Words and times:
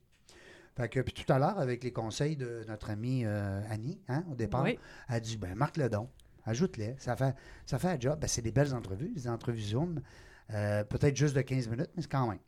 Fait 0.77 0.89
que, 0.89 0.99
puis 1.01 1.15
tout 1.15 1.33
à 1.33 1.39
l'heure, 1.39 1.59
avec 1.59 1.83
les 1.85 1.93
conseils 1.93 2.37
de 2.37 2.65
notre 2.69 2.91
amie 2.91 3.25
euh, 3.25 3.61
Annie, 3.71 4.01
hein, 4.09 4.25
au 4.31 4.35
départ, 4.35 4.65
Oui. 4.65 4.79
elle 5.09 5.15
a 5.15 5.21
dit 5.21 5.37
ben, 5.37 5.55
marque 5.55 5.77
le 5.77 5.89
don, 5.89 6.09
ajoute-les, 6.45 6.97
ça 6.99 7.15
fait, 7.17 7.35
ça 7.67 7.79
fait 7.79 7.89
un 7.89 8.01
job. 8.01 8.19
Ben, 8.21 8.27
c'est 8.27 8.43
des 8.43 8.51
belles 8.53 8.75
entrevues, 8.75 9.13
des 9.15 9.29
entrevues 9.29 9.63
Zoom. 9.63 10.01
Euh, 10.55 10.83
peut-être 10.85 11.15
juste 11.15 11.37
de 11.37 11.43
15 11.43 11.69
minutes, 11.69 11.91
mais 11.95 12.03
c'est 12.03 12.11
quand 12.11 12.27
même. 12.27 12.39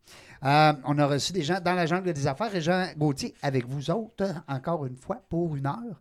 Euh, 0.45 0.73
on 0.85 0.99
a 0.99 1.07
reçu 1.07 1.33
des 1.33 1.43
gens 1.43 1.61
dans 1.61 1.75
la 1.75 1.85
jungle 1.85 2.13
des 2.13 2.27
affaires 2.27 2.55
et 2.55 2.61
Jean 2.63 2.87
Gauthier 2.97 3.35
avec 3.43 3.67
vous 3.67 3.91
autres, 3.91 4.25
encore 4.49 4.87
une 4.87 4.97
fois, 4.97 5.23
pour 5.29 5.55
une 5.55 5.67
heure, 5.67 6.01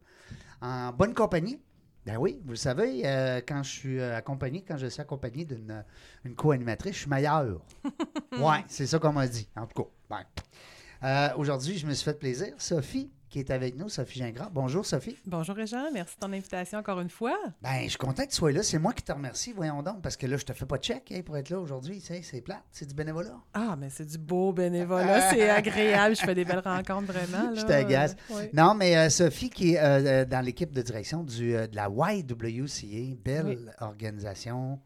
en 0.62 0.94
bonne 0.94 1.14
compagnie. 1.14 1.60
Ben 2.06 2.16
oui, 2.16 2.40
vous 2.46 2.52
le 2.52 2.56
savez, 2.56 3.02
euh, 3.06 3.42
quand 3.46 3.64
je 3.64 3.70
suis 3.70 4.02
accompagné, 4.02 4.64
quand 4.66 4.78
je 4.78 4.88
suis 4.88 5.02
accompagné 5.02 5.44
d'une 5.44 5.84
une 6.24 6.36
co-animatrice, 6.36 6.94
je 6.94 7.00
suis 7.02 7.10
meilleur. 7.10 7.62
ouais, 8.40 8.64
c'est 8.68 8.88
ça 8.88 8.98
qu'on 8.98 9.12
m'a 9.12 9.28
dit, 9.28 9.50
en 9.58 9.68
tout 9.68 9.84
cas. 9.84 11.34
Aujourd'hui, 11.36 11.78
je 11.78 11.86
me 11.86 11.94
suis 11.94 12.06
fait 12.06 12.18
plaisir. 12.18 12.54
Sophie, 12.58 13.12
qui 13.30 13.40
est 13.40 13.52
avec 13.52 13.78
nous, 13.78 13.90
Sophie 13.90 14.20
Gingras. 14.20 14.50
Bonjour, 14.52 14.86
Sophie. 14.86 15.16
Bonjour 15.26 15.56
Réjean, 15.56 15.92
merci 15.94 16.16
de 16.16 16.20
ton 16.26 16.34
invitation 16.34 16.80
encore 16.80 17.00
une 17.00 17.10
fois. 17.10 17.38
Ben, 17.62 17.84
je 17.84 17.90
suis 17.90 17.98
content 17.98 18.24
que 18.24 18.30
tu 18.30 18.36
sois 18.36 18.52
là. 18.52 18.64
C'est 18.64 18.80
moi 18.80 18.92
qui 18.94 19.04
te 19.04 19.12
remercie, 19.12 19.54
voyons 19.54 19.84
donc, 19.84 20.02
parce 20.02 20.18
que 20.18 20.26
là, 20.26 20.36
je 20.38 20.44
te 20.46 20.54
fais 20.54 20.66
pas 20.66 20.78
de 20.78 20.84
check 20.84 21.12
hein, 21.12 21.22
pour 21.24 21.38
être 21.38 21.50
là 21.50 21.60
aujourd'hui. 21.60 22.02
C'est 22.02 22.42
plate, 22.42 22.64
c'est 22.72 22.88
du 22.88 22.96
bénévolat. 22.96 23.38
Ah, 23.54 23.76
mais 23.80 23.90
c'est 23.90 24.06
du 24.06 24.18
beau 24.18 24.52
bénévolat, 24.52 25.22
c'est 25.30 25.48
agréable, 25.50 26.16
je 26.16 26.22
fais 26.22 26.34
des 26.36 26.44
belles 26.46 26.60
rencontres 26.64 27.12
vraiment. 27.14 27.54
Je 27.56 27.62
t'agace. 27.66 28.16
Oui. 28.32 28.44
Non, 28.54 28.74
mais 28.74 28.98
euh, 28.98 29.10
Sophie, 29.10 29.50
qui 29.50 29.74
est 29.74 29.80
euh, 29.80 29.84
euh, 30.24 30.26
dans 30.26 30.42
l'équipe 30.44 30.72
de 30.72 30.82
direction 30.82 31.24
du, 31.24 31.56
euh, 31.56 31.68
de 31.68 31.76
la 31.76 31.88
YWCA, 31.90 33.16
belle 33.24 33.46
Oui. 33.46 33.58
organisation. 33.80 34.80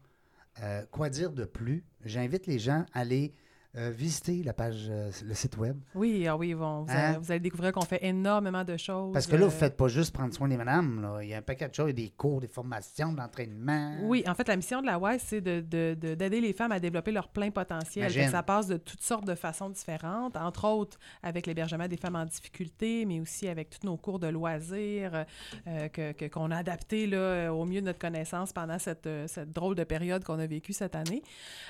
Quoi 0.92 1.08
dire 1.10 1.32
de 1.32 1.44
plus? 1.44 1.84
J'invite 2.04 2.46
les 2.46 2.58
gens 2.60 2.84
à 2.94 3.00
aller 3.00 3.34
euh, 3.76 3.90
visiter 3.90 4.42
la 4.42 4.52
page, 4.52 4.86
euh, 4.88 5.10
le 5.24 5.34
site 5.34 5.56
web. 5.56 5.76
Oui, 5.94 6.26
ah 6.28 6.36
oui, 6.36 6.54
bon, 6.54 6.82
vous, 6.82 6.90
Hein? 6.92 6.94
allez, 6.96 7.18
vous 7.18 7.30
allez 7.32 7.40
découvrir 7.40 7.72
qu'on 7.72 7.80
fait 7.84 8.04
énormément 8.04 8.62
de 8.64 8.76
choses. 8.76 9.12
Parce 9.12 9.26
que 9.26 9.32
là, 9.32 9.38
vous 9.38 9.44
ne 9.44 9.48
euh, 9.48 9.50
faites 9.50 9.76
pas 9.76 9.88
juste 9.88 10.12
prendre 10.14 10.32
soin 10.32 10.46
des 10.48 10.56
madames. 10.56 11.02
là. 11.02 11.18
Il 11.22 11.28
y 11.28 11.34
a 11.34 11.38
un 11.38 11.42
paquet 11.42 11.68
de 11.68 11.74
choses, 11.74 11.86
il 11.90 11.98
y 12.00 12.04
a 12.04 12.06
des 12.06 12.12
cours, 12.16 12.40
des 12.40 12.46
formations, 12.48 13.12
de 13.12 13.18
l'entraînement. 13.18 13.96
Oui, 14.02 14.22
en 14.28 14.34
fait, 14.34 14.46
la 14.48 14.56
mission 14.56 14.80
de 14.80 14.86
la 14.86 14.98
WISE, 14.98 15.22
c'est 15.24 15.40
de- 15.40 15.60
de- 15.60 15.96
de- 16.00 16.14
d'aider 16.14 16.40
les 16.40 16.52
femmes 16.52 16.72
à 16.72 16.78
développer 16.80 17.10
leur 17.12 17.28
plein 17.28 17.50
potentiel. 17.50 18.04
Imagine. 18.10 18.30
Ça 18.30 18.42
passe 18.42 18.66
de 18.68 18.76
toutes 18.76 19.02
sortes 19.02 19.24
de 19.26 19.34
façons 19.34 19.70
différentes, 19.70 20.36
entre 20.36 20.66
autres 20.68 20.98
avec 21.22 21.46
l'hébergement 21.46 21.88
des 21.88 21.96
femmes 21.96 22.16
en 22.16 22.24
difficulté, 22.24 23.04
mais 23.06 23.20
aussi 23.20 23.48
avec 23.48 23.70
tous 23.70 23.86
nos 23.86 23.96
cours 23.96 24.18
de 24.18 24.28
loisirs 24.28 25.24
euh, 25.66 25.88
que- 25.88 26.28
qu'on 26.28 26.50
a 26.50 26.56
adaptés 26.58 27.06
là, 27.06 27.52
au 27.52 27.64
mieux 27.64 27.80
de 27.80 27.86
notre 27.86 27.98
connaissance 27.98 28.52
pendant 28.52 28.78
cette, 28.78 29.08
cette 29.26 29.52
drôle 29.52 29.74
de 29.74 29.84
période 29.84 30.22
qu'on 30.24 30.38
a 30.38 30.46
vécue 30.46 30.72
cette 30.72 30.94
année. 30.94 31.22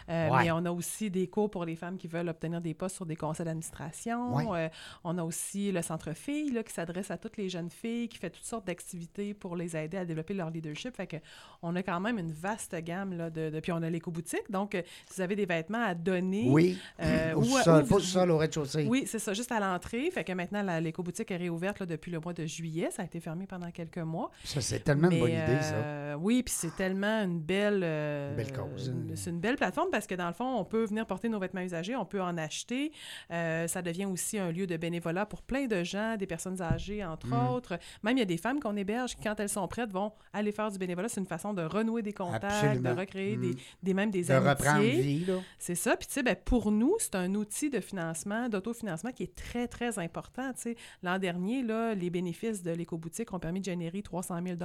Ouais. 0.08 0.30
Mais 0.44 0.50
on 0.50 0.64
a 0.66 0.70
aussi 0.70 1.10
des 1.10 1.28
cours 1.28 1.50
pour 1.50 1.64
les 1.64 1.76
femmes 1.76 1.93
qui 1.98 2.08
veulent 2.08 2.28
obtenir 2.28 2.60
des 2.60 2.74
postes 2.74 2.96
sur 2.96 3.06
des 3.06 3.16
conseils 3.16 3.44
d'administration. 3.46 4.34
Ouais. 4.34 4.44
Euh, 4.66 4.68
on 5.04 5.18
a 5.18 5.22
aussi 5.24 5.72
le 5.72 5.82
Centre 5.82 6.12
Filles 6.14 6.50
là, 6.52 6.62
qui 6.62 6.72
s'adresse 6.72 7.10
à 7.10 7.18
toutes 7.18 7.36
les 7.36 7.48
jeunes 7.48 7.70
filles, 7.70 8.08
qui 8.08 8.18
fait 8.18 8.30
toutes 8.30 8.44
sortes 8.44 8.66
d'activités 8.66 9.34
pour 9.34 9.56
les 9.56 9.76
aider 9.76 9.96
à 9.96 10.04
développer 10.04 10.34
leur 10.34 10.50
leadership. 10.50 10.94
Fait 10.96 11.06
que 11.06 11.16
on 11.62 11.74
a 11.76 11.82
quand 11.82 12.00
même 12.00 12.18
une 12.18 12.32
vaste 12.32 12.74
gamme 12.82 13.16
là, 13.16 13.30
de, 13.30 13.50
de- 13.50 13.60
Puis 13.60 13.72
on 13.72 13.82
a 13.82 13.90
l'éco-boutique. 13.90 14.50
Donc, 14.50 14.74
euh, 14.74 14.82
si 15.08 15.16
vous 15.16 15.20
avez 15.22 15.36
des 15.36 15.46
vêtements 15.46 15.82
à 15.84 15.94
donner... 15.94 16.46
Oui. 16.48 16.78
Euh, 17.00 17.34
ou- 17.34 17.44
sol, 17.44 17.82
vous- 17.84 18.00
sol, 18.00 18.30
au 18.30 18.38
rez-de-chaussée. 18.38 18.86
Oui, 18.88 19.04
c'est 19.06 19.18
ça, 19.18 19.32
juste 19.34 19.52
à 19.52 19.60
l'entrée. 19.60 20.10
Fait 20.10 20.24
que 20.24 20.32
maintenant, 20.32 20.62
l'éco-boutique 20.80 21.30
est 21.30 21.36
réouverte 21.36 21.80
là, 21.80 21.86
depuis 21.86 22.10
le 22.10 22.20
mois 22.20 22.32
de 22.32 22.46
juillet. 22.46 22.90
Ça 22.90 23.02
a 23.02 23.04
été 23.04 23.20
fermé 23.20 23.46
pendant 23.46 23.70
quelques 23.70 23.98
mois. 23.98 24.30
Ça, 24.44 24.60
c'est 24.60 24.80
tellement 24.80 25.10
une 25.10 25.20
bonne 25.20 25.30
idée, 25.30 25.62
ça. 25.62 25.74
euh, 25.74 26.14
oui, 26.18 26.42
puis 26.42 26.54
c'est 26.56 26.74
tellement 26.76 27.22
une 27.22 27.40
belle... 27.40 27.82
Une 27.82 28.36
belle 28.36 28.52
cause. 28.52 28.88
une- 28.88 29.16
C'est 29.16 29.30
une 29.30 29.40
belle 29.40 29.56
plateforme 29.56 29.88
parce 29.90 30.06
que 30.06 30.14
dans 30.14 30.26
le 30.28 30.32
fond, 30.34 30.56
on 30.58 30.64
peut 30.64 30.84
venir 30.84 31.06
porter 31.06 31.28
nos 31.28 31.38
vêtements 31.38 31.60
usagés, 31.60 31.83
on 31.96 32.04
peut 32.04 32.22
en 32.22 32.36
acheter. 32.38 32.92
Euh, 33.30 33.66
ça 33.66 33.82
devient 33.82 34.06
aussi 34.06 34.38
un 34.38 34.50
lieu 34.52 34.66
de 34.66 34.76
bénévolat 34.76 35.26
pour 35.26 35.42
plein 35.42 35.66
de 35.66 35.82
gens, 35.84 36.16
des 36.16 36.26
personnes 36.26 36.60
âgées, 36.62 37.04
entre 37.04 37.26
Mm. 37.28 37.48
autres. 37.50 37.78
Même 38.02 38.16
il 38.16 38.20
y 38.20 38.22
a 38.22 38.26
des 38.26 38.36
femmes 38.36 38.60
qu'on 38.60 38.76
héberge 38.76 39.16
qui, 39.16 39.22
quand 39.22 39.38
elles 39.40 39.48
sont 39.48 39.66
prêtes, 39.68 39.90
vont 39.90 40.12
aller 40.32 40.52
faire 40.52 40.70
du 40.70 40.78
bénévolat. 40.78 41.08
C'est 41.08 41.20
une 41.20 41.26
façon 41.26 41.52
de 41.52 41.62
renouer 41.62 42.02
des 42.02 42.12
contacts, 42.12 42.44
Absolument. 42.44 42.94
de 42.94 43.00
recréer 43.00 43.36
Mm. 43.36 43.40
des, 43.40 43.56
des, 43.82 43.94
même 43.94 44.10
des 44.10 44.24
De 44.24 44.34
reprendre 44.34 44.80
vie, 44.82 45.24
là. 45.24 45.34
C'est 45.58 45.74
ça. 45.74 45.96
Puis, 45.96 46.06
tu 46.06 46.14
sais, 46.14 46.22
ben, 46.22 46.36
pour 46.36 46.70
nous, 46.70 46.94
c'est 46.98 47.14
un 47.16 47.34
outil 47.34 47.70
de 47.70 47.80
financement, 47.80 48.48
d'autofinancement 48.48 49.10
qui 49.12 49.24
est 49.24 49.34
très, 49.34 49.66
très 49.68 49.98
important. 49.98 50.52
Tu 50.54 50.60
sais, 50.62 50.76
l'an 51.02 51.18
dernier, 51.18 51.62
là, 51.62 51.94
les 51.94 52.10
bénéfices 52.10 52.62
de 52.62 52.70
l'éco-boutique 52.70 53.32
ont 53.32 53.38
permis 53.38 53.60
de 53.60 53.64
générer 53.64 54.02
300 54.02 54.38
000 54.44 54.56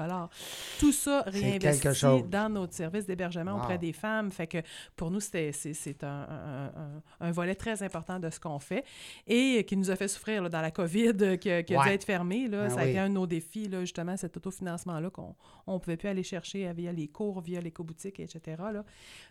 Tout 0.79 0.91
ça 0.91 1.23
réinvesti 1.27 2.23
dans 2.29 2.49
notre 2.49 2.73
service 2.73 3.05
d'hébergement 3.05 3.53
Wow. 3.53 3.57
auprès 3.59 3.77
des 3.77 3.93
femmes. 3.93 4.31
Fait 4.31 4.47
que 4.47 4.57
pour 4.95 5.09
nous, 5.11 5.19
c'était, 5.19 5.51
c'est, 5.51 5.73
c'est 5.73 6.03
un, 6.03 6.07
un- 6.07 6.65
un- 6.67 7.01
un 7.19 7.31
volet 7.31 7.55
très 7.55 7.83
important 7.83 8.19
de 8.19 8.29
ce 8.29 8.39
qu'on 8.39 8.59
fait 8.59 8.83
et 9.27 9.63
qui 9.65 9.75
nous 9.77 9.91
a 9.91 9.95
fait 9.95 10.07
souffrir 10.07 10.43
là, 10.43 10.49
dans 10.49 10.61
la 10.61 10.71
COVID, 10.71 11.13
euh, 11.21 11.35
qui, 11.37 11.51
a- 11.51 11.63
qui 11.63 11.75
a 11.75 11.83
dû 11.83 11.89
être 11.89 12.03
fermé. 12.03 12.47
Là. 12.47 12.65
Ah 12.65 12.69
ça 12.69 12.79
a 12.79 12.83
oui. 12.83 12.89
été 12.91 12.99
un 12.99 13.09
de 13.09 13.13
nos 13.13 13.27
défis, 13.27 13.67
là, 13.67 13.81
justement, 13.81 14.15
cet 14.17 14.37
autofinancement-là 14.37 15.09
qu'on 15.09 15.35
ne 15.67 15.77
pouvait 15.77 15.97
plus 15.97 16.09
aller 16.09 16.23
chercher 16.23 16.71
via 16.73 16.91
les 16.91 17.07
cours, 17.07 17.41
via 17.41 17.59
l'éco-boutique, 17.61 18.19
etc. 18.19 18.57
Là. 18.73 18.83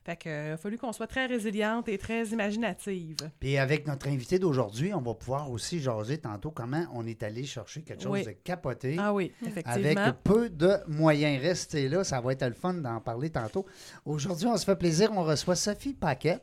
Fait 0.04 0.16
que, 0.16 0.28
euh, 0.28 0.48
il 0.48 0.52
a 0.52 0.56
fallu 0.56 0.78
qu'on 0.78 0.92
soit 0.92 1.06
très 1.06 1.26
résiliente 1.26 1.88
et 1.88 1.98
très 1.98 2.26
imaginative. 2.28 3.16
Puis 3.40 3.56
avec 3.58 3.86
notre 3.86 4.08
invité 4.08 4.38
d'aujourd'hui, 4.38 4.92
on 4.94 5.00
va 5.00 5.14
pouvoir 5.14 5.50
aussi 5.50 5.80
jaser 5.80 6.18
tantôt 6.18 6.50
comment 6.50 6.84
on 6.94 7.06
est 7.06 7.22
allé 7.22 7.44
chercher 7.44 7.82
quelque 7.82 8.02
chose 8.02 8.12
Oui. 8.12 8.24
de 8.24 8.30
capoté. 8.32 8.96
Ah 8.98 9.12
oui, 9.12 9.32
Avec 9.42 9.66
effectivement. 9.66 10.12
peu 10.24 10.48
de 10.50 10.76
moyens. 10.86 11.40
Restez 11.42 11.88
là, 11.88 12.04
ça 12.04 12.20
va 12.20 12.32
être 12.32 12.46
le 12.46 12.54
fun 12.54 12.74
d'en 12.74 13.00
parler 13.00 13.30
tantôt. 13.30 13.66
Aujourd'hui, 14.04 14.46
on 14.46 14.56
se 14.56 14.64
fait 14.64 14.76
plaisir, 14.76 15.10
on 15.14 15.22
reçoit 15.24 15.56
Sophie 15.56 15.94
Paquet. 15.94 16.38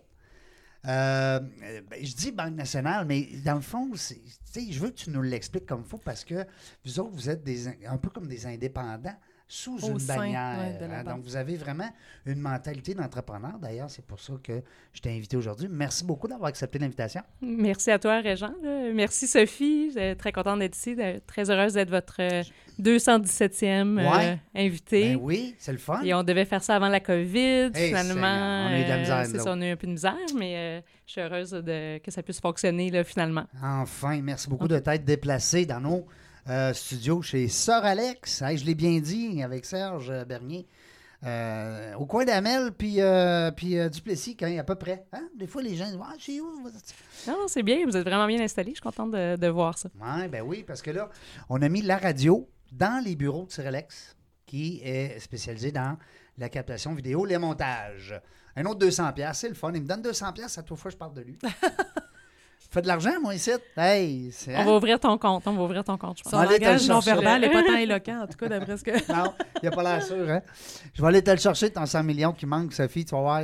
Euh, 0.87 1.39
ben, 1.89 2.05
je 2.05 2.15
dis 2.15 2.31
Banque 2.31 2.55
nationale, 2.55 3.05
mais 3.05 3.27
dans 3.43 3.55
le 3.55 3.61
fond, 3.61 3.91
je 3.95 4.79
veux 4.79 4.89
que 4.89 4.95
tu 4.95 5.09
nous 5.09 5.21
l'expliques 5.21 5.65
comme 5.65 5.81
il 5.81 5.89
faut 5.89 5.97
parce 5.97 6.23
que 6.23 6.45
vous 6.83 6.99
autres, 6.99 7.11
vous 7.11 7.29
êtes 7.29 7.43
des, 7.43 7.67
un 7.85 7.97
peu 7.97 8.09
comme 8.09 8.27
des 8.27 8.45
indépendants 8.45 9.15
sous 9.47 9.77
Au 9.83 9.91
une 9.91 9.99
sein, 9.99 10.17
bannière. 10.17 10.57
ouais, 10.57 10.87
hein. 10.91 11.03
Donc, 11.03 11.23
vous 11.23 11.35
avez 11.35 11.55
vraiment 11.55 11.89
une 12.25 12.39
mentalité 12.39 12.93
d'entrepreneur. 12.95 13.59
D'ailleurs, 13.61 13.89
c'est 13.89 14.03
pour 14.05 14.19
ça 14.19 14.33
que 14.41 14.61
je 14.91 15.01
t'ai 15.01 15.11
invité 15.15 15.37
aujourd'hui. 15.37 15.67
Merci 15.69 16.03
beaucoup 16.03 16.27
d'avoir 16.27 16.49
accepté 16.49 16.79
l'invitation. 16.79 17.21
Merci 17.41 17.91
à 17.91 17.99
toi, 17.99 18.19
Régent. 18.21 18.53
Merci, 18.93 19.27
Sophie. 19.27 19.91
Je 19.95 19.99
suis 19.99 20.17
très 20.17 20.31
contente 20.31 20.59
d'être 20.59 20.75
ici. 20.75 20.95
Très 21.27 21.49
heureuse 21.51 21.73
d'être 21.73 21.91
votre 21.91 22.15
euh, 22.19 22.43
217e 22.81 23.99
euh, 23.99 24.09
Ouais. 24.17 24.39
invité. 24.55 25.13
Ben 25.15 25.19
oui, 25.21 25.55
c'est 25.57 25.71
le 25.71 25.77
fun. 25.77 26.01
Et 26.03 26.13
on 26.13 26.23
devait 26.23 26.45
faire 26.45 26.63
ça 26.63 26.75
avant 26.75 26.89
la 26.89 26.99
COVID. 26.99 27.71
Hey, 27.73 27.87
finalement, 27.87 28.67
on 28.69 28.73
a 28.73 28.79
eu 28.79 28.83
de 28.83 28.89
la 28.89 28.95
euh, 28.95 28.99
misère, 28.99 29.25
c'est 29.25 29.39
ça, 29.39 29.53
on 29.53 29.61
a 29.61 29.67
eu 29.67 29.71
un 29.71 29.75
peu 29.75 29.87
de 29.87 29.91
misère, 29.91 30.15
mais 30.37 30.55
euh, 30.55 30.81
je 31.05 31.11
suis 31.11 31.21
heureuse 31.21 31.51
de, 31.51 31.99
que 31.99 32.11
ça 32.11 32.23
puisse 32.23 32.39
fonctionner 32.39 32.89
là, 32.91 33.03
finalement. 33.03 33.45
Enfin, 33.63 34.19
merci 34.21 34.49
beaucoup 34.49 34.67
de 34.67 34.79
t'être 34.79 35.05
déplacé 35.05 35.65
dans 35.65 35.79
nos 35.79 36.05
euh, 36.49 36.73
studios 36.73 37.21
chez 37.21 37.47
Sœur 37.47 37.83
Alex. 37.85 38.41
Hey, 38.41 38.57
je 38.57 38.65
l'ai 38.65 38.75
bien 38.75 38.99
dit 38.99 39.41
avec 39.41 39.65
Serge 39.65 40.11
Bernier. 40.25 40.67
Euh, 41.23 41.95
au 41.95 42.05
coin 42.05 42.23
d'Amel, 42.23 42.71
puis, 42.71 43.01
euh, 43.01 43.49
puis 43.49 43.79
euh, 43.79 43.89
Duplessis, 43.89 44.35
quand, 44.35 44.57
à 44.57 44.63
peu 44.63 44.75
près. 44.75 45.07
Hein? 45.11 45.27
Des 45.35 45.47
fois, 45.47 45.63
les 45.63 45.75
gens 45.75 45.85
disent 45.85 45.97
Ah, 46.01 46.13
chez 46.19 46.39
où? 46.39 46.61
Vous 46.61 46.67
êtes? 46.67 46.93
Non, 47.27 47.47
c'est 47.47 47.63
bien. 47.63 47.85
Vous 47.85 47.97
êtes 47.97 48.05
vraiment 48.05 48.27
bien 48.27 48.39
installés. 48.41 48.71
Je 48.71 48.75
suis 48.75 48.81
contente 48.81 49.11
de, 49.11 49.35
de 49.35 49.47
voir 49.47 49.77
ça. 49.77 49.89
Ouais, 49.99 50.27
ben 50.27 50.43
oui, 50.43 50.63
parce 50.65 50.81
que 50.81 50.91
là, 50.91 51.09
on 51.49 51.61
a 51.61 51.69
mis 51.69 51.81
la 51.81 51.97
radio 51.97 52.47
dans 52.71 53.03
les 53.03 53.15
bureaux 53.15 53.45
de 53.45 53.51
Sirelex, 53.51 54.15
qui 54.45 54.81
est 54.83 55.19
spécialisé 55.19 55.71
dans 55.71 55.97
la 56.37 56.49
captation 56.49 56.93
vidéo, 56.93 57.25
les 57.25 57.37
montages. 57.37 58.21
Un 58.55 58.65
autre 58.65 58.85
200$, 58.85 59.33
c'est 59.33 59.49
le 59.49 59.55
fun. 59.55 59.71
Il 59.73 59.81
me 59.81 59.87
donne 59.87 60.01
200$ 60.01 60.59
à 60.59 60.63
toute 60.63 60.77
fois 60.77 60.91
je 60.91 60.97
parle 60.97 61.13
de 61.13 61.21
lui. 61.21 61.37
Fais 62.69 62.81
de 62.81 62.87
l'argent, 62.87 63.11
moi, 63.21 63.33
ici. 63.35 63.51
Hey. 63.77 64.31
On 64.49 64.63
va 64.65 64.75
ouvrir 64.77 64.99
ton 64.99 65.17
compte. 65.17 65.47
On 65.47 65.53
va 65.53 65.63
ouvrir 65.63 65.83
ton 65.83 65.97
compte, 65.97 66.17
je 66.17 66.23
pense. 66.23 66.31
Son 66.31 66.37
On 66.37 66.41
va 66.41 66.47
aller 66.49 66.57
te 66.59 66.63
le 66.63 66.67
langage 66.71 66.87
non 66.89 67.01
chercher. 67.01 67.21
verbal 67.21 67.41
n'est 67.41 67.49
pas 67.49 67.63
tant 67.63 67.75
éloquent, 67.77 68.21
en 68.23 68.27
tout 68.27 68.37
cas, 68.37 68.49
d'après 68.49 68.77
ce 68.77 68.83
que... 68.83 68.91
Non, 69.13 69.33
il 69.63 69.67
a 69.69 69.71
pas 69.71 69.83
l'air 69.83 70.03
sûr, 70.03 70.29
hein? 70.29 70.41
Je 70.93 71.01
vais 71.01 71.07
aller 71.07 71.23
te 71.23 71.31
le 71.31 71.37
chercher, 71.37 71.69
ton 71.69 71.85
100 71.85 72.03
millions 72.03 72.33
qui 72.33 72.45
manque, 72.45 72.73
Sophie, 72.73 73.05
tu 73.05 73.15
vas 73.15 73.21
voir. 73.21 73.41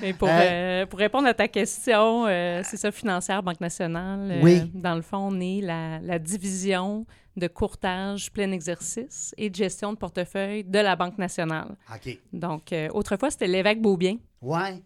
Mais 0.00 0.12
pour, 0.12 0.28
Hey. 0.28 0.48
euh, 0.82 0.86
pour 0.86 0.98
répondre 0.98 1.26
à 1.26 1.34
ta 1.34 1.48
question, 1.48 2.26
euh, 2.26 2.62
c'est 2.64 2.76
ça, 2.76 2.92
financière, 2.92 3.42
Banque 3.42 3.60
nationale. 3.60 4.30
euh, 4.30 4.40
Oui. 4.42 4.70
Dans 4.74 4.94
le 4.94 5.02
fond, 5.02 5.28
on 5.32 5.40
est 5.40 5.60
la, 5.60 5.98
la 6.00 6.18
division 6.18 7.04
de 7.36 7.46
courtage 7.46 8.30
plein 8.32 8.50
exercice 8.52 9.32
et 9.38 9.48
de 9.50 9.54
gestion 9.56 9.92
de 9.92 9.98
portefeuille 9.98 10.64
de 10.64 10.78
la 10.78 10.94
Banque 10.96 11.18
nationale. 11.18 11.76
OK. 11.92 12.18
Donc, 12.32 12.72
euh, 12.72 12.88
autrefois, 12.92 13.30
c'était 13.30 13.46
l'évêque 13.46 13.80
Beaubien 13.80 14.16
Ouais. 14.42 14.80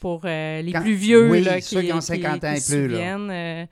Pour 0.00 0.22
euh, 0.24 0.62
les 0.62 0.72
Quand- 0.72 0.82
plus 0.82 0.94
vieux 0.94 1.30
oui, 1.30 1.42
là, 1.42 1.60
ceux 1.60 1.82
qui 1.82 1.92
ont 1.92 2.00
50 2.00 2.44
ans 2.44 2.52
et 2.52 2.60
plus, 2.60 2.88
là. 2.88 3.16
euh, 3.18 3.66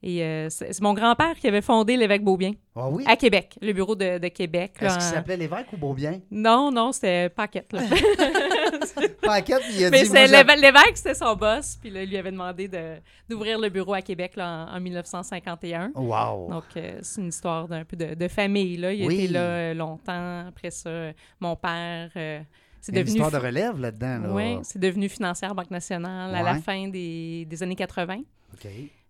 et 0.00 0.22
euh, 0.22 0.46
c'est 0.48 0.80
mon 0.80 0.94
grand-père 0.94 1.34
qui 1.34 1.48
avait 1.48 1.60
fondé 1.60 1.96
l'évêque 1.96 2.22
Beaubien 2.22 2.52
Ah 2.76 2.88
oui? 2.88 3.02
à 3.06 3.16
Québec, 3.16 3.58
le 3.60 3.72
bureau 3.72 3.96
de, 3.96 4.18
de 4.18 4.28
Québec. 4.28 4.74
Est-ce 4.80 4.94
qu'il 4.94 5.02
s'appelait 5.02 5.36
l'évêque 5.36 5.66
ou 5.72 5.76
Beaubien? 5.76 6.20
Non, 6.30 6.70
non, 6.70 6.92
c'était 6.92 7.28
Paquette. 7.30 7.72
là. 7.72 7.80
Paquette, 9.22 9.62
il 9.76 9.84
a 9.84 9.90
Mais 9.90 10.04
dit, 10.04 10.12
l'évêque, 10.12 10.96
c'était 10.96 11.14
son 11.14 11.34
boss, 11.34 11.76
puis 11.80 11.90
là, 11.90 12.02
il 12.02 12.10
lui 12.10 12.16
avait 12.16 12.30
demandé 12.30 12.68
de- 12.68 12.96
d'ouvrir 13.28 13.58
le 13.58 13.68
bureau 13.68 13.94
à 13.94 14.02
Québec 14.02 14.32
là, 14.36 14.68
en, 14.72 14.76
en 14.76 14.80
1951. 14.80 15.90
Wow. 15.94 16.48
Donc, 16.50 16.64
euh, 16.76 16.98
c'est 17.02 17.20
une 17.20 17.28
histoire 17.28 17.66
d'un 17.68 17.84
peu 17.84 17.96
de, 17.96 18.14
de 18.14 18.28
famille. 18.28 18.76
Là. 18.76 18.92
Il 18.92 19.06
Oui. 19.06 19.24
était 19.24 19.32
là 19.32 19.74
longtemps. 19.74 20.46
Après 20.48 20.70
ça, 20.70 21.10
mon 21.40 21.56
père, 21.56 22.10
euh, 22.16 22.40
c'est 22.80 22.92
a 22.94 22.98
une 22.98 23.04
devenu... 23.04 23.16
histoire 23.20 23.30
de 23.30 23.44
relève 23.46 23.78
là-dedans. 23.80 24.18
Là. 24.20 24.32
Oui, 24.32 24.58
c'est 24.62 24.78
devenu 24.78 25.08
financière 25.08 25.54
Banque 25.54 25.70
nationale 25.70 26.34
à 26.34 26.42
la 26.42 26.54
fin 26.60 26.88
des, 26.88 27.44
des 27.44 27.62
années 27.62 27.76
80. 27.76 28.18
OK. 28.54 28.66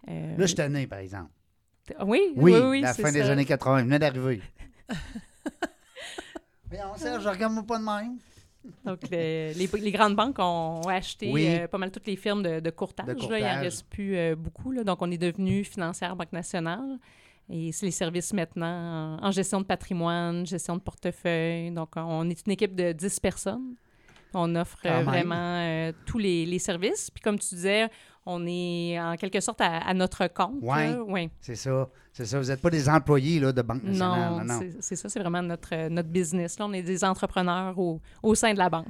Euh, 0.09 0.37
Là, 0.37 0.47
je 0.47 0.55
suis 0.55 0.87
par 0.87 0.99
exemple. 1.01 1.31
oui, 2.05 2.33
Oui, 2.37 2.53
oui, 2.55 2.61
oui, 2.61 2.81
la 2.81 2.95
fin 2.95 3.13
des 3.13 3.23
années 3.23 3.45
80. 3.45 3.81
Il 3.81 3.85
venait 3.85 3.99
d'arriver. 3.99 4.41
Mais 6.71 6.79
on 6.85 6.97
Serge, 6.97 7.23
je 7.25 7.29
regarde-moi 7.29 7.63
pas 7.63 7.79
de 7.79 7.85
même. 7.85 8.19
Donc, 8.85 8.99
le- 9.11 9.53
les, 9.57 9.69
les 9.81 9.91
grandes 9.93 10.15
banques 10.17 10.39
ont 10.39 10.83
acheté 10.89 11.31
Oui. 11.33 11.47
euh, 11.49 11.67
pas 11.69 11.79
mal 11.79 11.91
toutes 11.91 12.07
les 12.07 12.17
firmes 12.17 12.43
de, 12.43 12.61
de 12.61 12.71
courtage. 12.71 13.07
De 13.07 13.13
là. 13.13 13.17
il 13.19 13.23
courtage. 13.27 13.57
n'en 13.57 13.61
reste 13.63 13.87
plus 13.89 14.17
euh, 14.17 14.37
beaucoup. 14.37 14.73
là. 14.73 14.85
Donc, 14.85 15.01
on 15.01 15.11
est 15.11 15.17
devenu 15.19 15.65
financière 15.65 16.15
Banque 16.17 16.33
nationale. 16.33 16.99
Et 17.51 17.73
c'est 17.73 17.87
les 17.87 17.93
services 17.93 18.33
maintenant 18.33 19.17
en, 19.23 19.31
gestion 19.31 19.61
de 19.61 19.67
patrimoine, 19.67 20.47
gestion 20.47 20.77
de 20.77 20.83
portefeuille. 20.83 21.71
Donc, 21.71 21.91
on 21.97 22.29
est 22.29 22.47
une 22.47 22.53
équipe 22.53 22.75
de 22.75 22.93
10 22.93 23.21
personnes. 23.21 23.75
On 24.35 24.55
offre 24.57 24.79
euh, 24.85 25.03
vraiment 25.03 25.35
euh, 25.61 25.93
tous 26.05 26.19
les, 26.19 26.45
les 26.45 26.59
services. 26.59 27.11
Puis, 27.11 27.23
comme 27.23 27.39
tu 27.39 27.55
disais, 27.55 27.89
on 28.27 28.47
est 28.47 29.01
en 29.01 29.17
quelque 29.17 29.41
sorte 29.41 29.63
à, 29.63 29.79
à 29.79 29.95
notre 29.95 30.27
compte. 30.29 30.63
Là. 30.63 31.03
Ouais. 31.03 31.31
C'est 31.41 31.55
ça. 31.55 31.89
C'est 32.13 32.27
ça. 32.27 32.39
Vous 32.39 32.49
n'êtes 32.49 32.61
pas 32.61 32.69
des 32.69 32.87
employés 32.91 33.41
là, 33.41 33.53
de 33.53 33.63
Banque 33.63 33.85
nationale. 33.85 34.31
Non, 34.33 34.45
Non, 34.45 34.61
non. 34.61 34.71
c'est- 34.81 34.97
ça, 34.97 35.09
c'est 35.09 35.21
vraiment 35.21 35.41
notre, 35.41 35.75
euh, 35.75 35.89
notre 35.89 36.11
business. 36.11 36.59
Là, 36.59 36.67
on 36.67 36.73
est 36.75 36.83
des 36.83 37.03
entrepreneurs 37.05 37.79
au, 37.79 38.03
au 38.23 38.35
sein 38.35 38.53
de 38.53 38.59
la 38.59 38.69
banque. 38.69 38.89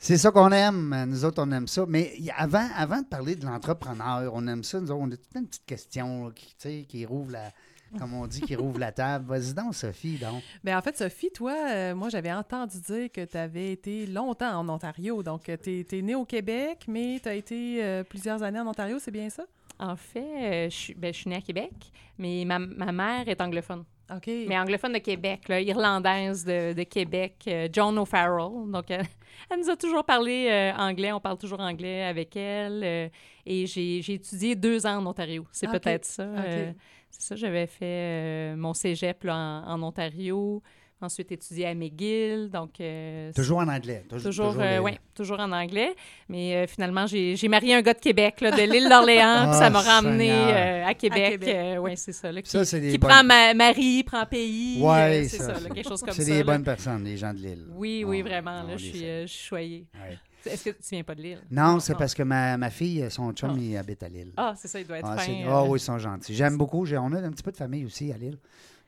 C'est 0.00 0.18
ça 0.18 0.32
qu'on 0.32 0.50
aime. 0.50 1.04
Nous 1.06 1.24
autres, 1.24 1.40
on 1.40 1.52
aime 1.52 1.68
ça. 1.68 1.84
Mais 1.86 2.12
avant, 2.36 2.66
avant 2.74 3.00
de 3.02 3.06
parler 3.06 3.36
de 3.36 3.46
l'entrepreneur, 3.46 4.32
on 4.34 4.44
aime 4.48 4.64
ça. 4.64 4.80
Nous 4.80 4.90
autres, 4.90 5.00
on 5.00 5.12
a 5.12 5.16
toute 5.16 5.36
une 5.36 5.46
petite 5.46 5.64
question 5.64 6.26
là, 6.26 6.32
qui, 6.34 6.86
qui 6.86 7.06
rouvre 7.06 7.30
la, 7.30 7.52
comme 7.98 8.14
on 8.14 8.26
dit, 8.26 8.40
qui 8.40 8.56
rouvre 8.56 8.78
la 8.78 8.92
table. 8.92 9.26
Vas-y 9.26 9.54
donc, 9.54 9.74
Sophie, 9.74 10.16
donc. 10.18 10.42
Ben, 10.64 10.76
en 10.76 10.82
fait, 10.82 10.96
Sophie, 10.96 11.30
toi, 11.30 11.54
euh, 11.70 11.94
moi, 11.94 12.08
j'avais 12.08 12.32
entendu 12.32 12.80
dire 12.80 13.10
que 13.12 13.24
tu 13.24 13.36
avais 13.36 13.72
été 13.72 14.06
longtemps 14.06 14.58
en 14.58 14.68
Ontario. 14.68 15.22
Donc, 15.22 15.50
tu 15.62 15.86
es, 15.90 16.02
née 16.02 16.14
au 16.14 16.24
Québec, 16.24 16.84
mais 16.88 17.20
tu 17.22 17.28
as 17.28 17.34
été 17.34 17.82
euh, 17.84 18.04
plusieurs 18.04 18.42
années 18.42 18.60
en 18.60 18.66
Ontario, 18.66 18.98
c'est 18.98 19.10
bien 19.10 19.28
ça? 19.30 19.44
En 19.78 19.96
fait, 19.96 20.20
euh, 20.20 20.70
je 20.70 20.74
suis 20.76 20.94
ben, 20.94 21.12
je 21.12 21.18
suis 21.18 21.30
née 21.30 21.36
à 21.36 21.40
Québec, 21.40 21.72
mais 22.18 22.44
ma, 22.44 22.58
ma 22.58 22.92
mère 22.92 23.28
est 23.28 23.40
anglophone. 23.40 23.84
OK. 24.14 24.26
Mais 24.46 24.58
anglophone 24.58 24.92
de 24.92 24.98
Québec, 24.98 25.48
là, 25.48 25.60
irlandaise 25.60 26.44
de, 26.44 26.74
de 26.74 26.82
Québec, 26.82 27.36
euh, 27.48 27.68
Joan 27.72 27.96
O'Farrell. 27.98 28.70
Donc, 28.70 28.90
euh, 28.90 29.02
elle 29.50 29.58
nous 29.60 29.70
a 29.70 29.76
toujours 29.76 30.04
parlé 30.04 30.48
euh, 30.50 30.72
anglais. 30.76 31.12
On 31.12 31.20
parle 31.20 31.38
toujours 31.38 31.60
anglais 31.60 32.02
avec 32.04 32.36
elle. 32.36 32.82
euh, 32.84 33.08
et 33.46 33.66
j'ai 33.66 34.02
j'ai 34.02 34.14
étudié 34.14 34.54
deux 34.54 34.86
ans 34.86 34.98
en 34.98 35.06
Ontario. 35.06 35.46
C'est 35.50 35.68
peut-être 35.68 36.04
ça. 36.04 36.22
euh, 36.24 36.72
c'est 37.12 37.22
ça, 37.22 37.36
j'avais 37.36 37.66
fait 37.68 37.84
euh, 37.84 38.56
mon 38.56 38.74
cégep 38.74 39.22
là, 39.24 39.36
en, 39.36 39.74
en 39.80 39.82
Ontario. 39.84 40.60
Ensuite, 41.04 41.32
étudié 41.32 41.66
à 41.66 41.74
McGill. 41.74 42.48
Donc, 42.48 42.80
euh, 42.80 43.32
Toujours 43.34 43.58
en 43.58 43.66
anglais. 43.66 44.04
Toujours, 44.08 44.22
Toujours, 44.30 44.46
toujours 44.50 44.62
euh, 44.62 44.70
les- 44.74 44.78
ouais, 44.78 44.98
toujours 45.16 45.40
en 45.40 45.50
anglais. 45.50 45.96
Mais 46.28 46.54
euh, 46.54 46.66
finalement, 46.68 47.06
j'ai 47.08 47.48
marié 47.48 47.74
un 47.74 47.82
gars 47.82 47.94
de 47.94 47.98
Québec, 47.98 48.40
là, 48.40 48.52
de 48.52 48.62
l'île 48.62 48.88
d'Orléans, 48.88 49.48
puis 49.48 49.58
ça 49.58 49.68
m'a 49.68 49.80
Ah, 49.80 49.94
ramené 49.96 50.28
Seigneur. 50.28 50.48
euh, 50.56 50.86
à 50.86 50.94
Québec. 50.94 51.40
Québec. 51.40 51.78
oui, 51.80 51.96
c'est 51.96 52.12
ça. 52.12 52.30
Là, 52.30 52.40
qui 52.40 52.48
Ça, 52.48 52.64
c'est 52.64 52.78
des 52.78 52.92
qui 52.92 52.98
bonnes- 52.98 53.10
prend 53.10 53.24
ma, 53.24 53.52
Marie, 53.52 54.04
prend 54.04 54.24
pays. 54.26 54.80
Euh, 54.80 55.24
c'est 55.26 55.38
ça, 55.38 55.54
ça, 55.54 55.60
là, 55.60 55.70
quelque 55.74 55.88
chose 55.88 56.02
comme 56.02 56.10
ça. 56.14 56.22
C'est 56.22 56.30
des 56.30 56.38
là. 56.38 56.44
bonnes 56.44 56.62
personnes, 56.62 57.02
les 57.02 57.16
gens 57.16 57.34
de 57.34 57.38
l'île. 57.40 57.66
Oui, 57.74 58.04
oui, 58.06 58.22
On- 58.24 58.28
vraiment. 58.28 58.62
on 58.64 58.68
Là, 58.68 58.76
je 58.76 58.84
suis, 58.84 58.92
salue. 58.92 59.02
euh, 59.04 59.22
je 59.26 59.32
suis 59.32 59.44
choyée. 59.48 59.86
Ouais. 59.94 60.16
Est-ce 60.46 60.64
que 60.64 60.70
tu 60.70 60.76
viens 60.90 61.02
pas 61.04 61.14
de 61.14 61.22
l'île? 61.22 61.40
Non, 61.50 61.78
c'est 61.80 61.94
parce 61.94 62.14
que 62.14 62.22
ma, 62.22 62.56
ma 62.56 62.70
fille, 62.70 63.06
son 63.10 63.32
chum, 63.32 63.50
Ah. 63.54 63.58
il 63.60 63.76
habite 63.76 64.02
à 64.02 64.08
Lille. 64.08 64.32
Ah, 64.36 64.54
c'est 64.56 64.68
ça, 64.68 64.80
il 64.80 64.86
doit 64.86 64.98
être 64.98 65.08
Ah, 65.08 65.16
fin. 65.16 65.22
c'est- 65.24 65.44
euh, 65.44 65.50
ah 65.50 65.64
oui, 65.64 65.78
ils 65.78 65.82
sont 65.82 65.98
gentils. 65.98 66.34
J'aime 66.34 66.56
beaucoup. 66.56 66.84
J'ai- 66.86 66.98
On 66.98 67.12
a 67.12 67.20
un 67.20 67.30
petit 67.30 67.42
peu 67.42 67.52
de 67.52 67.56
famille 67.56 67.84
aussi 67.84 68.12
à 68.12 68.16
Lille. 68.16 68.38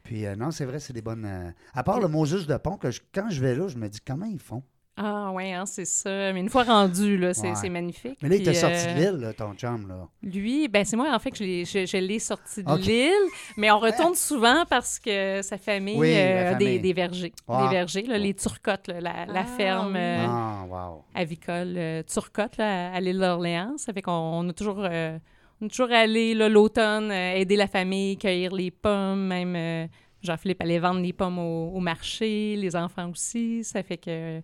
Puis 0.03 0.27
euh, 0.27 0.37
non, 0.37 0.51
c'est 0.51 0.65
vrai, 0.67 0.81
c'est 0.81 0.93
des 0.93 1.01
bonnes. 1.03 1.25
euh, 1.25 1.51
À 1.73 1.83
part 1.83 1.99
le 2.01 2.09
Moses 2.09 2.47
de 2.47 2.57
Pont, 2.59 2.77
que 2.77 2.91
je- 2.91 3.01
quand 3.15 3.31
je 3.31 3.41
vais 3.41 3.55
là, 3.55 3.69
je 3.69 3.77
me 3.79 3.89
dis 3.89 4.01
comment 4.07 4.27
ils 4.27 4.39
font? 4.39 4.63
Ah, 4.97 5.33
oui, 5.35 5.53
hein, 5.53 5.67
c'est 5.67 5.85
ça. 5.87 6.33
Mais 6.33 6.39
une 6.39 6.49
fois 6.49 6.63
rendu, 6.63 7.17
là, 7.19 7.35
c'est 7.35 7.49
Ouais. 7.49 7.55
c'est 7.57 7.69
magnifique. 7.69 8.17
Mais 8.23 8.29
là, 8.29 8.37
il 8.37 8.43
t'a 8.45 8.55
sorti 8.55 8.77
euh, 8.87 8.95
de 8.95 8.99
Lille, 9.01 9.21
là, 9.23 9.33
ton 9.33 9.53
chum, 9.55 9.89
là. 9.89 10.07
Lui, 10.23 10.69
ben 10.69 10.85
c'est 10.85 10.97
moi 10.97 11.13
en 11.13 11.19
fait 11.19 11.33
que 11.33 11.39
je 11.39 11.43
l'ai, 11.45 11.65
je, 11.65 11.85
je 11.85 11.97
l'ai 11.97 12.21
sorti 12.21 12.63
de 12.63 12.77
l'île, 12.77 13.13
mais 13.57 13.73
on 13.73 13.81
retourne 13.81 14.15
souvent 14.15 14.65
parce 14.71 15.01
que 15.01 15.43
sa 15.43 15.59
famille, 15.59 15.99
Oui, 15.99 16.13
euh, 16.15 16.51
a 16.51 16.53
famille. 16.53 16.67
Des, 16.75 16.79
des 16.79 16.93
vergers, 16.93 17.33
des 17.49 17.69
vergers, 17.71 18.03
là, 18.03 18.19
les 18.19 18.35
Turcottes, 18.35 18.87
là, 18.87 19.01
la, 19.01 19.27
la 19.27 19.41
Ah, 19.41 19.45
ferme 19.45 19.95
oui. 19.95 19.99
euh, 20.01 20.27
Ah, 20.29 20.65
wow. 20.69 21.05
avicole 21.15 21.75
euh, 21.77 22.03
Turcotte 22.05 22.57
là, 22.59 22.93
à 22.93 23.01
l'île 23.01 23.19
d'Orléans. 23.19 23.75
Ça 23.79 23.93
fait 23.93 24.03
qu'on 24.03 24.13
on 24.13 24.49
a 24.49 24.53
toujours, 24.53 24.79
euh, 24.85 25.19
on 25.61 25.67
est 25.67 25.71
toujours 25.71 25.91
allé 25.91 26.35
là, 26.35 26.49
l'automne 26.49 27.11
euh, 27.11 27.35
aider 27.35 27.57
la 27.57 27.67
famille, 27.67 28.17
cueillir 28.17 28.55
les 28.55 28.71
pommes, 28.71 29.27
même 29.27 29.57
euh, 29.57 29.87
Jean-Philippe 30.23 30.63
allait 30.63 30.79
vendre 30.79 31.01
les 31.01 31.13
pommes 31.13 31.41
au, 31.41 31.73
au 31.75 31.81
marché, 31.81 32.55
les 32.57 32.77
enfants 32.77 33.11
aussi. 33.11 33.65
Ça 33.65 33.83
fait 33.83 33.97
que 33.99 34.41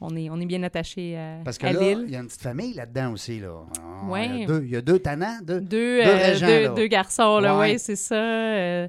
on 0.00 0.16
est, 0.16 0.30
on 0.30 0.40
est 0.40 0.46
bien 0.46 0.62
attachés 0.62 1.16
à, 1.18 1.38
Parce 1.44 1.58
que 1.58 1.66
à 1.66 1.72
là, 1.72 1.80
il 1.82 2.10
y 2.10 2.16
a 2.16 2.20
une 2.20 2.26
petite 2.26 2.40
famille 2.42 2.72
là-dedans 2.74 3.12
aussi, 3.12 3.38
là. 3.40 3.64
Ah, 3.78 4.06
Ouais. 4.08 4.26
Il 4.28 4.40
y 4.40 4.42
a 4.44 4.46
deux, 4.46 4.62
il 4.64 4.70
y 4.70 4.76
a 4.76 4.80
deux 4.80 4.98
tannants, 4.98 5.38
deux. 5.42 5.60
Deux, 5.60 6.02
Deux 6.02 6.08
euh, 6.08 6.16
régents, 6.16 6.46
deux, 6.46 6.62
là. 6.62 6.68
deux 6.70 6.86
garçons, 6.86 7.38
là, 7.38 7.58
Ouais. 7.58 7.72
oui, 7.72 7.78
c'est 7.78 7.96
ça. 7.96 8.14
euh, 8.14 8.88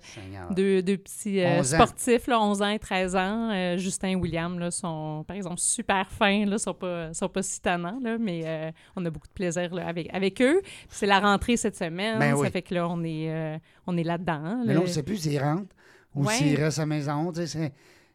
deux, 0.52 0.82
deux 0.82 0.98
petits 0.98 1.42
euh, 1.42 1.60
11 1.60 1.74
ans. 1.74 1.78
sportifs, 1.78 2.28
là, 2.28 2.40
11 2.42 2.62
ans 2.62 2.70
et 2.70 2.80
13 2.80 3.16
ans. 3.18 3.50
Euh, 3.52 3.78
Justin 3.78 4.10
et 4.10 4.16
William 4.16 4.58
là, 4.58 4.72
sont, 4.72 5.26
par 5.28 5.36
exemple, 5.36 5.60
super 5.60 6.10
fins, 6.10 6.46
là, 6.46 6.58
sont 6.58 6.74
pas, 6.74 7.14
sont 7.14 7.28
pas 7.30 7.42
si 7.44 7.60
tannants, 7.60 8.00
là, 8.02 8.18
mais 8.18 8.44
euh, 8.46 8.72
on 8.96 9.06
a 9.06 9.10
beaucoup 9.10 9.28
de 9.28 9.34
plaisir 9.34 9.74
là, 9.76 9.88
avec, 9.88 10.10
avec 10.14 10.42
eux. 10.42 10.62
C'est 10.90 11.08
la 11.08 11.20
rentrée 11.20 11.58
cette 11.58 11.76
semaine, 11.76 12.20
Ben 12.20 12.38
ça 12.38 12.50
fait 12.50 12.62
que 12.62 12.74
là, 12.74 12.88
on 12.90 13.04
est, 13.04 13.30
euh, 13.30 13.58
on 13.86 13.98
est 13.98 14.04
là-dedans. 14.04 14.60
Mais 14.66 14.68
là. 14.68 14.74
là, 14.76 14.80
on 14.80 14.84
ne 14.84 14.88
sait 14.90 15.04
plus 15.04 15.18
s'il 15.18 15.40
rentre 15.42 15.76
ou 16.16 16.26
Ouais. 16.26 16.34
s'il 16.36 16.56
reste 16.58 16.80
à 16.80 16.84
la 16.84 16.86
maison. 16.86 17.32
Tu 17.34 17.46
sais, 17.48 17.72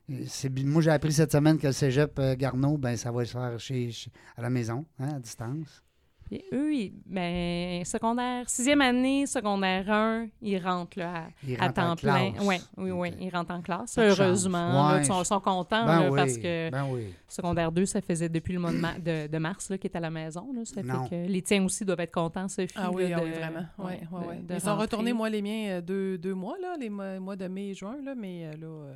moi, 0.09 0.83
j'ai 0.83 0.91
appris 0.91 1.13
cette 1.13 1.33
semaine 1.33 1.59
que 1.59 1.67
le 1.67 1.73
cégep 1.73 2.19
euh, 2.19 2.35
Garneau, 2.37 2.77
ben, 2.77 2.97
ça 2.97 3.11
va 3.11 3.25
se 3.25 3.33
faire 3.33 3.59
chez, 3.59 3.91
chez- 3.91 4.11
à 4.37 4.43
la 4.43 4.51
maison, 4.51 4.85
hein, 4.99 5.15
à 5.17 5.19
distance. 5.19 5.83
Puis 6.29 6.43
eux, 6.53 6.75
ils- 6.75 6.93
ben, 7.07 7.85
secondaire, 7.85 8.49
sixième 8.51 8.81
année, 8.81 9.27
secondaire 9.27 9.89
1, 9.89 10.27
ils 10.43 10.59
rentrent 10.59 10.99
là, 10.99 11.15
à, 11.15 11.23
Il 11.47 11.55
à 11.61 11.67
rentre 11.67 11.81
en 11.81 11.87
temps 11.91 11.97
plein. 11.97 12.33
classe. 12.33 12.45
Ouais, 12.45 12.61
oui, 12.79 12.91
oui, 12.91 13.11
ils 13.21 13.31
rentrent 13.31 13.55
en 13.55 13.63
classe. 13.63 13.95
Pas. 13.95 14.03
Heureusement, 14.09 14.91
là, 14.91 14.99
ils 14.99 15.05
sont, 15.05 15.23
sont 15.23 15.39
contents 15.39 15.87
Ben 15.87 16.01
là, 16.01 16.11
oui, 16.11 16.17
parce 16.17 16.37
que 16.37 16.69
ben 16.71 16.85
oui. 16.91 17.15
Secondaire 17.29 17.71
2, 17.71 17.87
ça 17.87 18.01
faisait 18.01 18.29
depuis 18.29 18.55
le 18.55 18.59
mois 18.59 18.73
de, 18.73 18.79
ma- 18.79 18.99
de, 18.99 19.29
de 19.29 19.39
mars 19.39 19.71
là, 19.71 19.79
qu'il 19.79 19.89
est 19.89 19.97
à 19.97 20.01
la 20.01 20.11
maison. 20.11 20.53
Là. 20.53 20.65
Ça 20.65 20.83
Non. 20.83 21.05
fait 21.05 21.11
que 21.27 21.31
les 21.31 21.43
tiens 21.43 21.65
aussi 21.65 21.85
doivent 21.85 22.01
être 22.01 22.13
contents, 22.15 22.49
Sophie. 22.49 22.75
Ah 22.75 22.91
oui, 22.91 23.09
là, 23.09 23.19
ah 23.21 23.25
oui, 23.25 23.31
vraiment. 23.31 23.67
Ouais, 23.79 23.85
ouais, 23.85 23.99
ouais, 24.11 24.21
de- 24.25 24.29
ouais. 24.29 24.37
de 24.49 24.55
Ils 24.55 24.61
sont 24.61 24.77
retournés, 24.77 25.13
moi, 25.13 25.31
les 25.31 25.43
miens, 25.43 25.69
euh, 25.77 25.81
deux, 25.81 26.19
deux 26.19 26.35
mois, 26.35 26.57
là, 26.61 26.75
les 26.81 26.91
mois, 26.91 27.21
mois 27.21 27.37
de 27.37 27.47
mai 27.47 27.69
et 27.69 27.75
juin, 27.75 27.99
là, 28.05 28.17
mais 28.17 28.47
euh, 28.47 28.53
là, 28.57 28.67
euh, 28.67 28.95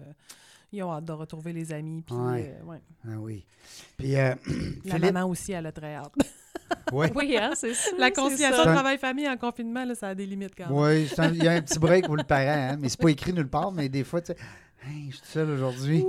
ils 0.73 0.83
ont 0.83 0.93
hâte 0.93 1.05
de 1.05 1.13
retrouver 1.13 1.53
les 1.53 1.73
amis. 1.73 2.03
Puis, 2.07 2.15
Ouais. 2.15 2.55
euh, 2.61 2.65
ouais. 2.65 2.81
Ah 3.05 3.19
oui. 3.19 3.45
Puis, 3.97 4.17
euh, 4.17 4.35
La 4.85 4.95
Philippe, 4.97 5.13
maman 5.13 5.29
aussi, 5.29 5.53
elle 5.53 5.67
a 5.67 5.73
très 5.73 5.95
hâte. 5.97 6.13
oui. 6.93 7.07
Oui, 7.15 7.37
hein, 7.37 7.51
c'est 7.55 7.75
ça. 7.75 7.91
La 7.99 8.11
conciliation 8.11 8.63
travail-famille 8.63 9.29
en 9.29 9.37
confinement, 9.37 9.85
là, 9.85 9.95
ça 9.95 10.09
a 10.09 10.15
des 10.15 10.27
limites 10.27 10.55
quand 10.57 10.69
même. 10.69 10.79
Oui, 10.79 11.09
un- 11.19 11.29
il 11.33 11.43
y 11.45 11.49
a 11.49 11.53
un 11.53 11.61
petit 11.63 11.79
break 11.79 12.07
pour 12.07 12.17
le 12.17 12.25
parent, 12.25 12.73
hein, 12.73 12.77
mais 12.81 12.89
c'est 12.89 13.01
pas 13.01 13.11
écrit 13.11 13.33
nulle 13.33 13.49
part, 13.49 13.73
mais 13.73 13.89
des 13.89 14.05
fois, 14.05 14.21
tu 14.21 14.33
sais, 14.33 14.39
Hey, 14.83 15.11
je 15.11 15.17
suis 15.17 15.27
seul 15.27 15.51
aujourd'hui. 15.51 16.03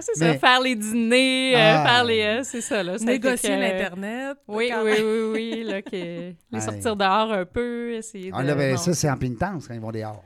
ça, 0.14 0.24
Mais- 0.32 0.38
faire 0.38 0.58
les 0.62 0.74
dîners, 0.74 1.54
euh, 1.54 1.58
Ah. 1.58 1.84
faire 1.86 2.04
les... 2.04 2.22
euh, 2.22 2.40
c'est 2.44 2.62
ça, 2.62 2.82
là. 2.82 2.96
ça 2.96 3.04
Négocier 3.04 3.50
que- 3.50 3.54
l'Internet. 3.60 4.38
Oui, 4.48 4.70
oui, 4.82 4.92
oui, 5.02 5.30
oui, 5.34 5.64
là, 5.64 5.82
que 5.82 6.32
les 6.50 6.60
sortir 6.62 6.96
dehors 6.96 7.30
un 7.30 7.44
peu, 7.44 7.92
essayer 7.92 8.30
de... 8.30 8.36
Ah, 8.38 8.42
là, 8.42 8.54
ben, 8.54 8.74
bon. 8.74 8.80
ça, 8.80 8.94
c'est 8.94 9.10
en 9.10 9.18
pénitence 9.18 9.68
quand 9.68 9.74
ils 9.74 9.80
vont 9.80 9.92
dehors. 9.92 10.24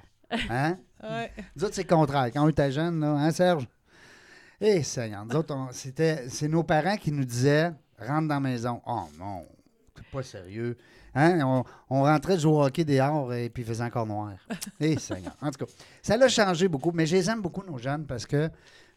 Hein? 0.48 0.78
Ouais. 1.02 1.32
Nous 1.56 1.64
autres, 1.64 1.74
c'est 1.74 1.88
le 1.88 1.94
contraire. 1.96 2.30
Quand 2.32 2.44
on 2.44 2.48
était 2.48 2.70
jeunes, 2.70 3.00
là, 3.00 3.12
hein, 3.12 3.30
Serge? 3.30 3.66
Eh, 4.60 4.82
Seigneur, 4.82 5.24
nous 5.24 5.36
autres, 5.36 5.56
c'était, 5.72 6.28
c'est 6.28 6.48
nos 6.48 6.62
parents 6.62 6.96
qui 6.96 7.10
nous 7.12 7.24
disaient 7.24 7.72
rentre 7.98 8.28
dans 8.28 8.34
la 8.34 8.40
maison. 8.40 8.82
Oh 8.86 9.04
non, 9.18 9.46
c'est 9.96 10.06
pas 10.06 10.22
sérieux. 10.22 10.76
Hein? 11.14 11.40
On, 11.42 11.64
on 11.88 12.02
rentrait 12.02 12.38
jouer 12.38 12.52
au 12.52 12.62
hockey 12.64 12.84
dehors 12.84 13.32
et 13.32 13.48
puis 13.48 13.62
il 13.62 13.66
faisait 13.66 13.84
encore 13.84 14.06
noir. 14.06 14.34
Eh, 14.80 14.98
Seigneur. 14.98 15.34
En 15.40 15.50
tout 15.50 15.64
cas, 15.64 15.72
ça 16.02 16.16
l'a 16.16 16.28
changé 16.28 16.68
beaucoup, 16.68 16.92
mais 16.92 17.06
je 17.06 17.16
les 17.16 17.30
aime 17.30 17.40
beaucoup, 17.40 17.62
nos 17.62 17.78
jeunes, 17.78 18.06
parce 18.06 18.26
que 18.26 18.50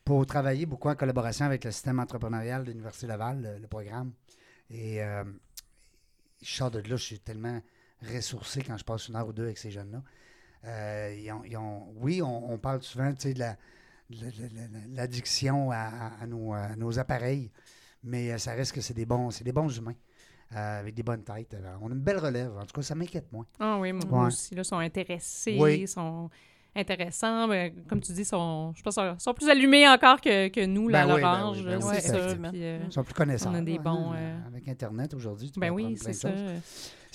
pour 0.03 0.25
travailler 0.25 0.65
beaucoup 0.65 0.89
en 0.89 0.95
collaboration 0.95 1.45
avec 1.45 1.63
le 1.63 1.71
système 1.71 1.99
entrepreneurial 1.99 2.63
de 2.63 2.71
l'Université 2.71 3.07
Laval, 3.07 3.41
le, 3.41 3.57
le 3.59 3.67
programme. 3.67 4.11
Et 4.69 5.01
euh, 5.01 5.23
je 6.41 6.53
sors 6.53 6.71
de 6.71 6.79
là, 6.79 6.95
je 6.97 7.03
suis 7.03 7.19
tellement 7.19 7.61
ressourcé 8.13 8.63
quand 8.63 8.77
je 8.77 8.83
passe 8.83 9.07
une 9.07 9.15
heure 9.15 9.27
ou 9.27 9.33
deux 9.33 9.43
avec 9.43 9.57
ces 9.57 9.71
jeunes-là. 9.71 10.01
Euh, 10.65 11.15
ils 11.21 11.31
ont- 11.31 11.43
ils 11.45 11.57
ont- 11.57 11.87
oui, 11.97 12.21
on, 12.21 12.51
on 12.53 12.57
parle 12.57 12.81
souvent 12.81 13.09
de 13.11 13.39
la- 13.39 13.55
de 14.09 14.15
la- 14.25 14.31
de 14.31 14.55
la- 14.55 14.87
de 14.87 14.95
l'addiction 14.95 15.71
à, 15.71 15.75
à- 15.77 16.23
à 16.23 16.27
nos, 16.27 16.53
à 16.53 16.75
nos 16.75 16.97
appareils, 16.99 17.51
mais 18.03 18.31
euh, 18.31 18.37
ça 18.37 18.53
reste 18.53 18.71
que 18.73 18.81
c'est 18.81 18.93
des 18.93 19.05
bons, 19.05 19.29
c'est 19.31 19.43
des 19.43 19.51
bons 19.51 19.75
humains 19.77 19.95
euh, 20.55 20.79
avec 20.79 20.93
des 20.93 21.03
bonnes 21.03 21.23
têtes. 21.23 21.55
On 21.81 21.89
a 21.89 21.93
une 21.93 21.99
belle 22.01 22.19
relève. 22.19 22.55
En 22.57 22.65
tout 22.65 22.73
cas, 22.75 22.81
ça 22.81 22.95
m'inquiète 22.95 23.31
moins. 23.31 23.45
Ah 23.59 23.77
oui, 23.79 23.91
moi 23.91 24.05
Ouais. 24.21 24.27
aussi, 24.27 24.53
là, 24.55 24.63
sont 24.63 24.77
intéressés, 24.77 25.57
Oui. 25.59 25.87
sont... 25.87 26.29
intéressants. 26.75 27.47
Comme 27.87 28.01
tu 28.01 28.11
dis, 28.13 28.25
sont, 28.25 28.73
je 28.75 28.81
pense, 28.81 28.97
sont- 29.19 29.33
plus 29.35 29.47
allumés 29.49 29.87
encore 29.87 30.19
que, 30.19 30.47
que 30.47 30.65
nous, 30.65 30.89
là, 30.89 31.05
Ben 31.05 31.11
à 31.11 31.15
oui, 31.15 31.21
ben 31.21 31.31
l'orange. 31.31 31.57
oui, 31.59 31.63
ben 31.65 31.79
là, 31.79 31.93
c'est 31.93 32.01
ça. 32.01 32.35
Puis, 32.51 32.63
euh, 32.63 32.79
Ils 32.85 32.91
sont 32.91 33.03
plus 33.03 33.13
connaissants. 33.13 33.51
On 33.51 33.55
a 33.55 33.61
des 33.61 33.77
bons, 33.79 34.13
euh, 34.15 34.39
Avec 34.47 34.67
Internet 34.67 35.13
aujourd'hui, 35.13 35.51
tu 35.51 35.59
ben 35.59 35.69
oui, 35.71 35.95
c'est 36.01 36.13
ça. 36.13 36.31
choses. 36.31 36.39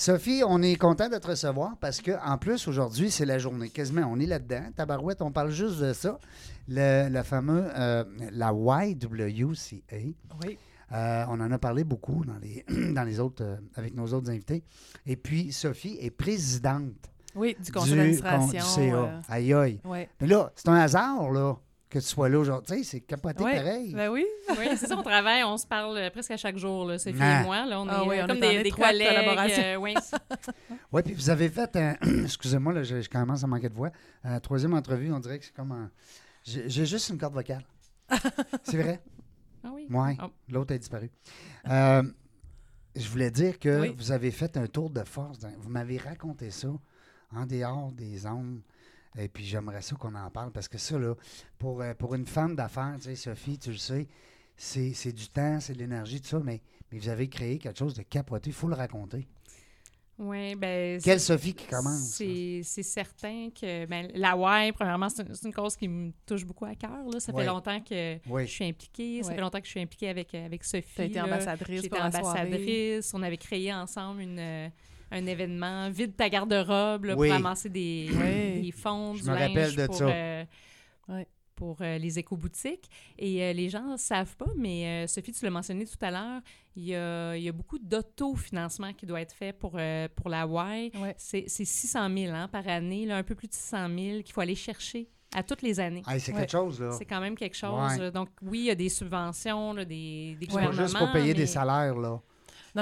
Sophie, 0.00 0.42
on 0.46 0.62
est 0.62 0.76
content 0.76 1.08
de 1.08 1.16
te 1.16 1.26
recevoir 1.26 1.76
parce 1.80 2.00
que 2.00 2.12
en 2.24 2.38
plus, 2.38 2.68
aujourd'hui, 2.68 3.10
c'est 3.10 3.24
la 3.26 3.40
journée. 3.40 3.68
Quasiment, 3.68 4.02
on 4.08 4.20
est 4.20 4.26
là-dedans. 4.26 4.62
Tabarouette, 4.76 5.20
on 5.22 5.32
parle 5.32 5.50
juste 5.50 5.80
de 5.80 5.92
ça. 5.92 6.20
Le, 6.68 7.08
le 7.08 7.22
fameux, 7.24 7.64
euh, 7.76 8.04
la 8.30 8.52
YWCA. 8.52 9.96
Oui. 10.44 10.56
Euh, 10.92 11.24
on 11.28 11.40
en 11.40 11.50
a 11.50 11.58
parlé 11.58 11.82
beaucoup 11.82 12.24
dans 12.24 12.38
les, 12.38 12.64
dans 12.94 13.02
les 13.02 13.18
autres, 13.18 13.42
euh, 13.42 13.56
avec 13.74 13.92
nos 13.96 14.06
autres 14.14 14.30
invités. 14.30 14.62
Et 15.04 15.16
puis, 15.16 15.50
Sophie 15.52 15.98
est 16.00 16.10
présidente 16.10 16.92
Oui, 17.34 17.56
du 17.62 17.72
conseil 17.72 17.90
du, 17.92 17.96
d'administration. 18.22 18.60
con- 18.76 18.82
du 18.82 18.90
CA. 18.90 19.20
Aïe, 19.28 19.52
aïe. 19.52 19.80
ouais. 19.84 20.08
Mais 20.20 20.28
là, 20.28 20.52
c'est 20.54 20.68
un 20.68 20.76
hasard, 20.76 21.28
là, 21.32 21.56
que 21.88 21.98
tu 21.98 22.04
sois 22.04 22.28
là 22.28 22.38
aujourd'hui. 22.38 22.76
Tu 22.78 22.84
sais, 22.84 22.90
c'est 22.90 23.00
capoté 23.00 23.42
Ouais. 23.42 23.56
pareil. 23.56 23.94
Ben 23.94 24.10
oui. 24.10 24.26
Oui, 24.50 24.66
c'est 24.76 24.86
ça, 24.86 24.96
on 24.98 25.02
travaille, 25.02 25.42
on 25.44 25.56
se 25.56 25.66
parle 25.66 25.96
euh, 25.96 26.10
presque 26.10 26.30
à 26.32 26.36
chaque 26.36 26.56
jour, 26.58 26.84
là, 26.86 26.98
Sophie 26.98 27.16
Ah. 27.20 27.40
et 27.40 27.44
moi. 27.44 27.64
Là, 27.66 27.80
on 27.80 27.86
est 27.86 27.90
Ah 27.92 28.04
oui, 28.06 28.18
euh, 28.18 28.24
on 28.24 28.26
comme 28.28 28.36
est 28.42 28.56
des, 28.58 28.62
des 28.64 28.70
collègues. 28.70 29.58
euh, 29.58 29.76
oui, 29.76 29.94
Oui, 30.92 31.02
puis 31.02 31.14
vous 31.14 31.30
avez 31.30 31.48
fait 31.48 31.74
un. 31.76 31.96
Excusez-moi, 32.24 32.72
là, 32.72 32.82
je, 32.82 33.00
je 33.00 33.08
commence 33.08 33.42
à 33.42 33.46
manquer 33.46 33.68
de 33.68 33.74
voix. 33.74 33.90
Euh, 34.26 34.38
troisième 34.40 34.74
entrevue, 34.74 35.12
on 35.12 35.18
dirait 35.20 35.38
que 35.38 35.44
c'est 35.46 35.54
comme 35.54 35.72
un. 35.72 35.90
J'ai 36.44 36.86
juste 36.86 37.08
une 37.10 37.18
corde 37.18 37.34
vocale. 37.34 37.64
c'est 38.62 38.78
vrai? 38.80 39.02
ah 39.64 39.70
oui. 39.74 39.86
Oui. 39.90 40.16
Oh. 40.22 40.26
L'autre 40.50 40.74
a 40.74 40.78
disparu. 40.78 41.10
Euh, 41.68 42.02
je 42.96 43.08
voulais 43.08 43.30
dire 43.30 43.58
que 43.58 43.82
Oui. 43.82 43.94
vous 43.96 44.12
avez 44.12 44.30
fait 44.30 44.56
un 44.56 44.66
tour 44.66 44.88
de 44.90 45.04
force. 45.04 45.38
dans- 45.38 45.52
Vous 45.58 45.68
m'avez 45.68 45.98
raconté 45.98 46.50
ça 46.50 46.68
en 47.34 47.44
dehors 47.46 47.92
des 47.92 48.26
ondes. 48.26 48.60
Et 49.16 49.28
puis 49.28 49.44
j'aimerais 49.44 49.82
ça 49.82 49.96
qu'on 49.96 50.14
en 50.14 50.30
parle 50.30 50.50
parce 50.52 50.68
que 50.68 50.78
ça, 50.78 50.98
là, 50.98 51.14
pour, 51.58 51.80
euh, 51.80 51.94
pour 51.94 52.14
une 52.14 52.26
femme 52.26 52.54
d'affaires, 52.56 52.94
tu 52.96 53.04
sais, 53.04 53.14
Sophie, 53.16 53.58
tu 53.58 53.70
le 53.70 53.76
sais, 53.76 54.06
c'est 54.56 54.92
c'est 54.92 55.12
du 55.12 55.28
temps, 55.28 55.60
c'est 55.60 55.72
de 55.74 55.78
l'énergie, 55.78 56.20
tout 56.20 56.28
ça, 56.28 56.40
mais, 56.44 56.60
mais 56.92 56.98
vous 56.98 57.08
avez 57.08 57.28
créé 57.28 57.58
quelque 57.58 57.78
chose 57.78 57.94
de 57.94 58.02
capoté. 58.02 58.50
Il 58.50 58.52
faut 58.54 58.68
le 58.68 58.74
raconter. 58.74 59.26
Oui, 60.20 60.56
ben, 60.56 61.00
Quelle 61.00 61.20
Sophie 61.20 61.54
qui 61.54 61.66
commence? 61.68 62.14
C'est 62.16 62.60
c'est 62.64 62.82
certain 62.82 63.50
que 63.50 63.86
ben, 63.86 64.10
la 64.14 64.36
WAI, 64.36 64.72
premièrement, 64.72 65.08
c'est 65.08 65.22
une, 65.22 65.32
c'est 65.32 65.46
une 65.46 65.54
cause 65.54 65.76
qui 65.76 65.86
me 65.86 66.10
touche 66.26 66.44
beaucoup 66.44 66.64
à 66.64 66.74
cœur. 66.74 66.90
là. 67.12 67.20
Ça 67.20 67.32
Ouais. 67.32 67.42
fait 67.42 67.46
longtemps 67.46 67.80
que 67.80 68.18
Oui. 68.28 68.44
je 68.44 68.50
suis 68.50 68.64
impliquée. 68.64 69.22
Ça 69.22 69.28
Ouais. 69.28 69.34
fait 69.36 69.40
longtemps 69.40 69.60
que 69.60 69.66
je 69.66 69.70
suis 69.70 69.80
impliquée 69.80 70.08
avec, 70.08 70.34
euh, 70.34 70.44
avec 70.44 70.64
Sophie. 70.64 70.92
Tu 70.96 71.00
as 71.02 71.04
été 71.04 71.20
ambassadrice 71.20 71.76
J'étais 71.82 71.88
pour 71.90 71.98
la 72.00 72.10
soirée. 72.10 72.40
ambassadrice. 72.40 73.14
On 73.14 73.22
avait 73.22 73.36
créé 73.36 73.72
ensemble 73.72 74.22
une, 74.22 74.38
euh, 74.40 74.68
un 75.10 75.26
événement 75.26 75.90
Vide 75.90 76.16
ta 76.16 76.28
garde-robe 76.28 77.04
là, 77.04 77.14
Oui. 77.16 77.28
pour 77.28 77.36
ramasser 77.36 77.68
des, 77.68 78.08
Oui. 78.12 78.62
des 78.62 78.72
fonds, 78.72 79.14
Je 79.14 79.22
du 79.22 79.28
me 79.30 79.34
linge 79.34 79.48
rappelle 79.48 79.76
de 79.76 79.86
pour, 79.86 79.94
ça. 79.96 80.08
euh, 80.08 80.44
Ouais. 81.08 81.26
pour 81.56 81.78
euh, 81.80 81.98
les 81.98 82.18
éco-boutiques. 82.18 82.88
Et 83.18 83.42
euh, 83.42 83.52
les 83.52 83.68
gens 83.68 83.92
ne 83.92 83.96
savent 83.96 84.36
pas, 84.36 84.50
mais 84.56 85.04
euh, 85.04 85.06
Sophie, 85.06 85.32
tu 85.32 85.44
l'as 85.44 85.50
mentionné 85.50 85.86
tout 85.86 85.96
à 86.02 86.10
l'heure, 86.10 86.40
il 86.76 86.84
y 86.84 86.94
a, 86.94 87.34
il 87.36 87.42
y 87.42 87.48
a 87.48 87.52
beaucoup 87.52 87.78
d'autofinancement 87.78 88.92
qui 88.92 89.06
doit 89.06 89.20
être 89.20 89.32
fait 89.34 89.52
pour, 89.52 89.72
euh, 89.76 90.06
pour 90.14 90.28
la 90.28 90.44
Y. 90.46 90.92
Ouais. 91.00 91.14
C'est 91.18 91.44
c'est 91.48 91.64
600 91.64 92.08
000 92.16 92.34
hein, 92.34 92.48
par 92.48 92.66
année, 92.68 93.06
là, 93.06 93.16
un 93.16 93.22
peu 93.22 93.34
plus 93.34 93.48
de 93.48 93.54
600 93.54 93.88
000 93.88 94.22
qu'il 94.22 94.32
faut 94.32 94.40
aller 94.40 94.54
chercher 94.54 95.08
à 95.34 95.42
toutes 95.42 95.62
les 95.62 95.80
années. 95.80 96.02
C'est 96.18 96.32
Ouais. 96.32 96.40
quelque 96.40 96.52
chose, 96.52 96.80
là. 96.80 96.92
C'est 96.92 97.04
quand 97.04 97.20
même 97.20 97.34
quelque 97.36 97.56
chose. 97.56 97.98
Ouais. 97.98 98.10
Donc, 98.12 98.28
oui, 98.42 98.60
il 98.60 98.64
y 98.66 98.70
a 98.70 98.74
des 98.74 98.88
subventions, 98.88 99.72
là, 99.72 99.84
des, 99.84 100.36
des 100.40 100.46
C'est 100.48 100.54
pas 100.60 100.70
juste 100.72 100.96
pour 100.96 101.10
payer 101.12 101.34
des 101.34 101.46
salaires, 101.46 101.96
là. 101.96 102.20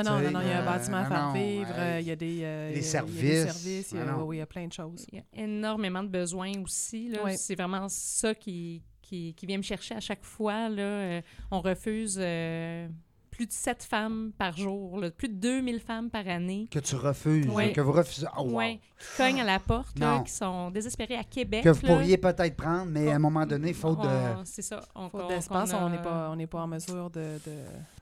Non, 0.03 0.11
non, 0.11 0.21
non, 0.21 0.31
non, 0.33 0.41
il 0.43 0.49
y 0.49 0.53
a 0.53 0.59
un 0.59 0.63
euh, 0.63 0.65
bâtiment 0.65 0.97
à 0.99 1.05
faire 1.07 1.33
vivre, 1.33 1.75
euh, 1.77 2.01
il 2.01 2.07
y 2.07 2.11
a 2.11 2.17
des, 2.17 2.27
Les 2.27 2.45
euh, 2.45 2.45
il 2.45 2.45
y 2.45 2.45
a- 2.45 2.71
il 2.71 2.71
y 2.71 2.73
a 2.73 2.75
des 2.75 2.83
services. 2.83 3.45
services, 3.53 3.91
il 3.93 3.99
y 3.99 4.01
a, 4.01 4.05
Non, 4.05 4.19
non. 4.19 4.25
oui, 4.25 4.37
il 4.37 4.39
y 4.41 4.43
a 4.43 4.47
plein 4.47 4.67
de 4.67 4.73
choses. 4.73 5.07
Il 5.13 5.19
y 5.19 5.21
a 5.21 5.45
énormément 5.45 6.03
de 6.03 6.09
besoins 6.09 6.53
aussi. 6.63 7.09
là. 7.09 7.19
C'est 7.37 7.55
vraiment 7.55 7.89
ça 7.89 8.35
qui, 8.35 8.83
qui, 9.03 9.35
qui 9.35 9.47
vient 9.47 9.59
me 9.59 9.63
chercher 9.63 9.95
à 9.95 10.01
chaque 10.01 10.25
fois. 10.25 10.69
Là. 10.69 11.21
On 11.51 11.61
refuse 11.61 12.19
euh, 12.21 12.89
plus 13.31 13.47
de 13.47 13.53
7 13.53 13.83
femmes 13.83 14.33
par 14.39 14.57
jour, 14.57 14.99
là, 14.99 15.11
plus 15.11 15.29
de 15.29 15.35
2000 15.35 15.79
femmes 15.81 16.09
par 16.09 16.27
année. 16.27 16.69
Que 16.71 16.79
tu 16.79 16.95
refuses, 16.97 17.47
que 17.75 17.81
vous 17.83 17.93
refusez. 17.93 18.27
Oh, 18.39 18.45
wow. 18.45 18.53
Ouais, 18.55 18.81
qui 18.96 18.96
cognent 19.17 19.41
à 19.41 19.45
la 19.45 19.59
porte, 19.59 19.99
là, 19.99 20.21
qui 20.25 20.33
sont 20.33 20.71
désespérées 20.71 21.17
à 21.17 21.25
Québec. 21.25 21.63
Que 21.65 21.71
vous 21.71 21.87
là. 21.87 21.89
pourriez 21.95 22.17
peut-être 22.17 22.57
prendre, 22.57 22.87
mais 22.87 23.11
à 23.11 23.17
un 23.17 23.19
moment 23.19 23.45
donné, 23.47 23.73
faute 23.73 24.01
de. 24.01 24.07
On- 24.07 24.45
C'est 24.45 24.63
ça. 24.63 24.81
On, 24.95 25.09
Faute 25.09 25.29
d'espace, 25.29 25.73
on 25.75 25.89
n'est 25.91 26.03
pas, 26.03 26.31
on 26.37 26.47
pas 26.47 26.61
en 26.63 26.67
mesure 26.67 27.11
de... 27.11 27.39
de 27.45 27.53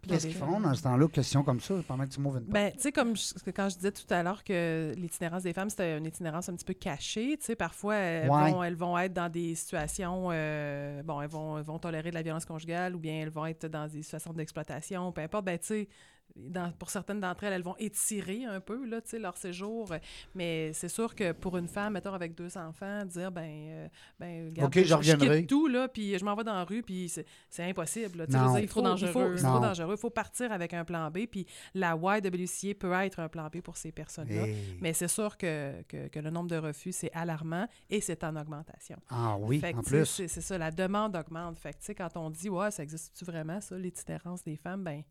Qu'est-ce 0.06 0.26
qu'ils 0.26 0.36
font 0.36 0.60
dans 0.60 0.74
ce 0.74 0.82
temps-là? 0.82 1.08
Question 1.08 1.42
comme 1.42 1.60
ça, 1.60 1.74
pendant 1.88 2.04
que 2.04 2.10
tu 2.10 2.20
m'ouvres 2.20 2.36
une 2.36 2.42
porte. 2.44 2.52
Ben, 2.52 2.70
tu 2.72 2.80
sais, 2.80 2.92
comme 2.92 3.16
je- 3.16 3.50
quand 3.52 3.68
je 3.70 3.76
disais 3.76 3.90
tout 3.92 4.12
à 4.12 4.22
l'heure 4.22 4.44
que 4.44 4.92
l'itinérance 4.96 5.42
des 5.42 5.52
femmes, 5.54 5.70
c'était 5.70 5.96
une 5.96 6.04
itinérance 6.06 6.48
un 6.50 6.54
petit 6.54 6.64
peu 6.66 6.74
cachée, 6.74 7.36
tu 7.38 7.46
sais, 7.46 7.56
parfois, 7.56 7.94
elles, 7.96 8.30
Ouais. 8.30 8.50
vont, 8.52 8.62
elles 8.62 8.74
vont 8.76 8.98
être 8.98 9.14
dans 9.14 9.30
des 9.30 9.54
situations, 9.54 10.28
euh, 10.30 11.02
bon, 11.02 11.22
elles 11.22 11.28
vont, 11.30 11.56
elles 11.58 11.64
vont 11.64 11.78
tolérer 11.78 12.10
de 12.10 12.14
la 12.14 12.22
violence 12.22 12.44
conjugale 12.44 12.94
ou 12.94 12.98
bien 12.98 13.14
elles 13.14 13.30
vont 13.30 13.46
être 13.46 13.66
dans 13.66 13.86
des 13.88 14.02
situations 14.02 14.32
d'exploitation, 14.34 15.10
peu 15.10 15.22
importe, 15.22 15.44
ben, 15.46 15.58
tu 15.58 15.66
sais, 15.66 15.88
dans- 16.36 16.72
pour 16.72 16.90
certaines 16.90 17.20
d'entre 17.20 17.44
elles, 17.44 17.52
elles 17.52 17.62
vont 17.62 17.76
étirer 17.78 18.44
un 18.44 18.60
peu, 18.60 18.84
là, 18.86 19.00
tu 19.00 19.10
sais, 19.10 19.18
leur 19.18 19.36
séjour. 19.36 19.92
Mais 20.34 20.72
c'est 20.72 20.88
sûr 20.88 21.14
que 21.14 21.32
pour 21.32 21.56
une 21.56 21.68
femme, 21.68 21.92
mettons, 21.92 22.12
avec 22.12 22.34
deux 22.34 22.56
enfants, 22.58 23.04
dire, 23.04 23.30
ben, 23.30 23.42
euh, 23.44 23.88
ben, 24.18 24.46
regarde, 24.48 24.76
OK, 24.76 24.82
je 24.84 24.94
reviendrai. 24.94 25.40
quitte 25.40 25.48
tout, 25.50 25.68
là, 25.68 25.86
puis 25.88 26.18
je 26.18 26.24
m'en 26.24 26.34
vais 26.34 26.44
dans 26.44 26.54
la 26.54 26.64
rue, 26.64 26.82
puis 26.82 27.08
c'est 27.08 27.24
c'est 27.48 27.62
impossible, 27.64 28.18
là. 28.18 28.24
Je 28.28 28.36
Non. 28.36 28.52
dire, 28.52 28.60
il 28.64 28.68
Trop 28.68 28.80
faut, 28.82 28.96
il 28.96 28.98
faut- 29.06 29.06
dangereux. 29.20 29.36
c'est 29.36 29.42
trop 29.44 29.52
Non. 29.54 29.60
dangereux. 29.60 29.94
Il 29.96 30.00
faut 30.00 30.10
partir 30.10 30.50
avec 30.52 30.74
un 30.74 30.84
plan 30.84 31.10
B, 31.10 31.26
puis 31.30 31.46
la 31.72 31.94
YWCA 31.96 32.74
peut 32.74 32.92
être 32.92 33.20
un 33.20 33.28
plan 33.28 33.48
B 33.48 33.60
pour 33.60 33.76
ces 33.76 33.92
personnes-là. 33.92 34.46
Hey. 34.48 34.56
Mais 34.80 34.92
c'est 34.92 35.08
sûr 35.08 35.36
que, 35.36 35.82
que, 35.88 36.08
que 36.08 36.18
le 36.18 36.30
nombre 36.30 36.48
de 36.50 36.56
refus, 36.56 36.92
c'est 36.92 37.12
alarmant 37.12 37.68
et 37.90 38.00
c'est 38.00 38.24
en 38.24 38.34
augmentation. 38.36 38.96
Ah 39.08 39.36
oui, 39.38 39.60
Fait 39.60 39.74
en 39.74 39.82
plus. 39.82 40.04
C'est 40.06 40.28
ça, 40.28 40.58
la 40.58 40.70
demande 40.70 41.14
augmente. 41.16 41.58
Fait 41.58 41.72
que, 41.72 41.78
tu 41.78 41.84
sais, 41.86 41.94
quand 41.94 42.16
on 42.16 42.30
dit, 42.30 42.48
ouais, 42.48 42.70
ça 42.70 42.82
existe-tu 42.82 43.24
vraiment, 43.24 43.60
ça, 43.60 43.76
l'itinérance 43.78 44.42
des 44.42 44.56
femmes, 44.56 44.82
ben 44.82 45.02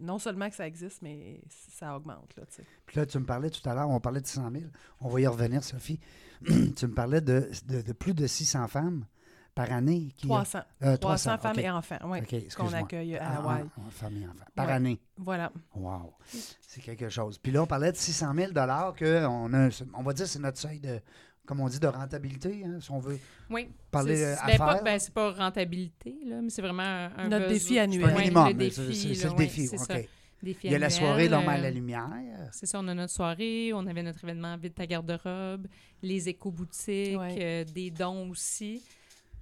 non 0.00 0.18
seulement 0.18 0.48
que 0.48 0.56
ça 0.56 0.66
existe, 0.66 1.02
mais 1.02 1.40
ça 1.70 1.96
augmente, 1.96 2.34
là. 2.36 2.44
Puis 2.86 2.96
là, 2.96 3.06
tu 3.06 3.18
me 3.18 3.24
parlais 3.26 3.50
tout 3.50 3.66
à 3.68 3.74
l'heure, 3.74 3.88
on 3.90 4.00
parlait 4.00 4.20
de 4.20 4.26
100 4.26 4.50
000. 4.50 4.64
On 5.00 5.08
va 5.08 5.20
y 5.20 5.26
revenir, 5.26 5.62
Sophie. 5.64 6.00
tu 6.46 6.86
me 6.86 6.94
parlais 6.94 7.20
de, 7.20 7.50
de, 7.66 7.80
de 7.82 7.92
plus 7.92 8.14
de 8.14 8.26
600 8.26 8.68
femmes 8.68 9.06
par 9.54 9.70
année. 9.72 10.08
Qui, 10.16 10.26
300. 10.26 10.58
euh, 10.82 10.96
300 10.96 11.38
femmes 11.38 11.58
et 11.60 11.70
enfants, 11.70 11.98
oui, 12.06 12.18
OK, 12.20 12.54
qu'on 12.56 12.72
accueille 12.72 13.16
à 13.16 13.28
Ah, 13.28 13.36
Hawaï. 13.38 13.64
ah, 13.64 13.70
ah, 13.86 13.90
femmes 13.90 14.16
et 14.16 14.26
enfants. 14.26 14.44
Par 14.54 14.66
Ouais. 14.66 14.72
année. 14.72 15.00
Voilà. 15.16 15.52
Wow. 15.74 16.12
C'est 16.60 16.80
quelque 16.82 17.08
chose. 17.08 17.38
Puis 17.38 17.52
là, 17.52 17.62
on 17.62 17.66
parlait 17.66 17.92
de 17.92 17.96
600 17.96 18.34
000 18.34 18.52
que 18.96 19.24
on, 19.26 19.52
a, 19.54 19.68
on 19.94 20.02
va 20.02 20.12
dire 20.12 20.26
c'est 20.26 20.40
notre 20.40 20.58
seuil 20.58 20.80
de, 20.80 21.00
comme 21.46 21.60
on 21.60 21.68
dit, 21.68 21.78
de 21.80 21.86
rentabilité, 21.86 22.62
hein, 22.64 22.78
si 22.80 22.90
on 22.90 22.98
veut. 22.98 23.18
Oui. 23.50 23.68
Parler, 23.90 24.16
C'est- 24.16 24.32
euh, 24.32 24.56
ben, 24.58 24.80
ben, 24.84 24.98
c'est 24.98 25.12
pas 25.14 25.30
rentabilité, 25.32 26.14
là, 26.26 26.40
mais 26.42 26.50
c'est 26.50 26.62
vraiment 26.62 26.82
un, 26.82 27.28
Notre 27.28 27.48
défi 27.48 27.78
annuel. 27.78 28.06
C'est 28.06 28.12
un 28.12 28.16
Ouais, 28.16 28.22
minimum. 28.22 28.48
le 28.48 28.54
mais 28.54 28.70
c'est- 28.70 28.86
défi, 28.86 29.14
le 29.22 29.28
ouais, 29.30 29.36
défi. 29.36 29.66
c'est 29.66 29.80
OK. 29.80 29.86
ça. 29.86 29.96
Défi 30.42 30.66
Il 30.66 30.72
y 30.72 30.74
a 30.74 30.78
la 30.78 30.90
soirée, 30.90 31.28
l'homme 31.28 31.48
à 31.48 31.56
euh, 31.56 31.62
la 31.62 31.70
lumière. 31.70 32.10
C'est 32.52 32.66
ça, 32.66 32.78
on 32.82 32.88
a 32.88 32.94
notre 32.94 33.12
soirée, 33.14 33.72
on 33.72 33.86
avait 33.86 34.02
notre 34.02 34.22
événement 34.24 34.56
Vide 34.58 34.74
ta 34.74 34.86
garde-robe, 34.86 35.66
les 36.02 36.28
éco-boutiques, 36.28 37.18
Ouais. 37.18 37.36
euh, 37.40 37.64
des 37.64 37.90
dons 37.90 38.28
aussi. 38.30 38.82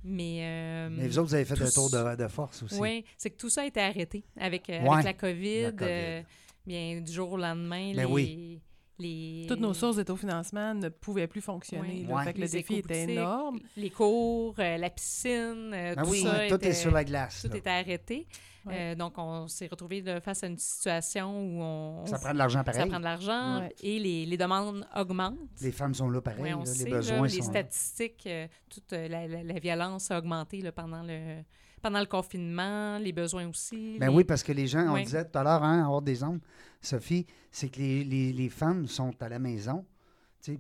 Mais. 0.05 0.39
euh, 0.43 0.89
Mais 0.91 1.09
vous 1.09 1.19
autres, 1.19 1.29
vous 1.29 1.35
avez 1.35 1.45
fait 1.45 1.61
un 1.61 1.71
tour 1.71 1.91
de, 1.91 2.17
de 2.17 2.29
force 2.29 2.63
aussi. 2.63 2.79
Oui, 2.81 3.05
c'est 3.17 3.31
que 3.31 3.37
tout 3.37 3.51
ça 3.51 3.63
a 3.63 3.67
été 3.67 3.81
arrêté 3.81 4.25
avec, 4.37 4.69
euh, 4.71 4.81
Ouais, 4.83 4.91
avec 4.95 5.05
la 5.05 5.13
COVID. 5.15 5.63
la 5.63 5.71
COVID. 5.73 5.85
euh, 5.91 6.23
bien, 6.67 7.01
du 7.01 7.13
jour 7.13 7.33
au 7.33 7.37
lendemain, 7.37 7.93
Ben 7.95 8.07
les, 8.07 8.13
oui. 8.13 8.61
Les- 8.99 9.47
Toutes 9.49 9.61
nos 9.61 9.75
sources 9.75 9.97
d'autofinancement 9.97 10.75
ne 10.75 10.89
pouvaient 10.89 11.27
plus 11.27 11.41
fonctionner. 11.41 12.03
Ouais. 12.03 12.09
là. 12.09 12.15
Ouais. 12.17 12.25
Fait 12.25 12.33
que 12.35 12.39
le 12.39 12.45
les 12.45 12.51
défi 12.51 12.75
était 12.77 13.03
énorme. 13.13 13.59
Les 13.77 13.91
cours, 13.91 14.55
euh, 14.59 14.77
la 14.77 14.91
piscine, 14.91 15.73
euh, 15.75 15.95
Ah 15.97 16.03
tout 16.03 16.11
oui, 16.11 16.23
ça. 16.23 16.49
tout 16.49 16.55
était, 16.57 16.69
est 16.69 16.73
sur 16.75 16.91
la 16.91 17.05
glace. 17.05 17.43
Tout 17.43 17.49
là. 17.49 17.57
était 17.57 17.71
arrêté. 17.71 18.27
Ouais. 18.65 18.93
Euh, 18.93 18.95
donc, 18.95 19.15
on 19.19 19.49
s'est 19.49 19.67
retrouvé 19.67 20.05
face 20.21 20.45
à 20.45 20.47
une 20.47 20.57
situation 20.59 21.37
où 21.37 21.61
on. 21.63 22.07
Ça 22.07 22.19
prend 22.21 22.33
de 22.33 22.39
l'argent 22.39 22.61
ça 22.61 22.65
pareil. 22.73 22.89
prend 22.89 22.99
de 23.01 23.05
l'argent 23.05 23.61
Ouais. 23.61 23.75
et 23.83 23.99
les, 23.99 24.25
les 24.25 24.37
demandes 24.37 24.87
augmentent. 24.95 25.37
Les 25.61 25.73
femmes 25.73 25.95
sont 25.95 26.09
là 26.09 26.21
pareil. 26.21 26.41
Oui, 26.43 26.55
on 26.55 26.61
là, 26.61 26.67
sait, 26.67 26.85
les 26.85 26.91
là, 26.93 26.97
besoins 26.99 27.23
les 27.23 27.29
sont 27.31 27.39
là. 27.39 27.43
statistiques, 27.45 28.23
euh, 28.27 28.47
toute 28.71 28.93
la, 28.93 29.27
la- 29.27 29.43
la 29.43 29.59
violence 29.59 30.13
a 30.13 30.19
augmenté 30.19 30.61
là, 30.61 30.71
pendant, 30.71 31.03
le, 31.03 31.43
pendant 31.83 32.01
le 32.01 32.07
confinement, 32.07 32.99
les 32.99 33.13
besoins 33.13 33.49
aussi. 33.49 33.99
Ben 33.99 34.09
les- 34.11 34.15
oui, 34.17 34.25
parce 34.25 34.43
que 34.43 34.53
les 34.53 34.67
gens, 34.67 34.87
on 34.89 34.97
disait 35.05 35.25
tout 35.25 35.39
à 35.39 35.43
l'heure, 35.43 35.63
hein, 35.63 35.87
hors 35.89 36.01
des 36.03 36.23
ondes, 36.23 36.41
Sophie, 36.81 37.27
c'est 37.51 37.69
que 37.69 37.79
les, 37.79 38.05
les- 38.05 38.33
les 38.33 38.49
femmes 38.49 38.87
sont 38.87 39.15
à 39.21 39.29
la 39.29 39.39
maison. 39.39 39.85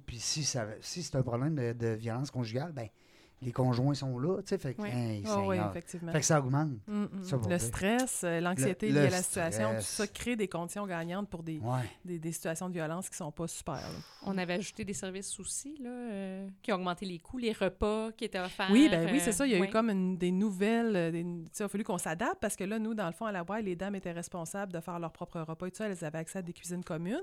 Puis 0.06 0.18
si, 0.20 0.44
ça, 0.44 0.66
si 0.80 1.02
c'est 1.02 1.16
un 1.16 1.22
problème 1.22 1.54
de, 1.56 1.72
de 1.72 1.88
violence 1.94 2.30
conjugale, 2.30 2.72
ben 2.72 2.88
les 3.42 3.52
conjoints 3.52 3.94
sont 3.94 4.18
là, 4.18 4.36
tu 4.38 4.48
sais, 4.48 4.58
fait 4.58 4.74
que, 4.74 4.82
Oui. 4.82 4.88
hey, 4.92 5.24
oui, 5.46 5.56
effectivement. 5.70 6.12
Fait 6.12 6.20
que 6.20 6.24
ça 6.26 6.38
augmente. 6.38 6.70
Mm, 6.86 7.02
mm. 7.02 7.08
ça, 7.24 7.36
le 7.48 7.58
stress, 7.58 8.22
euh, 8.24 8.40
l'anxiété 8.40 8.88
liée 8.90 8.98
à 9.00 9.10
la 9.10 9.22
situation, 9.22 9.74
tout 9.76 9.80
ça 9.82 10.06
crée 10.06 10.36
des 10.36 10.48
conditions 10.48 10.86
gagnantes 10.86 11.28
pour 11.28 11.42
des, 11.42 11.58
Ouais. 11.58 11.80
des, 12.04 12.18
des 12.18 12.32
situations 12.32 12.68
de 12.68 12.74
violence 12.74 13.08
qui 13.10 13.16
sont 13.16 13.32
pas 13.32 13.48
super. 13.48 13.74
là. 13.74 13.80
On 14.26 14.38
avait 14.38 14.54
ajouté 14.54 14.84
des 14.84 14.92
services 14.94 15.38
aussi, 15.40 15.76
là, 15.82 15.90
euh, 15.90 16.48
qui 16.62 16.72
ont 16.72 16.76
augmenté 16.76 17.04
les 17.06 17.18
coûts, 17.18 17.38
les 17.38 17.52
repas 17.52 18.10
qui 18.12 18.24
étaient 18.24 18.38
offerts. 18.38 18.68
Oui, 18.70 18.88
ben 18.90 19.06
oui, 19.10 19.18
euh, 19.18 19.20
c'est 19.22 19.32
ça. 19.32 19.46
Il 19.46 19.52
y 19.52 19.54
a 19.54 19.58
eu 19.58 19.68
comme 19.68 19.90
une- 19.90 20.16
des 20.16 20.30
nouvelles. 20.30 20.94
euh, 20.96 21.10
des- 21.10 21.22
tu 21.22 21.28
sais, 21.52 21.64
il 21.64 21.66
a 21.66 21.68
fallu 21.68 21.84
qu'on 21.84 21.98
s'adapte 21.98 22.38
parce 22.40 22.54
que 22.56 22.64
là, 22.64 22.78
nous, 22.78 22.94
dans 22.94 23.06
le 23.06 23.12
fond, 23.12 23.26
à 23.26 23.32
la 23.32 23.42
boîte, 23.44 23.64
les 23.64 23.74
dames 23.76 23.94
étaient 23.94 24.12
responsables 24.12 24.72
de 24.72 24.80
faire 24.80 24.98
leur 24.98 25.10
propre 25.12 25.40
repas 25.40 25.66
et 25.66 25.70
tout 25.70 25.78
ça. 25.78 25.88
Elles 25.88 26.04
avaient 26.04 26.18
accès 26.18 26.38
à 26.38 26.42
des 26.42 26.52
cuisines 26.52 26.84
communes. 26.84 27.18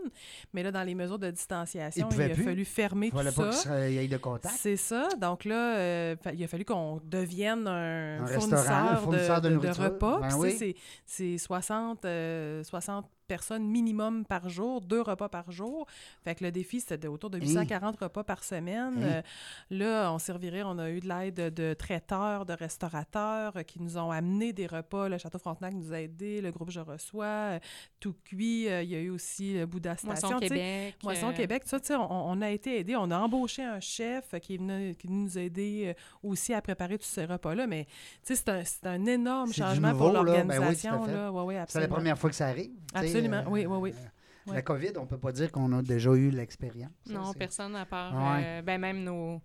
Mais 0.53 0.63
là, 0.63 0.71
dans 0.71 0.83
les 0.83 0.95
mesures 0.95 1.19
de 1.19 1.29
distanciation, 1.31 2.09
il 2.11 2.21
a 2.21 2.29
plus. 2.29 2.43
fallu 2.43 2.65
fermer 2.65 3.07
Il 3.07 3.11
fallait 3.13 3.31
tout 3.31 3.41
pas 3.41 3.51
ça. 3.51 3.69
qu'il 3.85 3.93
y 3.93 3.97
ait 3.99 4.07
de 4.07 4.17
contact. 4.17 4.55
C'est 4.57 4.75
ça. 4.77 5.07
Donc 5.19 5.45
là, 5.45 5.77
euh, 5.77 6.08
fa- 6.21 6.33
il 6.33 6.43
a 6.43 6.47
fallu 6.47 6.65
qu'on 6.65 6.99
devienne 7.03 7.67
un, 7.67 8.21
Un 8.23 8.27
fournisseur, 8.27 8.71
un 8.71 8.95
fournisseur 8.97 9.41
de 9.41 9.49
de, 9.49 9.53
nourriture. 9.55 9.83
repas. 9.83 10.19
Ben 10.19 10.35
oui. 10.37 10.75
c'est 11.05 11.37
60, 11.37 12.05
euh, 12.05 12.63
60 12.63 13.05
personnes 13.29 13.63
minimum 13.65 14.25
par 14.25 14.49
jour, 14.49 14.81
deux 14.81 15.01
repas 15.01 15.29
par 15.29 15.49
jour. 15.51 15.85
Fait 16.25 16.35
que 16.35 16.43
le 16.43 16.51
défi, 16.51 16.81
c'était 16.81 17.07
autour 17.07 17.29
de 17.29 17.37
840 17.39 17.97
repas 18.01 18.23
par 18.25 18.43
semaine. 18.43 18.95
Euh, 19.01 19.21
là, 19.69 20.11
on 20.11 20.19
servirait, 20.19 20.63
on 20.63 20.77
a 20.79 20.89
eu 20.89 20.99
de 20.99 21.07
l'aide 21.07 21.53
de 21.53 21.73
traiteurs, 21.73 22.45
de 22.45 22.53
restaurateurs 22.53 23.53
euh, 23.55 23.63
qui 23.63 23.81
nous 23.81 23.97
ont 23.97 24.11
amené 24.11 24.51
des 24.51 24.67
repas. 24.67 25.07
Le 25.07 25.17
Château 25.17 25.39
Frontenac 25.39 25.73
nous 25.73 25.93
a 25.93 26.01
aidés, 26.01 26.41
le 26.41 26.51
groupe 26.51 26.71
Je 26.71 26.79
Reçois, 26.79 27.25
euh, 27.25 27.59
Tout 27.99 28.15
Cuit. 28.25 28.67
euh, 28.67 28.81
il 28.83 28.89
y 28.89 28.95
a 28.95 28.99
eu 28.99 29.09
aussi 29.11 29.53
le 29.53 29.65
Bouddha 29.65 29.95
Station. 29.95 30.29
Moisson. 30.29 30.39
Québec. 30.39 30.95
Moisson 31.03 31.33
Québec, 31.33 31.63
ça, 31.65 31.79
tu 31.79 31.87
sais, 31.87 31.95
on, 31.95 32.11
on 32.29 32.41
a 32.41 32.49
été 32.49 32.79
aidés. 32.79 32.95
On 32.95 33.11
a 33.11 33.17
embauché 33.19 33.63
un 33.63 33.79
chef 33.79 34.33
qui 34.41 34.55
est 34.55 34.57
venu, 34.57 34.95
qui 34.95 35.07
nous 35.09 35.37
aider 35.37 35.93
euh, 35.95 36.27
aussi 36.27 36.53
à 36.53 36.61
préparer 36.61 36.97
tous 36.97 37.05
ces 37.05 37.25
repas-là. 37.25 37.67
Mais, 37.67 37.85
tu 37.85 37.91
sais, 38.23 38.35
c'est 38.35 38.49
un, 38.49 38.63
c'est 38.63 38.87
un 38.87 39.05
énorme 39.05 39.53
changement 39.53 39.91
pour. 39.93 40.11
Ben 40.11 40.19
oui, 40.21 40.25
l'organisation. 40.25 41.03
Ouais, 41.03 41.43
ouais, 41.55 41.63
C'est 41.67 41.79
la 41.81 41.87
première 41.87 42.17
fois 42.17 42.29
que 42.29 42.35
ça 42.35 42.47
arrive. 42.47 42.71
Absolument, 43.25 43.43
oui, 43.51 43.65
oui, 43.65 43.77
oui. 43.81 43.93
euh, 43.97 44.07
Ouais. 44.47 44.55
La 44.55 44.61
COVID, 44.63 44.93
on 44.97 45.05
peut 45.05 45.17
pas 45.17 45.31
dire 45.31 45.51
qu'on 45.51 45.71
a 45.73 45.81
déjà 45.83 46.11
eu 46.11 46.31
l'expérience. 46.31 46.91
Ça, 47.05 47.13
Non, 47.13 47.31
c'est- 47.33 47.37
personne 47.37 47.75
à 47.75 47.85
part. 47.85 48.13
Ouais. 48.15 48.41
euh, 48.43 48.61
ben, 48.63 48.79
même 48.79 49.03
nos, 49.03 49.41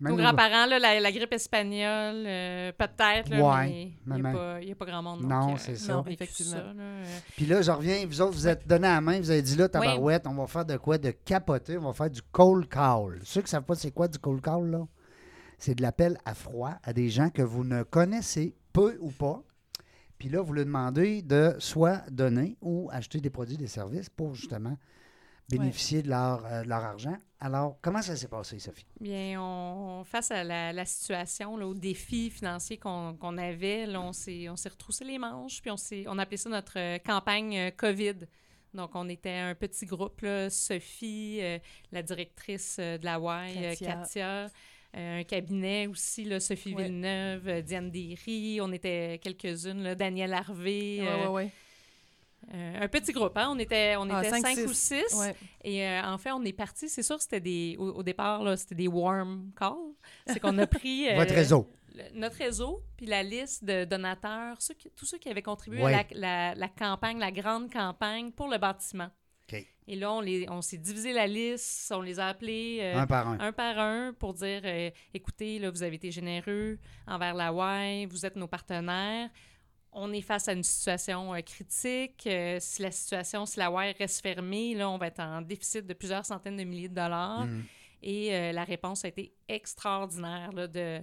Même 0.00 0.12
nos 0.12 0.16
grands-parents, 0.18 0.66
là, 0.66 0.78
la, 0.78 1.00
la 1.00 1.12
grippe 1.12 1.32
espagnole, 1.32 2.24
euh, 2.26 2.72
peut-être, 2.72 3.30
là, 3.30 3.40
Ouais, 3.40 3.66
mais 4.06 4.16
il 4.16 4.66
n'y 4.66 4.72
a, 4.72 4.74
pas 4.74 4.84
grand 4.84 5.02
monde. 5.02 5.22
Non, 5.22 5.56
c'est 5.56 5.72
euh, 5.72 5.76
ça. 5.76 5.92
non, 5.94 6.04
effectivement. 6.06 6.56
effectivement. 6.56 7.02
Puis 7.36 7.46
là, 7.46 7.62
je 7.62 7.70
reviens, 7.70 8.04
vous 8.06 8.20
autres, 8.20 8.34
vous 8.34 8.48
êtes 8.48 8.66
donné 8.66 8.86
à 8.88 8.94
la 8.96 9.00
main, 9.00 9.18
vous 9.18 9.30
avez 9.30 9.40
dit 9.40 9.56
là, 9.56 9.68
tabarouette, 9.68 10.26
on 10.26 10.34
va 10.34 10.46
faire 10.46 10.64
de 10.66 10.76
quoi? 10.76 10.98
De 10.98 11.12
capoter, 11.12 11.78
on 11.78 11.82
va 11.86 11.92
faire 11.94 12.10
du 12.10 12.20
cold 12.20 12.68
call. 12.68 13.20
Ceux 13.22 13.40
qui 13.40 13.46
ne 13.46 13.50
savent 13.50 13.64
pas 13.64 13.76
c'est 13.76 13.92
quoi 13.92 14.08
du 14.08 14.18
cold 14.18 14.42
call, 14.42 14.68
là, 14.70 14.86
c'est 15.58 15.76
de 15.76 15.80
l'appel 15.80 16.18
à 16.26 16.34
froid 16.34 16.72
à 16.82 16.92
des 16.92 17.08
gens 17.08 17.30
que 17.30 17.40
vous 17.42 17.64
ne 17.64 17.82
connaissez 17.84 18.56
peu 18.74 18.98
ou 19.00 19.10
pas. 19.10 19.42
Puis 20.18 20.28
là, 20.28 20.40
vous 20.40 20.52
leur 20.52 20.64
demandez 20.64 21.22
de 21.22 21.54
soit 21.58 22.02
donner 22.10 22.56
ou 22.60 22.88
acheter 22.92 23.20
des 23.20 23.30
produits, 23.30 23.56
des 23.56 23.66
services 23.66 24.08
pour 24.08 24.34
justement 24.34 24.76
bénéficier 25.48 26.02
de, 26.02 26.08
leur, 26.08 26.44
euh, 26.46 26.62
de 26.62 26.68
leur 26.68 26.82
argent. 26.82 27.16
Alors, 27.38 27.76
comment 27.82 28.00
ça 28.00 28.16
s'est 28.16 28.28
passé, 28.28 28.58
Sophie? 28.58 28.86
Bien, 28.98 29.38
on, 29.38 30.02
face 30.04 30.30
à 30.30 30.42
la, 30.42 30.72
la 30.72 30.86
situation, 30.86 31.58
là, 31.58 31.66
aux 31.66 31.74
défis 31.74 32.30
financiers 32.30 32.78
qu'on 32.78 33.38
avait, 33.38 33.84
là, 33.86 34.00
on 34.00 34.12
s'est 34.14 34.48
retroussé 34.70 35.04
les 35.04 35.18
manches, 35.18 35.60
puis 35.60 35.70
on, 35.70 35.76
s'est- 35.76 36.06
on 36.08 36.18
a 36.18 36.22
appelé 36.22 36.38
ça 36.38 36.48
notre 36.48 36.78
euh, 36.78 36.98
campagne 36.98 37.58
euh, 37.58 37.70
COVID. 37.76 38.14
Donc, 38.72 38.92
on 38.94 39.08
était 39.08 39.36
un 39.36 39.54
petit 39.54 39.84
groupe, 39.84 40.22
là, 40.22 40.48
Sophie, 40.48 41.38
euh, 41.42 41.58
la 41.92 42.02
directrice 42.02 42.78
de 42.78 43.04
la 43.04 43.20
WAI, 43.20 43.76
Katia. 43.76 43.94
Katia, 43.96 44.46
un 44.96 45.24
cabinet 45.24 45.86
aussi, 45.86 46.24
là, 46.24 46.38
Sophie 46.40 46.74
Ouais. 46.74 46.84
Villeneuve, 46.84 47.48
euh, 47.48 47.62
Diane 47.62 47.90
Derry, 47.90 48.60
on 48.60 48.72
était 48.72 49.18
quelques-unes, 49.22 49.82
là, 49.82 49.94
Daniel 49.94 50.32
Harvey, 50.32 51.00
Ouais, 51.00 51.08
euh, 51.08 51.26
ouais, 51.28 51.28
ouais. 51.44 51.50
euh, 52.54 52.80
un 52.82 52.88
petit 52.88 53.12
groupe, 53.12 53.36
hein? 53.36 53.48
On 53.50 53.58
était, 53.58 53.96
on 53.96 54.08
Ah, 54.10 54.20
était 54.20 54.30
cinq, 54.30 54.42
cinq, 54.42 54.56
six. 54.58 54.64
ou 54.64 54.72
six. 54.72 55.14
Ouais. 55.18 55.34
Et 55.62 55.82
euh, 55.86 56.02
en 56.04 56.18
fait, 56.18 56.30
on 56.32 56.44
est 56.44 56.52
parti. 56.52 56.88
C'est 56.88 57.02
sûr, 57.02 57.20
c'était 57.20 57.40
des. 57.40 57.76
Au, 57.78 57.90
au 57.92 58.02
départ, 58.02 58.42
là, 58.42 58.56
c'était 58.56 58.74
des 58.74 58.88
warm 58.88 59.50
calls. 59.58 59.94
C'est 60.26 60.40
qu'on 60.40 60.56
a 60.58 60.66
pris. 60.66 61.08
euh, 61.10 61.16
Votre 61.16 61.34
réseau. 61.34 61.68
le- 61.94 62.18
notre 62.18 62.36
réseau, 62.36 62.82
puis 62.96 63.06
la 63.06 63.22
liste 63.22 63.64
de 63.64 63.84
donateurs, 63.84 64.60
ceux 64.60 64.74
qui- 64.74 64.90
tous 64.90 65.06
ceux 65.06 65.18
qui 65.18 65.28
avaient 65.28 65.42
contribué 65.42 65.82
Ouais. 65.82 65.94
à 65.94 66.04
la, 66.12 66.20
la- 66.20 66.54
la 66.54 66.68
campagne, 66.68 67.18
la 67.18 67.32
grande 67.32 67.72
campagne 67.72 68.30
pour 68.32 68.48
le 68.48 68.58
bâtiment. 68.58 69.08
Et 69.86 69.96
là, 69.96 70.12
on, 70.12 70.20
les- 70.20 70.48
on 70.48 70.62
s'est 70.62 70.78
divisé 70.78 71.12
la 71.12 71.26
liste, 71.26 71.92
on 71.94 72.00
les 72.00 72.18
a 72.18 72.28
appelés 72.28 72.78
euh, 72.80 72.96
un 72.96 73.06
par 73.06 73.28
un. 73.28 73.38
un 73.38 73.52
par 73.52 73.78
un 73.78 74.14
pour 74.14 74.32
dire 74.32 74.62
euh, 74.64 74.90
écoutez, 75.12 75.58
là, 75.58 75.70
vous 75.70 75.82
avez 75.82 75.96
été 75.96 76.10
généreux 76.10 76.78
envers 77.06 77.34
la 77.34 77.52
WAI, 77.52 78.06
vous 78.06 78.24
êtes 78.24 78.36
nos 78.36 78.48
partenaires. 78.48 79.28
On 79.92 80.12
est 80.12 80.22
face 80.22 80.48
à 80.48 80.54
une 80.54 80.62
situation 80.62 81.34
euh, 81.34 81.40
critique. 81.42 82.26
Si 82.58 82.82
la 82.82 82.90
situation, 82.90 83.44
si 83.46 83.58
la 83.58 83.70
WAI 83.70 83.92
reste 83.92 84.22
fermée, 84.22 84.74
là, 84.74 84.88
on 84.88 84.96
va 84.96 85.08
être 85.08 85.20
en 85.20 85.42
déficit 85.42 85.86
de 85.86 85.92
plusieurs 85.92 86.24
centaines 86.24 86.56
de 86.56 86.64
milliers 86.64 86.88
de 86.88 86.94
dollars. 86.94 87.46
Mm. 87.46 87.62
Et 88.02 88.52
la 88.52 88.64
réponse 88.64 89.02
a 89.06 89.08
été 89.08 89.32
extraordinaire 89.48 90.52
là, 90.52 90.66
de, 90.66 91.00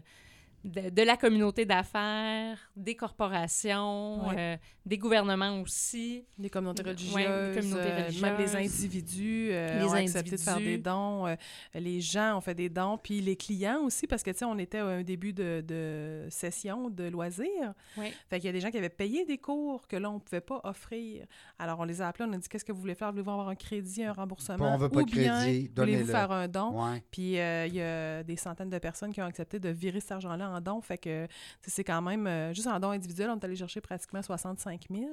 de, 0.64 0.90
de 0.90 1.02
la 1.02 1.18
communauté 1.18 1.66
d'affaires, 1.66 2.58
des 2.76 2.96
corporations, 2.96 4.28
Ouais. 4.28 4.36
euh, 4.38 4.58
des 4.86 4.98
gouvernements 4.98 5.60
aussi. 5.62 6.26
Les 6.38 6.50
communautés 6.50 6.84
Ouais, 6.84 6.90
religieuses, 6.92 7.16
les 7.56 7.62
communautés 7.62 7.90
euh, 7.92 8.22
même 8.22 8.38
les 8.38 8.46
religieuses. 8.46 8.56
individus 8.56 9.50
euh, 9.52 9.80
Les 9.80 9.86
ont 9.86 9.94
accepté 9.94 10.32
de 10.32 10.38
faire 10.38 10.58
des 10.58 10.78
dons. 10.78 11.28
euh, 11.28 11.36
les 11.74 12.02
gens 12.02 12.38
ont 12.38 12.42
fait 12.42 12.54
des 12.56 12.70
dons, 12.70 12.98
puis 12.98 13.22
les 13.22 13.36
clients 13.36 13.82
aussi, 13.84 14.08
parce 14.08 14.24
que, 14.24 14.32
tu 14.32 14.38
sais, 14.40 14.46
on 14.46 14.58
était 14.58 14.80
à 14.80 14.86
un 14.86 15.04
début 15.04 15.34
de, 15.34 15.64
de 15.68 16.28
session 16.30 16.90
de 16.90 17.06
loisirs. 17.06 17.74
Ouais. 17.98 18.14
Fait 18.30 18.38
qu'il 18.40 18.46
y 18.48 18.50
a 18.50 18.54
des 18.54 18.60
gens 18.62 18.72
qui 18.72 18.78
avaient 18.78 18.90
payé 18.90 19.26
des 19.26 19.38
cours 19.38 19.88
que 19.88 19.96
là, 19.96 20.10
on 20.10 20.16
ne 20.16 20.20
pouvait 20.20 20.42
pas 20.42 20.62
offrir. 20.64 21.26
Alors, 21.60 21.80
on 21.80 21.84
les 21.84 22.02
a 22.02 22.08
appelés, 22.08 22.28
on 22.30 22.34
a 22.34 22.38
dit, 22.38 22.48
qu'est-ce 22.50 22.66
que 22.66 22.72
vous 22.72 22.82
voulez 22.82 22.96
faire? 22.96 23.12
Voulez-vous 23.12 23.32
avoir 23.32 23.50
un 23.50 23.56
crédit, 23.56 24.04
un 24.04 24.14
remboursement? 24.14 24.74
On 24.74 24.78
veut 24.78 24.90
pas 24.90 25.02
Ou 25.02 25.06
de 25.06 25.12
bien, 25.12 25.42
crédit, 25.42 25.72
voulez-vous 25.76 26.12
faire 26.12 26.32
un 26.32 26.48
don? 26.48 26.84
Ouais. 26.92 27.04
Puis 27.12 27.40
euh, 27.40 27.68
il 27.68 27.76
y 27.76 27.82
a 27.82 28.24
des 28.24 28.36
centaines 28.36 28.70
de 28.70 28.80
personnes 28.80 29.12
qui 29.14 29.22
ont 29.22 29.26
accepté 29.26 29.60
de 29.60 29.70
virer 29.70 30.00
cet 30.00 30.14
argent-là 30.14 30.51
en 30.52 30.62
don. 30.62 30.82
Fait 30.82 30.98
que 30.98 31.28
c'est 31.66 31.84
quand 31.84 32.02
même, 32.02 32.28
euh, 32.28 32.54
juste 32.54 32.68
en 32.68 32.80
don 32.80 32.92
individuel, 32.92 33.30
on 33.30 33.40
est 33.40 33.46
allé 33.46 33.56
chercher 33.56 33.82
pratiquement 33.82 34.22
65 34.22 34.82
000. 34.92 35.06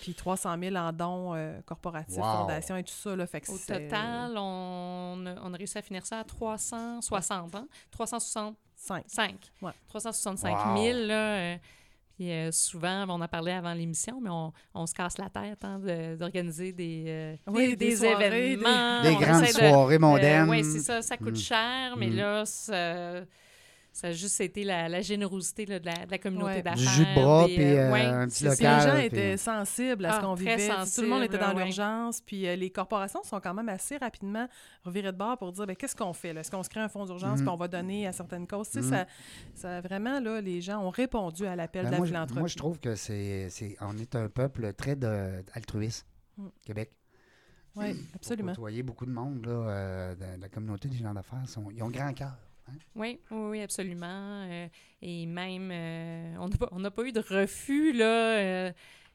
Puis 0.00 0.14
300 0.14 0.56
000 0.60 0.76
en 0.76 0.92
dons 0.92 1.34
euh, 1.34 1.60
corporatifs, 1.66 2.16
Wow. 2.18 2.38
fondations 2.42 2.76
et 2.76 2.84
tout 2.84 2.92
ça. 2.92 3.14
Là, 3.16 3.26
fait 3.26 3.40
que 3.40 3.50
Au 3.50 3.58
total, 3.58 4.34
on, 4.36 5.24
a- 5.26 5.40
on 5.42 5.52
a 5.52 5.56
réussi 5.56 5.78
à 5.78 5.82
finir 5.82 6.06
ça 6.06 6.20
à 6.20 6.24
360, 6.24 7.54
hein? 7.54 7.66
365. 7.90 9.04
Cinq. 9.08 9.36
Ouais. 9.60 9.72
365 9.88 10.56
Wow. 10.74 10.76
000, 10.82 10.98
là. 11.06 11.14
euh, 11.36 11.56
puis 12.16 12.30
euh, 12.32 12.50
souvent, 12.52 13.04
on 13.08 13.20
en 13.20 13.28
parlait 13.28 13.52
avant 13.52 13.72
l'émission, 13.72 14.20
mais 14.20 14.28
on, 14.30 14.52
on 14.74 14.86
se 14.86 14.94
casse 14.94 15.16
la 15.18 15.28
tête 15.30 15.64
hein, 15.64 15.78
de- 15.78 16.16
d'organiser 16.16 16.72
des, 16.72 17.04
euh, 17.08 17.36
Oui, 17.46 17.68
des, 17.68 17.76
des 17.76 17.90
des 17.90 17.96
soirées, 17.96 18.26
événements. 18.52 19.02
Des 19.02 19.14
grandes 19.16 19.42
de- 19.42 19.46
soirées 19.48 19.98
mondaines. 19.98 20.48
oui, 20.48 20.62
c'est 20.64 20.80
ça, 20.80 21.00
ça 21.02 21.16
coûte 21.16 21.32
Mm. 21.32 21.36
cher, 21.36 21.96
mais 21.96 22.08
Mm. 22.08 22.16
là, 22.16 22.44
ça, 23.92 24.08
a 24.08 24.12
juste 24.12 24.40
été 24.40 24.64
la, 24.64 24.88
la 24.88 25.00
générosité 25.02 25.66
là, 25.66 25.78
de, 25.80 25.86
la, 25.86 26.06
de 26.06 26.10
la 26.10 26.18
communauté 26.18 26.54
Ouais. 26.56 26.62
d'affaires. 26.62 26.76
Du 26.78 26.88
jus 26.88 27.04
de 27.04 27.14
bras, 27.20 27.44
puis 27.46 27.60
euh, 27.60 27.88
euh, 27.88 27.92
ouais, 27.92 28.04
un 28.04 28.28
petit 28.28 28.44
local. 28.44 28.56
les 28.78 28.86
gens 28.90 28.96
puis- 28.96 29.06
étaient 29.06 29.36
sensibles 29.36 30.04
à 30.06 30.12
ce 30.12 30.16
Ah, 30.16 30.20
qu'on 30.22 30.34
vivait. 30.34 30.68
Tout 30.68 31.02
le 31.02 31.08
monde 31.08 31.22
était 31.24 31.38
dans 31.38 31.54
ouais. 31.54 31.64
l'urgence. 31.64 32.20
Puis 32.20 32.46
euh, 32.46 32.56
les 32.56 32.70
corporations 32.70 33.22
sont 33.22 33.40
quand 33.40 33.52
même 33.54 33.68
assez 33.68 33.96
rapidement 33.96 34.46
revirées 34.84 35.12
de 35.12 35.16
bord 35.16 35.36
pour 35.38 35.52
dire 35.52 35.66
ben, 35.66 35.74
qu'est-ce 35.76 35.96
qu'on 35.96 36.12
fait? 36.12 36.32
là? 36.32 36.40
Est-ce 36.40 36.50
qu'on 36.50 36.62
se 36.62 36.68
crée 36.68 36.80
un 36.80 36.88
fonds 36.88 37.04
d'urgence 37.04 37.42
qu'on 37.42 37.56
va 37.56 37.68
donner 37.68 38.06
à 38.06 38.12
certaines 38.12 38.46
causes? 38.46 38.74
Mhm. 38.74 38.82
ça, 38.82 39.06
ça, 39.54 39.80
vraiment, 39.80 40.20
là, 40.20 40.40
les 40.40 40.60
gens 40.60 40.78
ont 40.84 40.90
répondu 40.90 41.46
à 41.46 41.56
l'appel 41.56 41.82
Ben, 41.82 41.88
de 41.88 41.92
la 41.92 41.98
moi, 41.98 42.06
je, 42.06 42.12
philanthropie. 42.12 42.38
moi, 42.40 42.48
je 42.48 42.56
trouve 42.56 42.78
que 42.78 42.94
c'est, 42.94 43.48
c'est- 43.50 43.76
on 43.80 43.96
est 43.98 44.14
un 44.14 44.28
peuple 44.28 44.72
très 44.74 44.96
de, 44.96 45.42
altruiste, 45.54 46.06
Mm. 46.38 46.46
Québec. 46.64 46.92
Oui, 47.76 47.92
Vous 47.92 48.00
absolument. 48.14 48.52
côtoyez 48.52 48.82
beaucoup 48.82 49.04
de 49.06 49.10
monde 49.12 49.44
là, 49.46 49.50
euh, 49.52 50.14
de, 50.14 50.36
de 50.36 50.40
la 50.40 50.48
communauté 50.48 50.88
des 50.88 50.96
gens 50.98 51.12
d'affaires. 51.14 51.42
sont- 51.48 51.70
ils 51.70 51.82
ont 51.82 51.88
grand 51.90 52.12
cœur. 52.12 52.36
Hein? 52.70 52.78
Oui, 52.94 53.18
oui, 53.30 53.60
absolument. 53.60 54.46
Euh, 54.48 54.68
et 55.02 55.26
même, 55.26 55.70
euh, 55.72 56.34
on 56.38 56.48
n'a 56.48 56.56
pas, 56.56 56.68
on 56.72 56.80
n'a 56.80 56.90
pas 56.90 57.02
eu 57.02 57.12
de 57.12 57.20
refus, 57.20 57.92
là. 57.92 58.72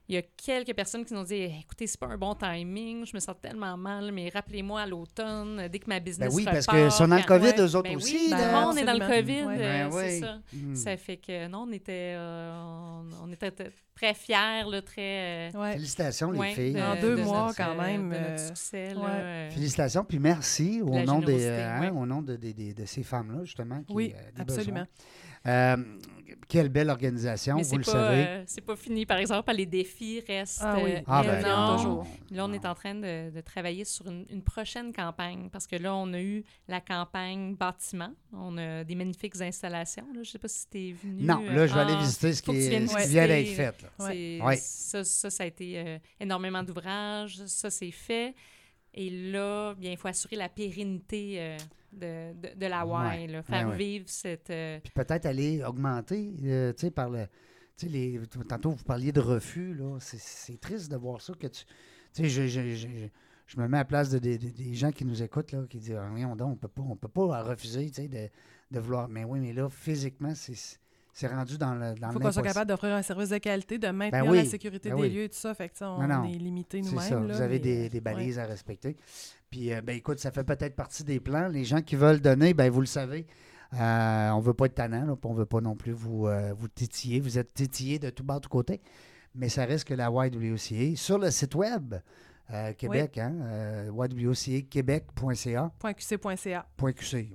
Il 0.07 0.15
y 0.15 0.17
a 0.17 0.21
quelques 0.21 0.73
personnes 0.75 1.03
qui 1.05 1.13
nous 1.13 1.19
ont 1.21 1.23
dit 1.23 1.35
Écoutez, 1.35 1.87
c'est 1.87 1.99
pas 1.99 2.07
un 2.07 2.17
bon 2.17 2.35
timing, 2.35 3.05
je 3.05 3.15
me 3.15 3.19
sens 3.19 3.35
tellement 3.41 3.75
mal, 3.77 4.11
mais 4.11 4.29
rappelez-moi 4.29 4.81
à 4.81 4.85
l'automne, 4.87 5.67
dès 5.71 5.79
que 5.79 5.87
ma 5.89 5.99
business. 5.99 6.29
Ben 6.29 6.35
oui, 6.35 6.45
parce 6.45 6.67
qu'ils 6.67 6.91
sont 6.91 7.07
dans 7.07 7.15
le 7.17 7.23
COVID, 7.23 7.45
ouais. 7.47 7.59
eux 7.61 7.75
autres 7.75 7.89
Ben 7.89 7.95
aussi. 7.97 8.15
oui, 8.15 8.27
Ben, 8.29 8.37
tout 8.37 8.43
le 8.45 8.51
là. 8.51 8.61
monde 8.65 8.77
est 8.77 8.85
dans 8.85 8.93
le. 8.93 8.99
COVID, 8.99 9.43
Ouais. 9.45 9.57
euh, 9.59 9.89
Ben 9.89 9.91
c'est 9.91 10.19
ça. 10.19 10.37
Mm. 10.53 10.75
Ça 10.75 10.97
fait 10.97 11.17
que, 11.17 11.47
non, 11.47 11.65
on 11.67 11.71
était, 11.71 12.13
euh, 12.15 12.53
on, 12.55 13.05
on 13.27 13.31
était 13.31 13.51
très 13.95 14.13
fiers, 14.13 14.63
là, 14.69 14.81
très. 14.81 15.51
euh, 15.53 15.59
Ouais. 15.59 15.73
Félicitations, 15.73 16.31
les 16.31 16.39
ouais, 16.39 16.51
filles. 16.53 16.73
de- 16.73 16.79
En 16.81 17.01
deux 17.01 17.15
de 17.15 17.23
mois, 17.23 17.45
notre, 17.47 17.57
quand 17.57 17.75
même, 17.75 18.09
De 18.09 18.17
notre 18.17 18.45
succès, 18.47 18.93
là, 18.93 19.07
euh, 19.09 19.49
Félicitations, 19.51 20.03
puis 20.03 20.19
merci 20.19 20.81
au 20.83 20.99
nom, 21.03 21.19
des, 21.19 21.47
hein, 21.49 21.91
au 21.95 22.05
nom 22.05 22.21
de, 22.21 22.35
des- 22.35 22.53
des- 22.53 22.73
de 22.73 22.85
ces 22.85 23.03
femmes-là, 23.03 23.43
justement. 23.43 23.81
Qui, 23.83 23.93
Oui, 23.93 24.13
euh, 24.15 24.31
des 24.35 24.41
absolument. 24.41 24.71
besoins. 24.81 24.87
Euh, 25.47 25.77
quelle 26.47 26.69
belle 26.69 26.91
organisation, 26.91 27.55
Mais 27.57 27.63
vous 27.63 27.77
le 27.77 27.83
pas, 27.83 27.91
savez. 27.91 28.23
euh, 28.27 28.43
c'est 28.45 28.61
pas 28.61 28.75
fini. 28.75 29.05
Par 29.07 29.17
exemple, 29.17 29.51
les 29.53 29.65
défis 29.65 30.21
restent 30.27 30.61
Ah 30.63 30.77
oui. 30.83 30.91
euh, 30.93 31.01
Ah, 31.07 31.23
ben, 31.23 31.75
toujours. 31.75 32.05
Là, 32.31 32.45
on 32.45 32.53
est 32.53 32.65
en 32.65 32.75
train 32.75 32.93
de, 32.93 33.31
de 33.31 33.41
travailler 33.41 33.83
sur 33.83 34.07
une, 34.07 34.25
une 34.29 34.43
prochaine 34.43 34.93
campagne 34.93 35.49
parce 35.51 35.65
que 35.65 35.75
là, 35.75 35.95
on 35.95 36.13
a 36.13 36.21
eu 36.21 36.43
la 36.67 36.81
campagne 36.81 37.55
bâtiment. 37.55 38.11
On 38.31 38.57
a 38.59 38.83
des 38.83 38.93
magnifiques 38.95 39.41
installations. 39.41 40.05
Là. 40.13 40.21
Je 40.21 40.29
sais 40.29 40.39
pas 40.39 40.47
si 40.47 40.69
tu 40.69 40.77
es 40.89 40.91
venu. 40.93 41.23
Non, 41.23 41.41
euh, 41.43 41.51
là, 41.53 41.67
je 41.67 41.73
vais 41.73 41.79
aller 41.79 41.95
ah, 41.97 42.01
visiter 42.01 42.33
ce 42.33 42.41
qui, 42.43 42.51
est- 42.51 42.87
ce 42.87 43.07
vient 43.09 43.27
d'être 43.27 43.55
fait. 43.55 43.75
Ouais. 43.99 44.57
Ça, 44.57 45.03
ça, 45.03 45.29
ça 45.31 45.43
a 45.43 45.47
été 45.47 45.79
euh, 45.79 45.97
énormément 46.19 46.61
d'ouvrages. 46.61 47.43
Ça, 47.47 47.71
c'est 47.71 47.91
fait. 47.91 48.35
Et 48.97 49.09
là, 49.31 49.75
bien, 49.75 49.91
il 49.91 49.97
faut 49.97 50.07
assurer 50.07 50.37
la 50.37 50.47
pérennité 50.49 51.35
euh, 51.41 51.57
de, 51.91 52.33
de, 52.33 52.55
de 52.59 52.65
la 52.65 52.85
Ouais. 52.85 53.25
Y, 53.25 53.27
là, 53.27 53.43
faire 53.43 53.65
Ouais, 53.67 53.71
ouais. 53.73 53.77
vivre 53.77 54.05
cette... 54.07 54.49
euh, 54.49 54.79
Puis 54.81 54.91
peut-être 54.95 55.25
aller 55.25 55.63
augmenter, 55.63 56.33
euh, 56.45 56.71
tu 56.73 56.81
sais, 56.87 56.91
par 56.91 57.09
le. 57.09 57.25
Tu 57.77 57.87
sais, 57.87 57.91
les, 57.91 58.21
tantôt, 58.47 58.71
vous 58.71 58.83
parliez 58.85 59.11
de 59.11 59.19
refus, 59.19 59.73
là. 59.75 59.97
C'est- 59.99 60.59
triste 60.61 60.89
de 60.89 60.95
voir 60.95 61.19
ça 61.21 61.33
que 61.33 61.47
tu. 61.47 61.65
Tu 62.13 62.23
sais, 62.23 62.29
je, 62.29 62.47
je, 62.47 62.73
je, 62.75 62.87
je- 63.47 63.59
me 63.59 63.67
mets 63.67 63.77
à 63.77 63.81
la 63.81 63.85
place 63.85 64.09
de, 64.09 64.17
de- 64.19 64.37
de- 64.37 64.49
des 64.49 64.73
gens 64.75 64.91
qui 64.93 65.03
nous 65.03 65.21
écoutent, 65.21 65.51
là, 65.51 65.65
qui 65.69 65.79
disent, 65.79 65.97
ah, 65.99 66.07
voyons 66.09 66.37
donc, 66.37 66.53
on 66.53 66.55
peut 66.55 66.69
pas, 66.69 66.81
on 66.83 66.95
peut 66.95 67.09
pas 67.09 67.43
refuser, 67.43 67.87
tu 67.89 67.95
sais, 68.03 68.07
de, 68.07 68.29
de 68.71 68.79
vouloir. 68.79 69.09
Mais 69.09 69.25
oui, 69.25 69.41
mais 69.41 69.51
là, 69.51 69.69
physiquement, 69.69 70.33
c'est 70.35 70.55
c'est 71.17 71.27
rendu 71.27 71.57
dans 71.57 71.73
le 71.73 71.95
dans 71.95 72.09
Il 72.09 72.13
faut 72.13 72.19
qu'on 72.19 72.31
soit 72.31 72.43
capable 72.43 72.67
d'offrir 72.67 72.93
un 72.93 73.01
service 73.01 73.29
de 73.29 73.37
qualité, 73.37 73.77
de 73.77 73.87
maintenir 73.87 74.25
oui, 74.27 74.37
la 74.37 74.45
sécurité 74.45 74.89
ben 74.89 74.97
des 74.97 75.01
oui. 75.03 75.09
lieux 75.11 75.23
et 75.23 75.29
tout 75.29 75.37
ça. 75.37 75.53
Fait 75.53 75.69
que, 75.69 75.83
on 75.85 76.05
Non, 76.05 76.07
non. 76.07 76.23
est 76.25 76.33
limité 76.33 76.83
C'est 76.83 76.89
nous-mêmes. 76.89 77.07
ça. 77.09 77.19
là, 77.21 77.33
Vous 77.35 77.41
avez 77.41 77.53
mais, 77.55 77.59
des, 77.59 77.85
euh, 77.85 77.89
des 77.89 77.95
ouais. 77.95 78.01
balises 78.01 78.37
à 78.37 78.45
respecter. 78.45 78.97
Puis, 79.49 79.73
euh, 79.73 79.79
ben, 79.81 79.95
écoute, 79.95 80.19
ça 80.19 80.31
fait 80.31 80.43
peut-être 80.43 80.75
partie 80.75 81.05
des 81.05 81.21
plans. 81.21 81.47
Les 81.47 81.63
gens 81.63 81.81
qui 81.81 81.95
veulent 81.95 82.19
donner, 82.19 82.53
ben, 82.53 82.69
vous 82.69 82.81
le 82.81 82.85
savez, 82.85 83.25
euh, 83.73 84.29
on 84.31 84.39
ne 84.39 84.43
veut 84.43 84.53
pas 84.53 84.65
être 84.65 84.75
tannant, 84.75 85.05
là, 85.05 85.15
puis 85.15 85.29
on 85.29 85.33
ne 85.33 85.37
veut 85.39 85.45
pas 85.45 85.61
non 85.61 85.75
plus 85.77 85.93
vous, 85.93 86.27
euh, 86.27 86.53
vous 86.53 86.67
titiller. 86.67 87.21
Vous 87.21 87.37
êtes 87.39 87.53
titillés 87.53 87.97
de 87.97 88.09
tout 88.09 88.25
bas, 88.25 88.35
de 88.35 88.39
tout 88.41 88.49
côté. 88.49 88.81
Mais 89.33 89.47
ça 89.47 89.63
reste 89.63 89.87
que 89.87 89.93
la 89.93 90.09
YWCA, 90.09 90.97
sur 90.97 91.17
le 91.17 91.31
site 91.31 91.55
web 91.55 91.95
euh, 92.51 92.73
Québec, 92.73 93.17
hein, 93.19 93.33
euh. 93.41 93.89
.qc. 93.91 93.97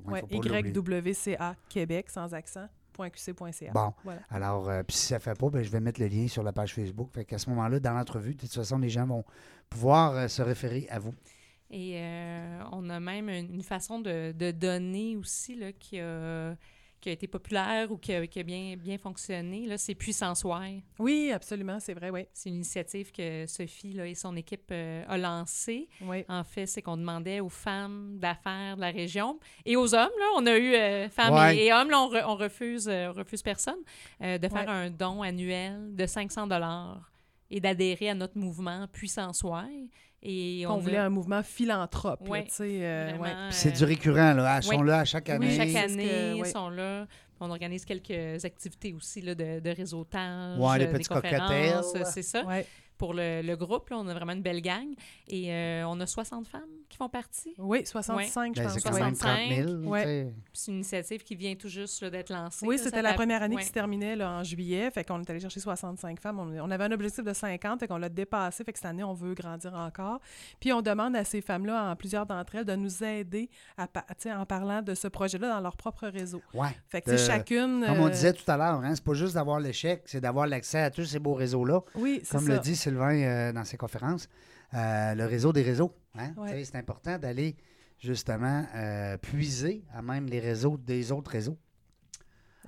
Ouais, 0.07 0.23
Ouais. 0.23 0.25
YWCA 0.31 1.57
Québec 1.69 2.11
sans 2.11 2.33
accent. 2.35 2.67
.qc.ca. 2.97 3.73
Bon, 3.73 3.93
Voilà. 4.05 4.21
alors, 4.31 4.69
euh, 4.69 4.83
puis 4.83 4.97
si 4.97 5.07
ça 5.07 5.17
ne 5.17 5.21
fait 5.21 5.39
pas, 5.39 5.49
ben, 5.51 5.63
je 5.63 5.71
vais 5.71 5.81
mettre 5.81 6.01
le 6.01 6.07
lien 6.09 6.29
sur 6.29 6.43
la 6.43 6.53
page 6.53 6.75
Facebook. 6.75 7.11
Fait 7.13 7.25
qu'à 7.25 7.39
ce 7.39 7.49
moment-là, 7.51 7.81
dans 7.81 7.93
l'entrevue, 7.93 8.35
de 8.35 8.41
toute 8.41 8.53
façon, 8.53 8.79
les 8.79 8.89
gens 8.89 9.07
vont 9.07 9.25
pouvoir 9.69 10.13
euh, 10.17 10.29
se 10.29 10.43
référer 10.43 10.87
à 10.91 10.99
vous. 10.99 11.15
Et 11.71 11.93
euh, 12.01 12.63
on 12.73 12.91
a 12.91 12.99
même 12.99 13.29
une, 13.29 13.55
une 13.55 13.63
façon 13.63 14.01
de, 14.01 14.33
de 14.33 14.51
donner 14.51 15.17
aussi 15.17 15.55
là, 15.55 15.73
qui, 15.73 16.01
a, 16.01 16.57
qui 17.01 17.09
a 17.09 17.13
été 17.13 17.27
populaire 17.27 17.91
ou 17.91 17.97
qui 17.97 18.13
a, 18.13 18.27
qui 18.27 18.41
a 18.41 18.43
bien, 18.43 18.77
bien 18.77 18.99
fonctionné. 18.99 19.67
Là, 19.67 19.79
c'est 19.79 19.95
Puissance 19.95 20.43
Y. 20.45 20.83
Oui, 20.99 21.33
absolument, 21.33 21.81
c'est 21.81 21.95
vrai, 21.95 22.11
oui. 22.11 22.27
C'est 22.33 22.51
une 22.51 22.57
initiative 22.57 23.11
que 23.11 23.47
Sophie 23.47 23.93
là, 23.95 24.07
et 24.07 24.15
son 24.15 24.37
équipe 24.37 24.69
euh, 24.71 25.03
a 25.09 25.17
lancée. 25.17 25.89
oui. 26.03 26.25
En 26.29 26.45
fait, 26.45 26.67
c'est 26.67 26.83
qu'on 26.83 26.97
demandait 26.97 27.41
aux 27.41 27.49
femmes 27.49 28.19
d'affaires 28.19 28.77
de 28.77 28.81
la 28.83 28.91
région 28.91 29.39
et 29.65 29.77
aux 29.77 29.95
hommes, 29.95 30.11
là, 30.19 30.27
on 30.37 30.47
a 30.47 30.57
eu 30.59 30.75
euh, 30.75 31.09
femmes 31.09 31.35
Ouais. 31.35 31.57
et, 31.57 31.67
et 31.67 31.73
hommes, 31.73 31.91
là, 31.91 32.01
on, 32.03 32.11
re- 32.13 32.25
on 32.27 32.37
refuse, 32.37 32.87
euh, 32.89 33.09
on 33.11 33.13
refuse 33.15 33.43
personne, 33.43 33.79
euh, 34.23 34.37
de 34.39 34.49
faire 34.49 34.67
Ouais. 34.67 34.73
un 34.87 34.91
don 34.91 35.23
annuel 35.23 35.95
de 35.95 36.07
500 36.07 36.47
dollars 36.47 37.11
et 37.51 37.61
d'adhérer 37.61 38.11
à 38.11 38.15
notre 38.15 38.37
mouvement 38.39 38.87
Puissance 38.93 39.43
Y. 39.45 39.89
Et 40.23 40.65
On 40.67 40.73
on 40.75 40.79
voulait 40.79 40.99
a 40.99 41.05
un 41.07 41.09
mouvement 41.11 41.43
philanthrope, 41.43 42.29
Ouais, 42.29 42.45
tu 42.45 42.51
sais. 42.51 42.79
euh, 42.83 43.07
vraiment, 43.09 43.23
ouais. 43.25 43.31
Puis 43.49 43.55
c'est 43.57 43.71
euh, 43.71 43.77
du 43.79 43.85
récurrent, 43.85 44.35
là. 44.35 44.59
Elles 44.59 44.69
oui. 44.69 44.77
sont 44.77 44.83
là 44.83 44.99
à 44.99 45.05
chaque 45.07 45.29
année. 45.31 45.47
Oui, 45.49 45.57
chaque 45.57 45.75
année, 45.91 46.35
ils 46.37 46.47
sont 46.47 46.69
là. 46.69 47.07
On 47.41 47.49
organise 47.51 47.87
quelques 47.87 48.45
activités 48.45 48.93
aussi 48.93 49.23
là, 49.23 49.35
de, 49.35 49.61
de 49.61 49.71
réseautage, 49.71 50.59
les 50.59 50.65
euh, 50.65 50.79
des 50.79 50.87
petits 50.99 51.09
conférences, 51.09 51.87
cocktails. 51.93 52.07
c'est 52.13 52.23
ça. 52.23 52.45
Ouais. 52.45 52.67
Pour 52.99 53.15
le, 53.15 53.41
le 53.41 53.57
groupe, 53.57 53.89
là, 53.89 53.97
on 53.99 54.07
a 54.09 54.13
vraiment 54.13 54.33
une 54.33 54.43
belle 54.43 54.61
gang. 54.61 54.89
Et 55.27 55.51
euh, 55.55 55.85
on 55.89 55.99
a 56.01 56.07
60 56.07 56.47
femmes 56.47 56.61
qui 56.91 56.99
font 56.99 57.09
partie? 57.09 57.55
Oui, 57.59 57.87
65, 57.87 58.55
Ben, 58.57 58.63
je 58.65 58.69
c'est 58.69 58.75
pense. 58.75 58.83
quand 58.83 58.93
ouais. 58.95 59.01
même 59.01 59.17
30 59.17 59.39
000. 59.49 59.69
65. 59.85 59.91
Ouais. 59.91 60.35
C'est 60.53 60.71
une 60.71 60.77
initiative 60.79 61.23
qui 61.25 61.35
vient 61.37 61.55
tout 61.55 61.69
juste 61.69 62.05
d'être 62.05 62.31
lancée. 62.31 62.67
Oui, 62.67 62.79
c'était 62.79 63.01
la 63.01 63.15
première 63.15 63.43
année 63.43 63.57
ouais. 63.57 63.63
qui 63.63 63.69
se 63.69 63.73
terminait 63.73 64.17
là, 64.17 64.31
en 64.31 64.43
juillet. 64.45 64.91
Fait 64.91 65.05
qu'on 65.05 65.21
est 65.23 65.31
allé 65.31 65.41
chercher 65.41 65.61
65 65.61 66.21
femmes. 66.21 66.39
On, 66.39 66.51
on 66.61 66.71
avait 66.71 66.85
un 66.85 66.93
objectif 66.93 67.25
de 67.25 67.33
50, 67.33 67.81
fait 67.81 67.89
qu'on 67.89 67.97
l'a 67.97 68.09
dépassé. 68.11 68.63
Fait 68.65 68.73
que 68.73 68.79
cette 68.79 68.87
année, 68.87 69.05
on 69.05 69.15
veut 69.15 69.35
grandir 69.35 69.73
encore. 69.75 70.21
Puis 70.61 70.73
on 70.73 70.83
demande 70.83 71.17
à 71.17 71.25
ces 71.25 71.41
femmes-là, 71.41 71.91
en 71.91 71.97
plusieurs 71.97 72.27
d'entre 72.27 72.57
elles, 72.57 72.65
de 72.65 72.75
nous 72.77 73.03
aider 73.03 73.49
à, 73.79 73.87
pa- 73.87 74.05
tu 74.09 74.15
sais, 74.29 74.33
en 74.33 74.45
parlant 74.45 74.83
de 74.83 74.95
ce 74.95 75.09
projet-là 75.09 75.49
dans 75.49 75.61
leur 75.61 75.77
propre 75.77 76.09
réseau. 76.09 76.43
Ouais. 76.55 76.69
Fait 76.89 77.01
que 77.01 77.17
chacune. 77.17 77.85
Comme 77.87 78.01
on 78.01 78.07
euh, 78.09 78.11
disait 78.11 78.33
tout 78.33 78.45
à 78.51 78.57
l'heure, 78.57 78.81
hein, 78.83 78.95
c'est 78.95 79.05
pas 79.05 79.15
juste 79.15 79.35
d'avoir 79.35 79.61
l'échec, 79.61 80.03
c'est 80.07 80.21
d'avoir 80.21 80.47
l'accès 80.47 80.81
à 80.81 80.91
tous 80.91 81.05
ces 81.05 81.19
beaux 81.21 81.35
réseaux-là. 81.35 81.81
Oui, 81.95 82.21
c'est 82.25 82.37
Comme 82.37 82.47
ça. 82.47 82.53
le 82.55 82.59
dit 82.59 82.75
Sylvain 82.75 83.15
euh, 83.23 83.53
dans 83.53 83.65
ses 83.65 83.77
conférences, 83.77 84.29
euh, 84.75 85.15
le 85.15 85.27
réseau 85.27 85.53
des 85.53 85.63
réseaux. 85.63 85.95
hein. 86.19 86.33
Ouais. 86.37 86.65
C'est 86.65 86.77
important 86.77 87.19
d'aller 87.19 87.57
justement 87.99 88.65
euh, 88.75 89.17
puiser 89.19 89.85
à 89.95 90.03
même 90.03 90.27
les 90.27 90.41
réseaux 90.41 90.77
des 90.79 91.13
autres 91.13 91.31
réseaux. 91.31 91.59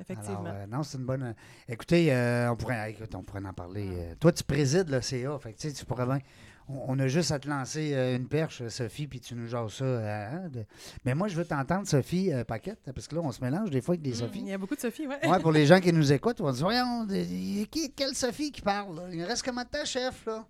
Effectivement. 0.01 0.41
Alors, 0.41 0.55
euh, 0.55 0.67
non, 0.67 0.83
c'est 0.83 0.97
une 0.99 1.05
bonne. 1.05 1.23
euh, 1.23 1.33
écoutez, 1.69 2.13
euh, 2.15 2.51
on, 2.51 2.57
pourrait, 2.57 2.93
écoute, 2.93 3.15
on 3.15 3.23
pourrait 3.23 3.45
en 3.45 3.53
parler. 3.53 3.89
euh, 3.93 4.15
toi, 4.19 4.33
tu 4.33 4.43
présides 4.43 4.89
le 4.89 5.01
CA. 5.03 5.39
Fait 5.39 5.53
que, 5.53 5.59
tu 5.59 5.69
sais, 5.69 5.75
tu 5.75 5.85
pourrais 5.85 6.07
bien. 6.07 6.19
On, 6.69 6.95
on 6.95 6.99
a 6.99 7.09
juste 7.09 7.31
à 7.31 7.39
te 7.39 7.47
lancer 7.47 7.93
euh, 7.93 8.17
une 8.17 8.27
perche, 8.27 8.67
Sophie, 8.69 9.07
puis 9.07 9.21
tu 9.21 9.35
nous 9.35 9.47
jases 9.49 9.73
ça. 9.75 9.85
euh, 9.85 10.31
hein, 10.33 10.49
de- 10.49 10.65
Mais 11.05 11.15
moi, 11.15 11.29
je 11.29 11.37
veux 11.37 11.45
t'entendre, 11.45 11.87
Sophie 11.87 12.33
euh, 12.33 12.43
Paquette, 12.43 12.79
parce 12.95 13.07
que 13.07 13.15
là, 13.17 13.21
on 13.23 13.33
se 13.33 13.43
mélange 13.45 13.69
des 13.69 13.83
fois 13.83 13.93
avec 13.93 14.03
des 14.03 14.11
Il 14.11 14.17
Sophies. 14.17 14.45
y 14.45 14.53
a 14.53 14.59
beaucoup 14.59 14.75
de 14.77 14.81
Sophie, 14.81 15.07
ouais. 15.07 15.29
Ouais, 15.29 15.41
pour 15.41 15.53
les 15.53 15.67
gens 15.67 15.79
qui 15.81 15.93
nous 15.93 16.11
écoutent, 16.11 16.41
on 16.41 16.51
se 16.53 16.57
dire, 16.59 16.65
voyons, 16.67 17.07
qui, 17.71 17.93
quelle 17.95 18.15
Sophie 18.15 18.51
qui 18.51 18.63
parle? 18.63 18.97
là? 18.97 19.03
Il 19.13 19.23
reste 19.25 19.43
comment 19.45 19.63
de 19.63 19.69
temps, 19.69 19.85
chef, 19.85 20.25
là? 20.25 20.47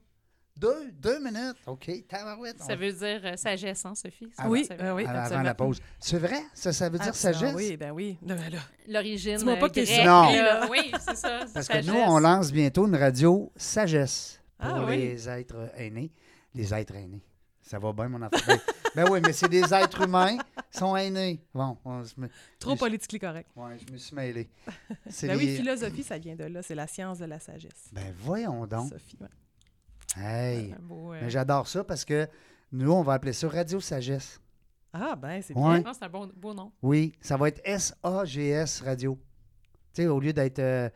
Deux, 0.56 0.92
deux 0.92 1.18
minutes. 1.18 1.56
OK, 1.66 1.90
tabarouette. 2.06 2.58
Ça 2.60 2.74
On- 2.74 2.76
veut 2.76 2.92
dire 2.92 3.20
euh, 3.24 3.36
sagesse, 3.36 3.84
hein, 3.86 3.94
Sophie? 3.94 4.30
Ah, 4.36 4.48
oui, 4.48 4.64
Ça 4.64 4.76
veut- 4.76 4.84
euh, 4.84 4.94
oui, 4.94 5.02
avant, 5.02 5.10
avant 5.12 5.20
absolument. 5.22 5.44
la 5.44 5.54
pause. 5.54 5.80
C'est 5.98 6.18
vrai? 6.18 6.40
Ça, 6.54 6.72
ça 6.72 6.88
veut 6.88 6.98
dire 6.98 7.08
Ah, 7.10 7.12
sagesse? 7.14 7.54
Oui, 7.54 7.76
ben 7.76 7.90
oui. 7.90 8.18
Là, 8.24 8.36
L'origine 8.86 9.36
Dis-moi 9.38 9.56
pas 9.56 9.66
euh, 9.66 9.68
que 9.68 9.74
t'es 9.80 10.04
Non. 10.04 10.30
là. 10.32 10.68
Oui, 10.70 10.92
c'est 11.00 11.16
ça. 11.16 11.40
Parce 11.54 11.66
que 11.66 11.74
sagesse. 11.74 11.86
nous, 11.86 11.98
on 11.98 12.18
lance 12.18 12.52
bientôt 12.52 12.86
une 12.86 12.96
radio 12.96 13.50
sagesse 13.56 14.40
pour 14.58 14.68
Ah, 14.70 14.84
oui. 14.86 14.98
les 14.98 15.28
êtres 15.28 15.70
aînés. 15.76 16.12
Les 16.54 16.72
êtres 16.74 16.94
aînés. 16.94 17.22
Ça 17.62 17.78
va 17.78 17.92
bien, 17.92 18.08
mon 18.08 18.20
enfant? 18.22 18.36
Ben, 18.46 18.58
ben 18.94 19.08
oui, 19.10 19.20
mais 19.24 19.32
c'est 19.32 19.48
des 19.48 19.72
êtres 19.72 20.02
humains 20.02 20.36
qui 20.70 20.78
sont 20.78 20.94
aînés. 20.96 21.42
Bon, 21.54 21.78
on 21.84 22.04
se 22.04 22.12
met- 22.20 22.28
trop 22.58 22.76
politiquement 22.76 23.30
correct. 23.30 23.48
ouais, 23.56 23.78
je 23.86 23.90
me 23.92 23.96
suis 23.96 24.14
mêlé. 24.14 24.50
Ben 25.22 25.36
oui, 25.38 25.56
philosophie, 25.56 26.02
ça 26.02 26.18
vient 26.18 26.36
de 26.36 26.44
là. 26.44 26.62
C'est 26.62 26.74
la 26.74 26.86
science 26.86 27.18
de 27.18 27.24
la 27.24 27.38
sagesse. 27.40 27.88
Ben 27.92 28.12
voyons 28.18 28.66
donc. 28.66 28.90
Sophie, 28.90 29.16
ouais. 29.20 29.28
Hey. 30.16 30.74
Beau, 30.80 31.12
euh, 31.12 31.18
Mais 31.22 31.30
j'adore 31.30 31.66
ça 31.66 31.84
parce 31.84 32.04
que 32.04 32.28
nous, 32.72 32.92
on 32.92 33.02
va 33.02 33.14
appeler 33.14 33.32
ça 33.32 33.48
Radio 33.48 33.80
Sagesse. 33.80 34.40
Ah, 34.92 35.16
ben, 35.16 35.40
c'est 35.42 35.54
Ouais. 35.56 35.80
bien. 35.82 35.92
c'est 35.94 36.04
un 36.04 36.08
bon, 36.08 36.30
beau 36.36 36.52
nom. 36.52 36.70
Oui, 36.82 37.12
ça 37.20 37.36
va 37.36 37.48
être 37.48 37.60
S-A-G-S 37.64 38.82
Radio. 38.82 39.18
Tu 39.94 40.02
sais, 40.02 40.08
au 40.08 40.20
lieu 40.20 40.32
d'être. 40.32 40.58
euh, 40.58 40.88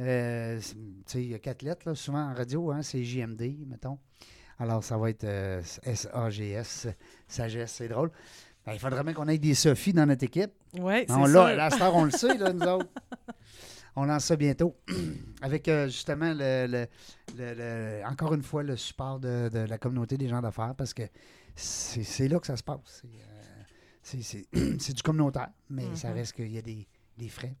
euh, 0.00 0.58
tu 0.60 0.74
sais, 1.06 1.22
il 1.22 1.30
y 1.30 1.34
a 1.34 1.38
quatre 1.38 1.62
lettres, 1.62 1.88
là, 1.88 1.94
souvent 1.94 2.30
en 2.30 2.34
radio, 2.34 2.72
hein, 2.72 2.82
c'est 2.82 3.04
JMD, 3.04 3.64
mettons. 3.68 3.98
Alors, 4.58 4.82
ça 4.82 4.96
va 4.96 5.10
être 5.10 5.24
euh, 5.24 5.62
S-A-G-S, 5.84 6.88
Sagesse, 7.28 7.72
c'est 7.72 7.88
drôle. 7.88 8.10
Ben, 8.66 8.72
il 8.72 8.78
faudrait 8.80 9.04
bien 9.04 9.12
qu'on 9.12 9.28
ait 9.28 9.38
des 9.38 9.54
Sophie 9.54 9.92
dans 9.92 10.06
notre 10.06 10.24
équipe. 10.24 10.50
Oui, 10.78 11.04
c'est 11.06 11.12
On 11.12 11.26
ça. 11.26 11.32
l'a, 11.32 11.54
la 11.54 11.70
star, 11.70 11.94
on 11.94 12.04
le 12.04 12.10
sait, 12.10 12.36
là, 12.38 12.52
nous 12.52 12.62
autres. 12.66 12.88
On 13.96 14.04
lance 14.06 14.24
ça 14.24 14.36
bientôt. 14.36 14.76
Avec 15.42 15.68
euh, 15.68 15.86
justement, 15.86 16.32
le, 16.34 16.66
le- 16.66 16.86
le- 17.36 17.54
le- 17.54 18.02
encore 18.06 18.34
une 18.34 18.42
fois, 18.42 18.62
le 18.62 18.76
support 18.76 19.20
de, 19.20 19.48
de 19.52 19.58
la 19.60 19.78
communauté 19.78 20.16
des 20.16 20.28
gens 20.28 20.40
d'affaires, 20.42 20.74
parce 20.76 20.92
que 20.94 21.02
c'est 21.54 22.28
là 22.28 22.40
que 22.40 22.46
ça 22.46 22.56
se 22.56 22.62
passe. 22.62 23.02
C'est, 24.02 24.46
euh, 24.56 24.76
du 24.94 25.02
communautaire, 25.02 25.50
mais 25.70 25.94
ça 25.94 26.08
Mhm. 26.08 26.14
reste 26.14 26.32
qu'il 26.32 26.50
y 26.52 26.58
a 26.58 26.62
des, 26.62 26.86
des 27.16 27.28
frais 27.28 27.54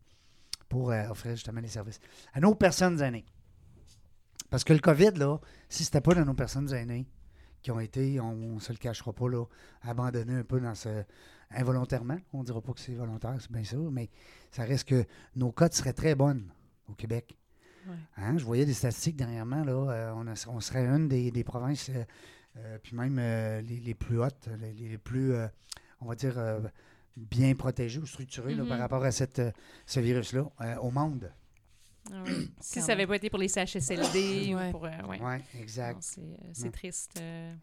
pour 0.68 0.90
euh, 0.90 1.08
offrir 1.08 1.32
justement 1.36 1.60
les 1.60 1.68
services 1.68 2.00
à 2.32 2.40
nos 2.40 2.54
personnes 2.54 3.00
aînées. 3.00 3.24
Parce 4.50 4.64
que 4.64 4.72
le 4.72 4.80
COVID, 4.80 5.12
là, 5.16 5.38
si 5.68 5.84
c'était 5.84 6.00
pas 6.00 6.14
de 6.14 6.22
nos 6.24 6.34
personnes 6.34 6.72
aînées 6.74 7.06
qui 7.62 7.70
ont 7.70 7.80
été, 7.80 8.20
on 8.20 8.34
ne 8.56 8.60
se 8.60 8.72
le 8.72 8.78
cachera 8.78 9.12
pas, 9.12 9.28
là, 9.28 9.44
abandonnées 9.82 10.34
un 10.34 10.44
peu 10.44 10.60
dans 10.60 10.74
ce, 10.74 11.02
involontairement. 11.54 12.18
On 12.32 12.40
ne 12.40 12.44
dira 12.44 12.60
pas 12.60 12.72
que 12.72 12.80
c'est 12.80 12.94
volontaire, 12.94 13.36
c'est 13.40 13.50
bien 13.50 13.64
sûr, 13.64 13.90
mais 13.90 14.08
ça 14.50 14.64
reste 14.64 14.88
que 14.88 15.04
nos 15.36 15.52
cotes 15.52 15.74
seraient 15.74 15.92
très 15.92 16.14
bonnes 16.14 16.50
au 16.88 16.92
Québec. 16.94 17.36
Ouais. 17.86 17.94
Hein, 18.16 18.38
je 18.38 18.44
voyais 18.44 18.64
des 18.66 18.72
statistiques 18.74 19.16
dernièrement, 19.16 19.62
là, 19.64 19.72
euh, 19.72 20.12
on, 20.16 20.26
a- 20.26 20.46
on 20.48 20.60
serait 20.60 20.86
une 20.86 21.06
des, 21.08 21.30
des 21.30 21.44
provinces, 21.44 21.90
euh, 21.90 22.04
euh, 22.56 22.78
puis 22.82 22.96
même 22.96 23.16
les, 23.66 23.80
les 23.80 23.94
plus 23.94 24.18
hautes, 24.20 24.48
les, 24.60 24.72
les 24.72 24.98
plus, 24.98 25.34
on 26.00 26.06
va 26.06 26.14
dire, 26.14 26.34
bien 27.16 27.54
protégées 27.54 28.00
ou 28.00 28.06
structurées 28.06 28.54
là, 28.54 28.64
par 28.64 28.78
rapport 28.78 29.04
à 29.04 29.10
cette, 29.12 29.42
ce 29.86 30.00
virus-là 30.00 30.46
au 30.80 30.90
monde. 30.90 31.30
Ah 32.12 32.22
oui. 32.26 32.50
si 32.60 32.80
ça 32.80 32.88
n'avait 32.88 33.06
pas 33.06 33.16
été 33.16 33.28
pour 33.30 33.38
les 33.38 33.48
CHSLD 33.48 34.54
Ouais. 34.54 34.68
ou 34.68 34.70
pour. 34.72 34.84
euh, 34.84 34.90
ouais. 35.08 35.18
Oui, 35.22 35.60
exact. 35.60 35.98
C'est 36.02 36.66
euh, 36.66 36.70
triste. 36.70 37.18
euh. 37.20 37.54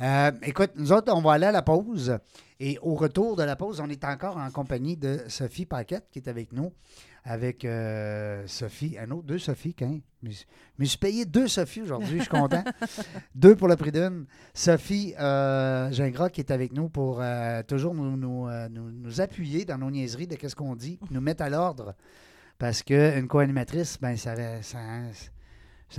Euh, 0.00 0.32
écoute, 0.42 0.72
nous 0.76 0.92
autres, 0.92 1.12
on 1.14 1.20
va 1.20 1.32
aller 1.32 1.46
à 1.46 1.52
la 1.52 1.62
pause. 1.62 2.18
Et 2.60 2.78
au 2.82 2.94
retour 2.94 3.36
de 3.36 3.42
la 3.42 3.56
pause, 3.56 3.80
on 3.80 3.88
est 3.88 4.04
encore 4.04 4.36
en 4.36 4.50
compagnie 4.50 4.96
de 4.96 5.20
Sophie 5.28 5.66
Paquette 5.66 6.06
qui 6.10 6.18
est 6.18 6.28
avec 6.28 6.52
nous. 6.52 6.72
Avec 7.24 7.64
euh, 7.64 8.44
Sophie, 8.46 8.96
un 8.98 9.10
autre, 9.10 9.22
deux 9.24 9.38
Sophie, 9.38 9.74
quand 9.74 9.98
Je 10.22 10.28
me 10.78 10.84
suis 10.84 10.98
payé 10.98 11.24
deux 11.24 11.48
Sophie 11.48 11.80
aujourd'hui, 11.82 12.18
je 12.18 12.22
suis 12.22 12.30
content. 12.30 12.62
deux 13.34 13.56
pour 13.56 13.66
le 13.68 13.76
prix 13.76 13.92
d'une. 13.92 14.26
Sophie 14.52 15.14
euh, 15.18 15.90
Gingras 15.90 16.28
qui 16.28 16.40
est 16.42 16.50
avec 16.50 16.72
nous 16.72 16.88
pour 16.90 17.20
euh, 17.22 17.62
toujours 17.62 17.94
nous, 17.94 18.16
nous, 18.16 18.46
nous- 18.70 18.90
nous 18.90 19.20
appuyer 19.20 19.64
dans 19.64 19.78
nos 19.78 19.90
niaiseries 19.90 20.26
de 20.26 20.34
qu'est-ce 20.36 20.56
qu'on 20.56 20.76
dit, 20.76 20.98
nous 21.10 21.20
mettre 21.20 21.42
à 21.42 21.48
l'ordre. 21.50 21.94
Parce 22.58 22.82
qu'une 22.82 23.26
co-animatrice, 23.26 23.98
ben, 24.00 24.16
ça, 24.16 24.36
ça, 24.62 24.78
ça 25.12 25.30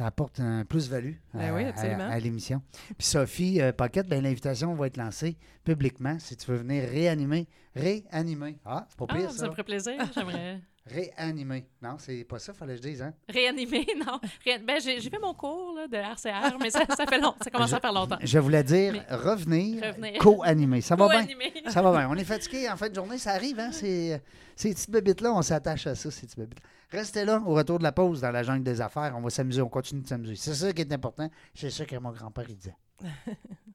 apporte 0.01 0.39
un 0.39 0.65
plus-value 0.65 1.13
à, 1.34 1.38
Ben 1.38 1.55
oui, 1.55 1.63
à- 1.63 1.69
absolument. 1.69 2.10
à 2.10 2.19
l'émission. 2.19 2.62
Puis 2.97 3.08
Sophie 3.08 3.62
euh, 3.62 3.71
Paquette, 3.71 4.08
ben, 4.08 4.21
l'invitation 4.23 4.73
va 4.75 4.88
être 4.88 4.97
lancée 4.97 5.38
publiquement 5.63 6.17
si 6.19 6.36
tu 6.38 6.51
veux 6.51 6.58
venir 6.58 6.89
réanimer. 6.89 7.47
Réanimer. 7.75 8.58
Ah, 8.65 8.86
c'est 8.89 8.97
pas 8.97 9.05
Ah, 9.10 9.15
pire 9.15 9.31
ça 9.31 9.38
ça. 9.39 9.45
me 9.47 9.51
ferait 9.51 9.63
plaisir. 9.63 9.93
J'aimerais 10.13 10.62
Réanimer. 10.87 11.65
Non, 11.81 11.95
c'est 11.97 12.23
pas 12.25 12.37
ça, 12.37 12.53
fallait 12.53 12.75
que 12.75 12.83
je 12.83 12.87
dise, 12.89 13.01
hein? 13.01 13.13
réanimer, 13.27 13.87
non. 14.05 14.19
Ré- 14.45 14.59
Ben, 14.59 14.79
j'ai 14.79 14.99
j'ai 15.01 15.09
fait 15.09 15.17
mon 15.19 15.33
cours 15.33 15.73
là, 15.75 15.87
de 15.87 15.97
RCR, 15.97 16.57
mais 16.61 16.69
ça, 16.69 16.85
ça 16.95 17.07
fait 17.07 17.19
long. 17.19 17.33
Ça 17.43 17.49
commence 17.49 17.73
à 17.73 17.79
faire 17.79 17.91
longtemps. 17.91 18.17
Je 18.21 18.37
voulais 18.37 18.63
dire 18.63 18.93
Mais- 18.93 19.15
revenir, 19.15 19.83
Revenir. 19.83 20.19
co-animer. 20.19 20.81
Ça 20.81 20.95
va 20.95 21.07
bien? 21.09 21.25
Ça 21.69 21.81
va 21.81 21.91
bien. 21.91 22.07
On 22.09 22.15
est 22.15 22.23
fatigué 22.23 22.69
en 22.69 22.77
fin 22.77 22.87
de 22.89 22.93
journée, 22.95 23.17
ça 23.17 23.31
arrive, 23.31 23.59
hein? 23.59 23.71
Ces, 23.71 24.21
ces 24.55 24.73
petites 24.73 24.91
bébites-là, 24.91 25.33
on 25.33 25.41
s'attache 25.41 25.87
à 25.87 25.95
ça, 25.95 26.11
ces 26.11 26.27
petites 26.27 26.37
bébites. 26.39 26.59
Restez 26.91 27.25
là, 27.25 27.41
au 27.43 27.55
retour 27.55 27.79
de 27.79 27.83
la 27.83 27.91
pause, 27.91 28.21
dans 28.21 28.31
la 28.31 28.43
jungle 28.43 28.63
des 28.63 28.79
affaires. 28.79 29.13
On 29.17 29.21
va 29.21 29.29
s'amuser, 29.31 29.61
on 29.63 29.69
continue 29.69 30.01
de 30.01 30.07
s'amuser. 30.07 30.35
C'est 30.35 30.53
ça 30.53 30.71
qui 30.71 30.81
est 30.81 30.93
important. 30.93 31.29
C'est 31.55 31.71
ça 31.71 31.83
que 31.85 31.95
mon 31.97 32.11
grand-père, 32.11 32.45
il 32.47 32.57
disait. 32.57 32.75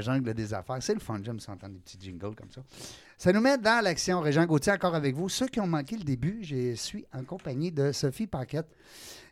Jungle 0.00 0.34
des 0.34 0.54
affaires. 0.54 0.78
C'est 0.80 0.94
le 0.94 1.00
fun, 1.00 1.20
j'aime 1.22 1.40
s'entendre 1.40 1.74
des 1.74 1.80
petits 1.80 1.98
jingles 2.00 2.34
comme 2.34 2.50
ça. 2.50 2.62
Ça 3.16 3.32
nous 3.32 3.40
met 3.40 3.58
dans 3.58 3.82
l'action. 3.82 4.20
Régent 4.20 4.46
Gauthier, 4.46 4.72
encore 4.72 4.94
avec 4.94 5.14
vous. 5.14 5.28
Ceux 5.28 5.48
qui 5.48 5.60
ont 5.60 5.66
manqué 5.66 5.96
le 5.96 6.04
début, 6.04 6.38
je 6.42 6.74
suis 6.74 7.04
en 7.12 7.24
compagnie 7.24 7.72
de 7.72 7.92
Sophie 7.92 8.26
Paquette. 8.26 8.68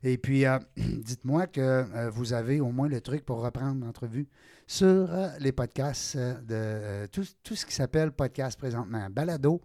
Et 0.02 0.18
puis, 0.18 0.44
euh, 0.44 0.59
dites-moi 0.76 1.46
que 1.46 1.61
euh, 1.61 2.11
vous 2.11 2.33
avez 2.33 2.61
au 2.61 2.70
moins 2.70 2.88
le 2.88 3.00
truc 3.00 3.24
pour 3.24 3.42
reprendre 3.42 3.85
l'entrevue 3.85 4.26
sur 4.66 4.87
euh, 4.87 5.29
les 5.38 5.52
podcasts 5.52 6.16
de 6.16 7.07
tout, 7.12 7.24
tout 7.42 7.55
ce 7.55 7.64
qui 7.64 7.74
s'appelle 7.74 8.12
podcast 8.12 8.59
présentement. 8.59 9.09
Balado, 9.11 9.61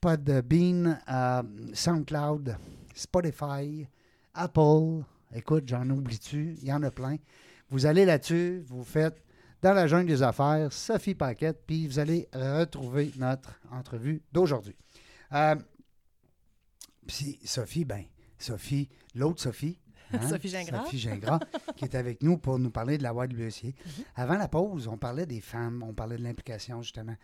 Podbean, 0.00 0.98
SoundCloud, 1.72 2.56
Spotify, 2.94 3.86
Apple. 4.34 5.02
Écoute, 5.34 5.64
j'en 5.66 5.88
oublie-tu? 5.88 6.56
Il 6.60 6.68
y 6.68 6.72
en 6.72 6.82
a 6.82 6.90
plein. 6.90 7.16
Vous 7.70 7.86
allez 7.86 8.04
là-dessus, 8.04 8.62
vous 8.68 8.84
faites 8.84 9.23
dans 9.64 9.72
la 9.72 9.86
jungle 9.86 10.08
des 10.08 10.22
affaires, 10.22 10.70
Sophie 10.70 11.14
Paquette, 11.14 11.62
puis 11.66 11.86
vous 11.88 11.98
allez 11.98 12.28
retrouver 12.34 13.10
notre 13.16 13.58
entrevue 13.70 14.20
d'aujourd'hui. 14.30 14.76
Euh, 15.32 15.54
puis 17.06 17.38
Sophie, 17.46 17.86
ben, 17.86 18.04
Sophie, 18.38 18.90
l'autre 19.14 19.40
Sophie. 19.40 19.78
hein, 20.12 20.18
Sophie 20.28 20.50
Gingras. 20.50 20.84
Sophie 20.84 20.98
Gingras, 20.98 21.40
qui 21.76 21.84
est 21.86 21.94
avec 21.94 22.22
nous 22.22 22.36
pour 22.36 22.58
nous 22.58 22.70
parler 22.70 22.98
de 22.98 23.02
la 23.02 23.12
YWCA. 23.14 23.68
Avant 24.16 24.36
la 24.36 24.48
pause, 24.48 24.86
on 24.86 24.98
parlait 24.98 25.24
des 25.24 25.40
femmes, 25.40 25.82
on 25.82 25.94
parlait 25.94 26.18
de 26.18 26.22
l'implication, 26.22 26.82
justement. 26.82 27.16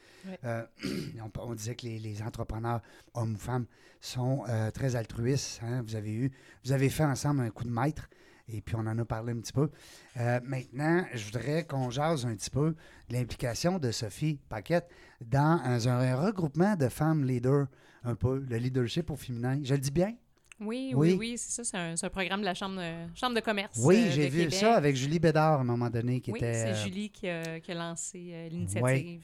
Euh, 0.44 0.64
on, 1.22 1.30
on 1.42 1.54
disait 1.54 1.74
que 1.74 1.84
les, 1.86 1.98
les 1.98 2.22
entrepreneurs, 2.22 2.80
hommes 3.12 3.34
ou 3.34 3.38
femmes, 3.38 3.66
sont 4.00 4.44
euh, 4.48 4.70
très 4.70 4.96
altruistes. 4.96 5.60
hein? 5.62 5.82
Vous 5.82 5.94
avez 5.94 6.10
eu, 6.12 6.32
vous 6.64 6.72
avez 6.72 6.88
fait 6.88 7.04
ensemble 7.04 7.42
un 7.42 7.50
coup 7.50 7.64
de 7.64 7.70
maître. 7.70 8.08
Et 8.52 8.60
puis, 8.60 8.74
on 8.76 8.80
en 8.80 8.98
a 8.98 9.04
parlé 9.04 9.32
un 9.32 9.40
petit 9.40 9.52
peu. 9.52 9.70
Euh, 10.16 10.40
maintenant, 10.44 11.04
je 11.14 11.24
voudrais 11.26 11.64
qu'on 11.64 11.90
jase 11.90 12.26
un 12.26 12.34
petit 12.34 12.50
peu 12.50 12.74
de 13.08 13.14
l'implication 13.14 13.78
de 13.78 13.90
Sophie 13.90 14.38
Paquette 14.48 14.88
dans 15.20 15.60
un, 15.64 15.86
un 15.88 16.16
regroupement 16.16 16.74
de 16.76 16.88
femmes 16.88 17.24
leaders, 17.24 17.66
un 18.04 18.14
peu, 18.14 18.44
le 18.48 18.56
leadership 18.56 19.10
au 19.10 19.16
féminin. 19.16 19.60
Je 19.62 19.74
le 19.74 19.80
dis 19.80 19.90
bien? 19.90 20.14
Oui, 20.60 20.92
Oui. 20.94 21.12
oui, 21.12 21.16
oui, 21.18 21.38
c'est 21.38 21.64
ça. 21.64 21.94
C'est 21.96 22.06
un, 22.06 22.10
programme 22.10 22.40
de 22.40 22.44
la 22.44 22.54
Chambre 22.54 22.76
de, 22.80 23.18
chambre 23.18 23.34
de 23.34 23.40
commerce. 23.40 23.78
Oui, 23.82 23.96
euh, 23.96 24.10
j'ai 24.10 24.28
vu 24.28 24.40
Québec. 24.40 24.54
ça 24.54 24.74
avec 24.76 24.94
Julie 24.94 25.18
Bédard 25.18 25.58
à 25.58 25.60
un 25.60 25.64
moment 25.64 25.88
donné, 25.88 26.20
qui 26.20 26.32
Oui, 26.32 26.38
était... 26.38 26.52
c'est 26.52 26.68
euh, 26.72 26.84
Julie 26.84 27.08
qui 27.10 27.28
a, 27.28 27.60
qui 27.60 27.72
a 27.72 27.74
lancé 27.74 28.30
euh, 28.32 28.48
l'initiative. 28.50 29.22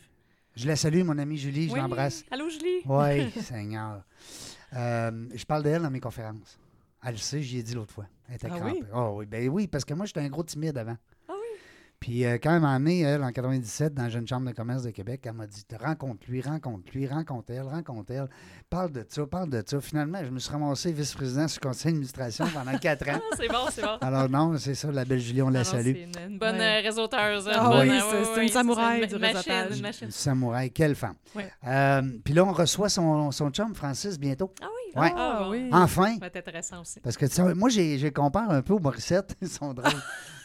Je 0.54 0.66
la 0.66 0.76
salue, 0.76 1.02
mon 1.02 1.18
amie 1.18 1.36
Julie, 1.36 1.68
je 1.68 1.74
Oui. 1.74 1.80
l'embrasse. 1.80 2.24
Allô, 2.30 2.48
Julie? 2.48 2.80
Oui, 2.86 3.30
Seigneur. 3.42 4.02
Euh, 4.72 5.26
je 5.34 5.44
parle 5.44 5.62
d'elle 5.62 5.82
dans 5.82 5.90
mes 5.90 6.00
conférences. 6.00 6.58
Elle 7.06 7.12
le 7.12 7.18
sait, 7.18 7.40
j'y 7.40 7.58
ai 7.58 7.62
dit 7.62 7.74
l'autre 7.74 7.94
fois. 7.94 8.06
Elle 8.28 8.34
était 8.34 8.48
Ah 8.50 8.56
crampée. 8.58 8.80
oui? 8.80 8.84
Ah 8.92 9.12
oui, 9.12 9.26
ben 9.26 9.48
oui, 9.48 9.66
parce 9.68 9.84
que 9.84 9.94
moi, 9.94 10.06
j'étais 10.06 10.20
un 10.20 10.28
gros 10.28 10.42
timide 10.42 10.76
avant. 10.76 10.96
Ah 11.28 11.32
oui? 11.34 11.58
Puis 12.00 12.24
euh, 12.26 12.36
quand 12.42 12.54
elle 12.54 12.60
m'a 12.60 12.74
emmené, 12.74 13.00
elle, 13.02 13.22
en 13.22 13.30
97, 13.30 13.94
dans 13.94 14.02
la 14.02 14.08
Jeune 14.10 14.26
Chambre 14.26 14.50
de 14.50 14.54
commerce 14.54 14.82
de 14.82 14.90
Québec, 14.90 15.20
elle 15.24 15.32
m'a 15.32 15.46
dit 15.46 15.64
rencontre-lui, 15.80 16.42
rencontre-lui, 16.42 17.06
rencontre-elle, 17.06 17.62
rencontre-elle. 17.62 18.28
Parle 18.68 18.90
de 18.92 19.06
ça, 19.08 19.24
parle 19.26 19.48
de 19.50 19.62
ça. 19.64 19.80
Finalement, 19.80 20.18
je 20.24 20.30
me 20.30 20.38
suis 20.40 20.50
ramassé 20.50 20.90
vice-président 20.92 21.46
sur 21.48 21.60
le 21.62 21.68
conseil 21.68 21.92
d'administration 21.92 22.46
pendant 22.52 22.76
quatre 22.78 23.08
ans. 23.08 23.20
Ah, 23.32 23.34
c'est 23.38 23.48
bon, 23.48 23.66
c'est 23.70 23.82
bon. 23.82 23.96
Alors 24.00 24.28
non, 24.28 24.58
c'est 24.58 24.74
ça, 24.74 24.90
la 24.90 25.04
belle 25.04 25.20
Julie, 25.20 25.42
on 25.42 25.48
la 25.48 25.60
Ah 25.60 25.62
non, 25.62 25.70
salue. 25.70 25.92
C'est 25.94 26.02
une, 26.24 26.32
une 26.32 26.38
bonne 26.38 26.56
Ouais. 26.56 26.80
euh, 26.80 26.82
réseauteuse. 26.88 27.48
Ah 27.52 27.62
une 27.64 27.70
bonne, 27.70 27.88
oui, 27.88 27.98
c'est- 28.00 28.16
ouais, 28.18 28.24
c'est 28.24 28.36
ouais, 28.36 28.42
une 28.46 28.52
samouraï 28.52 29.00
une 29.02 29.06
du 29.06 29.14
machine, 29.18 29.36
réseautage. 29.36 29.76
Une 29.76 29.82
machine. 29.82 30.04
Une 30.06 30.10
samouraï, 30.12 30.70
quelle 30.72 30.94
femme. 30.96 31.14
Ouais. 31.36 31.50
Euh, 31.66 32.02
Puis 32.24 32.34
là, 32.34 32.44
on 32.44 32.52
reçoit 32.52 32.88
son, 32.88 33.30
son 33.30 33.50
chum, 33.50 33.74
Francis, 33.74 34.18
bientôt. 34.18 34.52
Ah 34.60 34.66
oui? 34.66 34.86
Ouais. 35.00 35.12
Ah, 35.16 35.37
Ah 35.38 35.44
bon. 35.44 35.50
oui. 35.50 35.68
Enfin. 35.72 36.14
Ça 36.14 36.20
va 36.20 36.26
être 36.28 36.37
intéressant 36.37 36.80
aussi. 36.80 37.00
Parce 37.00 37.16
que 37.16 37.26
tu 37.26 37.32
sais, 37.35 37.54
moi, 37.54 37.68
j'ai, 37.68 37.98
j'ai 37.98 38.12
compare 38.12 38.50
un 38.50 38.62
peu 38.62 38.74
aux 38.74 38.78
Morissette. 38.78 39.37
Ils 39.42 39.48
sont 39.48 39.74
drôles. 39.74 39.92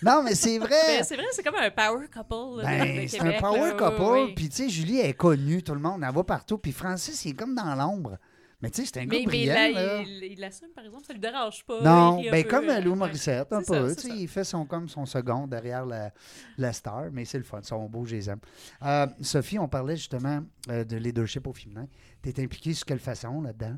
non, 0.04 0.22
mais 0.24 0.36
c'est 0.36 0.58
vrai. 0.58 0.70
Ben, 0.88 1.04
c'est 1.04 1.16
vrai, 1.16 1.26
c'est 1.32 1.44
comme 1.44 1.56
un 1.56 1.72
power 1.72 2.08
couple. 2.08 2.64
Ben, 2.64 3.08
c'est 3.08 3.20
un 3.22 3.40
power 3.40 3.60
là, 3.60 3.72
couple. 3.74 4.02
oui. 4.02 4.34
Puis, 4.36 4.50
tu 4.50 4.56
sais, 4.58 4.70
Julie 4.70 5.00
est 5.00 5.14
connue. 5.14 5.64
Tout 5.64 5.74
le 5.74 5.80
monde, 5.82 6.04
elle 6.08 6.14
va 6.14 6.24
partout. 6.24 6.58
Puis, 6.58 6.72
Francis, 6.72 7.24
il 7.26 7.32
est 7.32 7.34
comme 7.36 7.56
dans 7.56 7.76
l'ombre. 7.76 8.18
Mais, 8.64 8.70
tu 8.70 8.82
sais, 8.86 8.92
c'est 8.94 9.00
un 9.00 9.06
gars 9.06 9.18
Mais, 9.18 9.20
mais 9.22 9.26
brillant. 9.26 9.54
là, 9.56 9.70
là. 9.72 10.02
il, 10.04 10.36
l'assume, 10.40 10.68
par 10.76 10.86
exemple, 10.86 11.04
ça 11.08 11.14
lui 11.14 11.20
dérange 11.20 11.64
pas. 11.66 11.82
Non, 11.82 12.22
ben 12.22 12.44
peu, 12.44 12.50
comme 12.50 12.70
euh, 12.70 12.80
Lou. 12.80 12.94
Morissette, 12.94 13.52
un 13.52 13.64
peu. 13.64 13.90
ça. 13.96 14.08
il 14.10 14.28
fait 14.28 14.44
son, 14.44 14.66
comme 14.68 14.88
son 14.88 15.08
second 15.08 15.48
derrière 15.48 15.84
la, 15.84 16.12
la 16.60 16.72
star, 16.72 17.06
mais 17.12 17.26
c'est 17.26 17.40
le 17.40 17.44
fun. 17.44 17.58
Ils 17.64 17.66
sont 17.68 17.90
beaux, 17.90 18.06
je 18.06 18.16
les 18.18 18.30
aime. 18.30 18.38
Euh, 18.84 19.08
Sophie, 19.22 19.58
on 19.58 19.68
parlait 19.68 19.96
justement 19.98 20.42
euh, 20.70 20.84
de 20.84 20.96
leadership 20.98 21.48
au 21.48 21.54
féminin. 21.54 21.88
Tu 22.22 22.30
es 22.30 22.40
impliquée 22.44 22.76
sur 22.76 22.86
quelle 22.86 23.00
façon 23.00 23.42
là-dedans? 23.42 23.78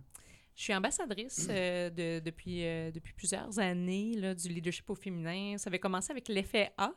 Je 0.55 0.63
suis 0.63 0.73
ambassadrice 0.75 1.47
euh, 1.49 1.89
de- 1.89 2.19
depuis, 2.23 2.65
euh, 2.65 2.91
depuis 2.91 3.13
plusieurs 3.13 3.57
années 3.59 4.13
là, 4.17 4.35
du 4.35 4.47
leadership 4.49 4.89
au 4.89 4.95
féminin. 4.95 5.57
Ça 5.57 5.69
avait 5.69 5.79
commencé 5.79 6.11
avec 6.11 6.27
l'effet 6.27 6.71
A. 6.77 6.91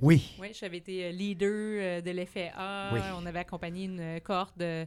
Oui. 0.00 0.34
Oui, 0.40 0.48
j'avais 0.52 0.78
été 0.78 1.04
euh, 1.06 1.10
leader 1.10 2.02
de 2.02 2.10
l'effet 2.10 2.50
A. 2.56 2.90
Oui. 2.94 3.00
On 3.16 3.26
avait 3.26 3.40
accompagné 3.40 3.84
une 3.84 4.20
cohorte 4.22 4.56
de 4.58 4.86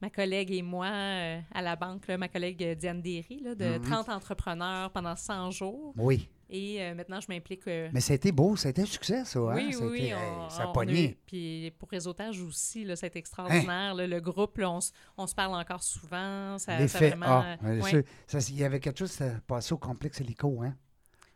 ma 0.00 0.08
collègue 0.10 0.52
et 0.52 0.62
moi 0.62 0.86
à 0.86 1.60
la 1.60 1.74
banque, 1.74 2.06
là, 2.06 2.16
ma 2.16 2.28
collègue 2.28 2.76
Diane 2.78 3.02
Derry, 3.02 3.40
là, 3.42 3.54
de 3.56 3.78
Mhm. 3.78 3.82
30 3.82 4.08
entrepreneurs 4.08 4.90
pendant 4.92 5.16
100 5.16 5.50
jours. 5.50 5.92
Oui. 5.96 6.28
Et 6.50 6.82
euh, 6.82 6.94
maintenant, 6.94 7.20
je 7.20 7.26
m'implique. 7.28 7.66
euh, 7.68 7.90
Mais 7.92 8.00
ça 8.00 8.12
a 8.14 8.16
été 8.16 8.32
beau, 8.32 8.56
ça 8.56 8.68
a 8.68 8.70
été 8.70 8.80
un 8.82 8.86
succès, 8.86 9.24
ça. 9.26 9.38
hein? 9.38 9.54
oui, 9.54 9.74
oui, 9.80 9.96
été, 9.98 10.06
hey, 10.08 10.14
on- 10.14 10.48
ça 10.48 10.62
a 10.64 10.66
pogné. 10.68 11.18
Puis 11.26 11.70
pour 11.78 11.90
réseautage 11.90 12.40
aussi, 12.40 12.84
là, 12.84 12.96
c'est 12.96 13.14
extraordinaire. 13.16 13.94
là, 13.94 14.06
le 14.06 14.20
groupe, 14.20 14.56
là, 14.56 14.70
on, 15.18 15.26
se 15.26 15.34
parle 15.34 15.54
encore 15.54 15.82
souvent. 15.82 16.56
Ça, 16.58 16.88
ça 16.88 16.98
vraiment, 16.98 17.42
euh, 17.64 17.80
Ouais, 17.80 18.04
ça, 18.26 18.38
il 18.48 18.56
y 18.56 18.64
avait 18.64 18.80
quelque 18.80 18.98
chose 18.98 19.10
qui 19.10 19.18
s'est 19.18 19.36
passé 19.46 19.74
au 19.74 19.78
complexe 19.78 20.20
hélico, 20.22 20.62
hein? 20.62 20.74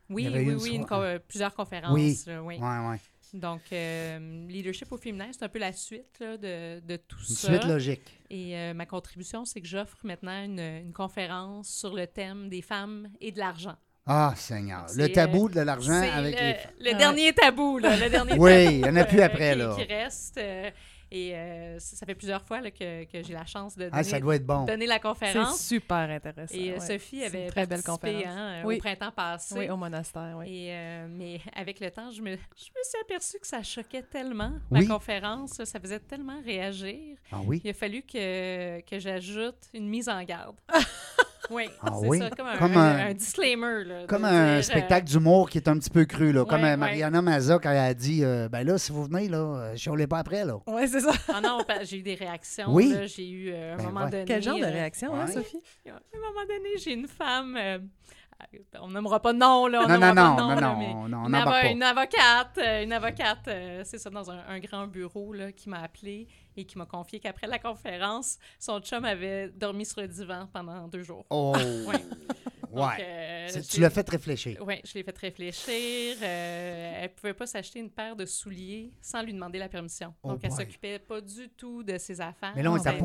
Oui, 0.08 0.28
oui, 0.32 0.42
une 0.42 0.54
oui, 0.54 0.60
soir- 0.60 0.74
une 0.74 0.86
co- 0.86 0.94
euh, 0.96 1.18
plusieurs 1.26 1.54
conférences. 1.54 1.92
Oui. 1.92 2.18
là, 2.26 2.42
oui. 2.42 2.56
Ouais, 2.58 2.88
ouais. 2.88 3.00
Donc, 3.34 3.62
leadership 4.48 4.90
au 4.92 4.96
féminin, 4.98 5.28
c'est 5.32 5.42
un 5.44 5.48
peu 5.48 5.58
la 5.58 5.72
suite 5.72 6.18
là, 6.20 6.36
de, 6.36 6.80
de 6.80 6.96
tout 6.96 7.18
Une 7.28 7.34
ça. 7.34 7.48
suite 7.48 7.64
logique. 7.64 8.18
Et 8.30 8.72
ma 8.74 8.86
contribution, 8.86 9.44
c'est 9.44 9.60
que 9.60 9.66
j'offre 9.68 9.96
maintenant 10.04 10.42
une, 10.44 10.58
une 10.60 10.92
conférence 10.92 11.68
sur 11.68 11.94
le 11.94 12.06
thème 12.06 12.48
des 12.48 12.62
femmes 12.62 13.08
et 13.20 13.32
de 13.32 13.38
l'argent. 13.38 13.76
Ah, 14.06 14.32
Seigneur. 14.36 14.84
C'est, 14.88 15.00
Le 15.00 15.12
tabou 15.12 15.48
de 15.48 15.60
l'argent 15.60 16.00
C'est 16.02 16.10
avec 16.10 16.34
le, 16.34 16.40
les... 16.46 16.56
le 16.80 16.90
Ouais. 16.92 16.98
dernier 16.98 17.32
tabou, 17.32 17.78
là, 17.78 17.96
le 17.96 18.10
dernier 18.10 18.32
Oui, 18.36 18.64
tabou, 18.64 18.70
il 18.72 18.78
y 18.80 18.84
en 18.90 18.96
a 18.96 19.04
plus 19.04 19.20
euh, 19.20 19.24
après, 19.24 19.54
là. 19.54 19.74
qui 19.78 19.84
reste. 19.84 20.38
euh, 20.38 20.70
et 21.14 21.36
euh, 21.36 21.78
ça 21.78 21.94
ça 21.94 22.06
fait 22.06 22.14
plusieurs 22.14 22.42
fois 22.42 22.62
là, 22.62 22.70
que, 22.70 23.04
que 23.04 23.22
j'ai 23.22 23.34
la 23.34 23.44
chance 23.44 23.76
de 23.76 23.84
Ah, 23.92 23.98
donner, 23.98 24.02
ça 24.04 24.18
doit 24.18 24.34
être 24.34 24.46
bon. 24.46 24.64
donner 24.64 24.86
la 24.86 24.94
C'est 24.94 25.00
conférence. 25.02 25.60
super 25.60 25.98
intéressant. 26.10 26.54
Et 26.54 26.72
ouais. 26.72 26.80
Sophie 26.80 27.18
C'est 27.20 27.26
avait 27.26 27.44
une 27.44 27.50
très 27.50 27.66
belle 27.66 27.82
participé 27.82 28.12
conférence. 28.14 28.38
hein, 28.38 28.62
Oui. 28.64 28.76
au 28.76 28.78
printemps 28.78 29.10
passé. 29.14 29.54
Oui, 29.58 29.68
au 29.70 29.76
monastère, 29.76 30.36
oui. 30.38 30.46
Et, 30.48 30.70
euh, 30.72 31.06
mais 31.10 31.40
avec 31.54 31.80
le 31.80 31.90
temps, 31.90 32.10
je 32.10 32.22
me, 32.22 32.30
je 32.30 32.34
me 32.36 32.82
suis 32.82 32.98
aperçue 33.02 33.38
que 33.38 33.46
ça 33.46 33.62
choquait 33.62 34.02
tellement, 34.04 34.52
Oui. 34.70 34.86
ma 34.88 34.94
conférence. 34.94 35.62
Ça 35.62 35.78
faisait 35.78 36.00
tellement 36.00 36.40
réagir. 36.44 37.18
Ah 37.30 37.40
oui? 37.44 37.60
Il 37.62 37.68
a 37.70 37.74
fallu 37.74 38.02
que, 38.02 38.80
que 38.80 38.98
j'ajoute 38.98 39.68
une 39.74 39.88
mise 39.90 40.08
en 40.08 40.22
garde. 40.24 40.56
oui, 41.52 41.68
Ah 41.82 41.90
c'est 42.00 42.08
oui? 42.08 42.18
ça, 42.18 42.30
comme, 42.30 42.46
un, 42.46 42.56
Comme 42.58 42.76
un- 42.76 42.96
un- 42.96 43.06
un 43.10 43.14
disclaimer. 43.14 43.84
Là, 43.84 44.06
Comme 44.08 44.24
un 44.24 44.54
dire, 44.56 44.64
spectacle 44.64 45.06
d'humour 45.06 45.48
qui 45.50 45.58
est 45.58 45.68
un 45.68 45.78
petit 45.78 45.90
peu 45.90 46.04
cru, 46.04 46.32
là. 46.32 46.44
Comme 46.44 46.62
Ouais, 46.62 46.68
euh, 46.68 46.70
ouais. 46.72 46.76
Mariana 46.76 47.22
Maza 47.22 47.58
quand 47.62 47.70
elle 47.70 47.78
a 47.78 47.94
dit 47.94 48.24
euh, 48.24 48.48
Ben 48.48 48.64
là, 48.64 48.78
si 48.78 48.92
vous 48.92 49.04
venez, 49.04 49.28
là, 49.28 49.38
euh, 49.38 49.72
je 49.76 49.90
ne 49.90 50.06
pas 50.06 50.18
après, 50.18 50.44
là. 50.44 50.58
Oui, 50.66 50.88
c'est 50.88 51.00
ça. 51.00 51.10
euh, 51.10 51.32
ah 51.34 51.40
non, 51.40 51.58
j'ai 51.84 51.98
eu 51.98 52.02
des 52.02 52.14
réactions. 52.14 52.66
Oui. 52.74 52.92
là, 52.92 53.06
J'ai 53.06 53.28
eu 53.28 53.50
euh, 53.52 53.74
un 53.74 53.76
Ben 53.76 53.84
moment 53.84 54.04
ouais. 54.04 54.10
donné. 54.10 54.24
Quel 54.26 54.42
genre 54.42 54.58
de 54.58 54.64
euh, 54.64 54.70
réaction, 54.70 55.14
hein. 55.14 55.26
Sophie? 55.26 55.60
À 55.86 55.90
un 55.90 55.92
moment 56.20 56.46
donné, 56.48 56.70
j'ai 56.78 56.92
une 56.94 57.06
femme. 57.08 57.56
On 58.80 58.90
n'aimera 58.90 59.20
pas 59.20 59.32
de 59.32 59.38
nom, 59.38 59.66
là. 59.66 59.82
On 59.84 59.88
Non, 59.88 59.94
nommera 59.98 60.14
non, 60.14 60.22
non, 60.22 60.36
nom, 60.36 60.48
non, 60.48 60.54
là, 60.54 60.60
non, 60.60 60.78
mais 60.78 60.86
on- 60.94 61.24
on 61.24 61.26
une, 61.26 61.44
pas. 61.44 61.66
une 61.66 61.82
avocate, 61.82 62.58
euh, 62.58 62.82
une 62.84 62.92
avocate, 62.92 63.48
euh, 63.48 63.82
c'est 63.84 63.98
ça, 63.98 64.10
dans 64.10 64.30
un, 64.30 64.38
un 64.48 64.58
grand 64.58 64.86
bureau, 64.86 65.32
là, 65.32 65.52
qui 65.52 65.68
m'a 65.68 65.80
appelé 65.80 66.26
et 66.56 66.64
qui 66.64 66.76
m'a 66.78 66.86
confié 66.86 67.18
qu'après 67.20 67.46
la 67.46 67.58
conférence, 67.58 68.38
son 68.58 68.80
chum 68.80 69.04
avait 69.04 69.48
dormi 69.48 69.84
sur 69.86 70.00
le 70.00 70.08
divan 70.08 70.48
pendant 70.52 70.86
deux 70.88 71.02
jours. 71.02 71.24
Oh! 71.30 71.52
Ouais. 72.72 72.80
Donc, 72.80 72.90
ouais. 72.90 72.96
euh, 73.56 73.60
Tu 73.68 73.80
l'as 73.80 73.90
fait 73.90 74.08
réfléchir. 74.08 74.62
Oui, 74.66 74.80
je 74.84 74.94
l'ai 74.94 75.02
fait 75.02 75.16
réfléchir. 75.18 76.16
Euh, 76.22 77.00
elle 77.02 77.14
pouvait 77.14 77.34
pas 77.34 77.46
s'acheter 77.46 77.78
une 77.80 77.90
paire 77.90 78.16
de 78.16 78.24
souliers 78.24 78.92
sans 79.00 79.22
lui 79.22 79.32
demander 79.32 79.58
la 79.58 79.68
permission. 79.68 80.14
Oh 80.22 80.28
Donc, 80.30 80.40
elle 80.42 80.50
boy. 80.50 80.58
s'occupait 80.58 80.98
pas 80.98 81.20
du 81.20 81.48
tout 81.50 81.82
de 81.82 81.98
ses 81.98 82.20
affaires. 82.20 82.52
Mais 82.56 82.62
là, 82.62 82.70
on 82.72 82.76
n'est 82.76 82.92
my 82.92 82.98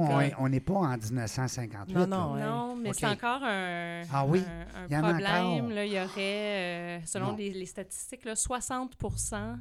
pas, 0.59 0.73
en 0.73 0.97
1958. 0.97 1.93
Non, 1.95 2.07
non, 2.07 2.33
ouais. 2.33 2.41
Non, 2.41 2.75
mais 2.75 2.93
c'est 2.93 3.05
encore 3.05 3.43
un, 3.43 4.03
Ah 4.11 4.25
oui? 4.25 4.39
un- 4.47 4.83
un 4.83 4.87
Il 4.87 4.93
y 4.93 5.01
problème. 5.01 5.15
encore. 5.65 5.69
Là, 5.75 5.85
il 5.85 5.93
y 5.93 5.99
aurait, 5.99 6.17
euh, 6.17 6.99
selon 7.05 7.35
les, 7.35 7.49
les 7.51 7.65
statistiques, 7.65 8.25
là, 8.25 8.35
60 8.35 8.95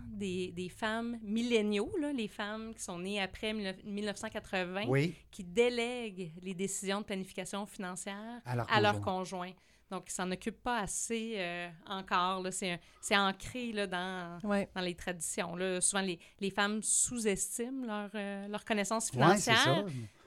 des, 0.08 0.52
des 0.52 0.68
femmes 0.68 1.18
milléniaux, 1.22 1.90
là, 2.00 2.12
les 2.12 2.28
femmes 2.28 2.74
qui 2.74 2.82
sont 2.82 2.98
nées 2.98 3.20
après 3.20 3.52
19- 3.52 3.74
1980, 3.84 4.84
Oui, 4.88 5.14
qui 5.30 5.44
délèguent 5.44 6.32
les 6.42 6.54
décisions 6.54 7.00
de 7.00 7.04
planification 7.06 7.66
financière 7.66 8.40
à 8.44 8.80
leur 8.80 9.00
conjoint. 9.00 9.50
Donc, 9.90 10.04
ils 10.08 10.12
s'en 10.12 10.30
occupent 10.32 10.62
pas 10.62 10.78
assez 10.80 11.34
euh, 11.36 11.68
encore. 11.86 12.42
là. 12.42 12.50
C'est 12.50 13.16
ancré 13.16 13.72
là, 13.72 13.86
dans, 13.86 14.38
dans 14.42 14.80
les 14.80 14.94
traditions. 14.94 15.54
Là. 15.54 15.80
Souvent, 15.80 16.02
les, 16.02 16.18
les 16.40 16.50
femmes 16.50 16.82
sous-estiment 16.82 17.86
leur, 17.86 18.10
euh, 18.14 18.48
leur 18.48 18.64
connaissance 18.64 19.10
financière. 19.10 19.84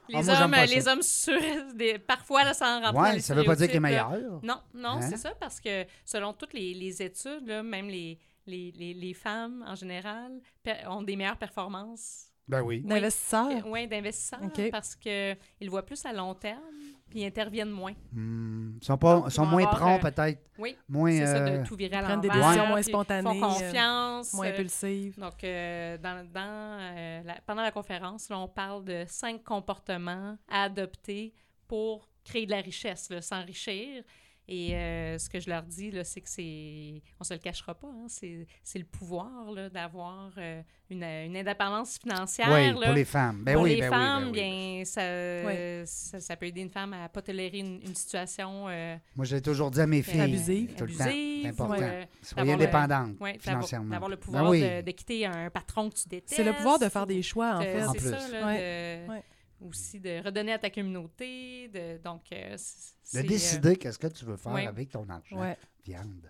Les, 0.07 0.27
Ah, 0.29 0.43
hommes, 0.45 0.51
pas 0.51 0.65
les 0.65 0.87
hommes 0.87 1.01
sur, 1.03 1.37
des, 1.75 1.99
parfois, 1.99 2.43
là, 2.43 2.53
dans 2.59 2.99
Oui, 3.03 3.13
les 3.13 3.19
ça 3.19 3.35
ne 3.35 3.41
veut 3.41 3.45
pas 3.45 3.55
dire 3.55 3.67
qu'il 3.67 3.75
est 3.75 3.79
stéréotypes, 3.79 4.11
là. 4.13 4.19
meilleur. 4.19 4.39
Non, 4.43 4.61
non, 4.73 4.89
Hein? 4.97 5.01
c'est 5.01 5.17
ça, 5.17 5.35
parce 5.39 5.59
que 5.59 5.85
selon 6.03 6.33
toutes 6.33 6.53
les, 6.53 6.73
les 6.73 7.01
études, 7.03 7.45
là, 7.45 7.61
même 7.61 7.87
les, 7.89 8.17
les, 8.47 8.71
les, 8.71 8.93
les 8.95 9.13
femmes, 9.13 9.63
en 9.67 9.75
général, 9.75 10.39
ont 10.87 11.03
des 11.03 11.15
meilleures 11.15 11.37
performances 11.37 12.31
Ben 12.47 12.61
oui. 12.63 12.81
D'investisseurs? 12.81 13.61
oui, 13.67 13.87
d'investisseurs 13.87 14.39
parce 14.71 14.95
qu'ils 14.95 15.37
voient 15.69 15.85
plus 15.85 16.03
à 16.05 16.11
long 16.13 16.33
terme 16.33 16.63
puis 17.09 17.21
ils 17.21 17.25
interviennent 17.25 17.69
moins. 17.71 17.93
Hmm, 18.11 18.77
Ils 18.81 18.85
sont, 18.85 18.97
pas, 18.97 19.23
Ils 19.25 19.31
sont 19.31 19.45
moins 19.45 19.65
prompts, 19.65 20.03
euh, 20.05 20.09
peut-être. 20.11 20.41
Oui, 20.57 20.75
Moins. 20.87 21.11
c'est 21.11 21.25
ça, 21.25 21.35
euh, 21.37 21.57
de 21.59 21.65
tout 21.67 21.75
virer 21.75 21.95
à 21.97 22.03
prennent 22.03 22.21
des 22.21 22.27
l'envers, 22.27 22.43
décisions 22.47 22.67
moins 22.67 22.81
spontanées, 22.81 23.39
font 23.39 23.45
euh, 23.45 23.47
confiance. 23.53 24.33
Moins 24.33 24.45
euh, 24.47 24.51
impulsives. 24.51 25.19
Donc, 25.19 25.43
euh, 25.43 25.97
dans, 25.97 26.25
dans, 26.31 26.77
euh, 26.81 27.21
la- 27.23 27.41
pendant 27.45 27.61
la 27.63 27.71
conférence, 27.71 28.29
là, 28.29 28.37
on 28.39 28.47
parle 28.47 28.83
de 28.85 29.03
cinq 29.07 29.43
comportements 29.43 30.37
à 30.49 30.63
adopter 30.63 31.33
pour 31.67 32.07
créer 32.23 32.45
de 32.45 32.51
la 32.51 32.61
richesse, 32.61 33.09
s'enrichir. 33.21 34.03
Et 34.51 34.73
euh, 34.75 35.19
ce 35.19 35.29
que 35.29 35.39
je 35.39 35.47
leur 35.47 35.61
dis, 35.61 35.91
là, 35.91 36.03
c'est 36.03 36.21
que 36.21 36.27
c'est... 36.29 37.03
On 37.19 37.23
se 37.23 37.35
le 37.35 37.39
cachera 37.39 37.75
pas, 37.75 37.85
hein, 37.87 38.05
c'est, 38.07 38.47
c'est 38.63 38.79
le 38.79 38.85
pouvoir 38.85 39.51
là, 39.53 39.69
d'avoir 39.69 40.31
euh, 40.39 40.63
une, 40.89 41.03
une 41.03 41.37
indépendance 41.37 41.99
financière. 41.99 42.47
oui, 42.49 42.67
là. 42.79 42.87
pour 42.87 42.95
les 42.95 43.05
femmes. 43.05 43.43
Ben 43.43 43.53
Pour 43.53 43.61
oui, 43.61 43.75
les 43.75 43.81
ben 43.81 43.85
oui, 43.85 43.89
ben 43.91 43.95
femmes, 43.95 44.25
oui. 44.25 44.31
bien, 44.31 44.85
ça, 44.85 45.01
Oui. 45.45 45.53
ça, 45.85 46.19
ça 46.19 46.35
peut 46.35 46.47
aider 46.47 46.61
une 46.61 46.71
femme 46.71 46.93
à 46.93 47.07
pas 47.09 47.21
tolérer 47.21 47.59
une, 47.59 47.79
une 47.85 47.93
situation 47.93 48.65
euh, 48.69 48.95
Moi, 49.15 49.25
j'ai 49.25 49.39
toujours 49.39 49.69
dit 49.69 49.81
à 49.81 49.85
mes 49.85 50.01
filles. 50.01 50.21
Abusive. 50.21 50.73
Tout 50.75 50.85
le 50.85 50.95
temps. 50.95 51.03
abusive. 51.03 51.41
C'est 51.43 51.49
important. 51.49 51.75
euh, 51.83 52.03
Soyez 52.23 52.47
le- 52.47 52.53
indépendante 52.55 53.19
ouais, 53.19 53.33
d'avoir, 53.33 53.39
financièrement. 53.43 53.89
d'avoir 53.91 54.09
le 54.09 54.15
Ben 54.15 54.21
pouvoir 54.23 54.49
oui. 54.49 54.61
de, 54.63 54.81
de 54.81 54.91
quitter 54.91 55.27
un 55.27 55.51
patron 55.51 55.91
que 55.91 55.95
tu 55.95 56.09
détestes. 56.09 56.33
C'est 56.35 56.43
le 56.43 56.53
pouvoir 56.53 56.79
de 56.79 56.89
faire 56.89 57.05
des 57.05 57.21
choix, 57.21 57.57
en 57.57 57.61
fait. 57.61 57.83
En 57.83 57.91
C'est 57.91 57.99
plus. 57.99 58.09
ça, 58.09 58.27
là, 58.29 58.45
Ouais. 58.47 59.03
de- 59.05 59.11
Ouais. 59.11 59.23
Aussi 59.61 59.99
de 59.99 60.23
redonner 60.23 60.53
à 60.53 60.59
ta 60.59 60.69
communauté. 60.69 61.67
De, 61.69 61.97
donc, 62.03 62.23
euh, 62.31 62.55
c- 62.57 62.93
De 63.13 63.19
euh, 63.19 63.23
décider 63.23 63.75
qu'est-ce 63.75 63.99
que 63.99 64.07
tu 64.07 64.25
veux 64.25 64.37
faire 64.37 64.53
oui. 64.53 64.65
avec 64.65 64.89
ton 64.89 65.07
argent. 65.09 65.39
Ouais. 65.41 65.57
Viande. 65.83 66.29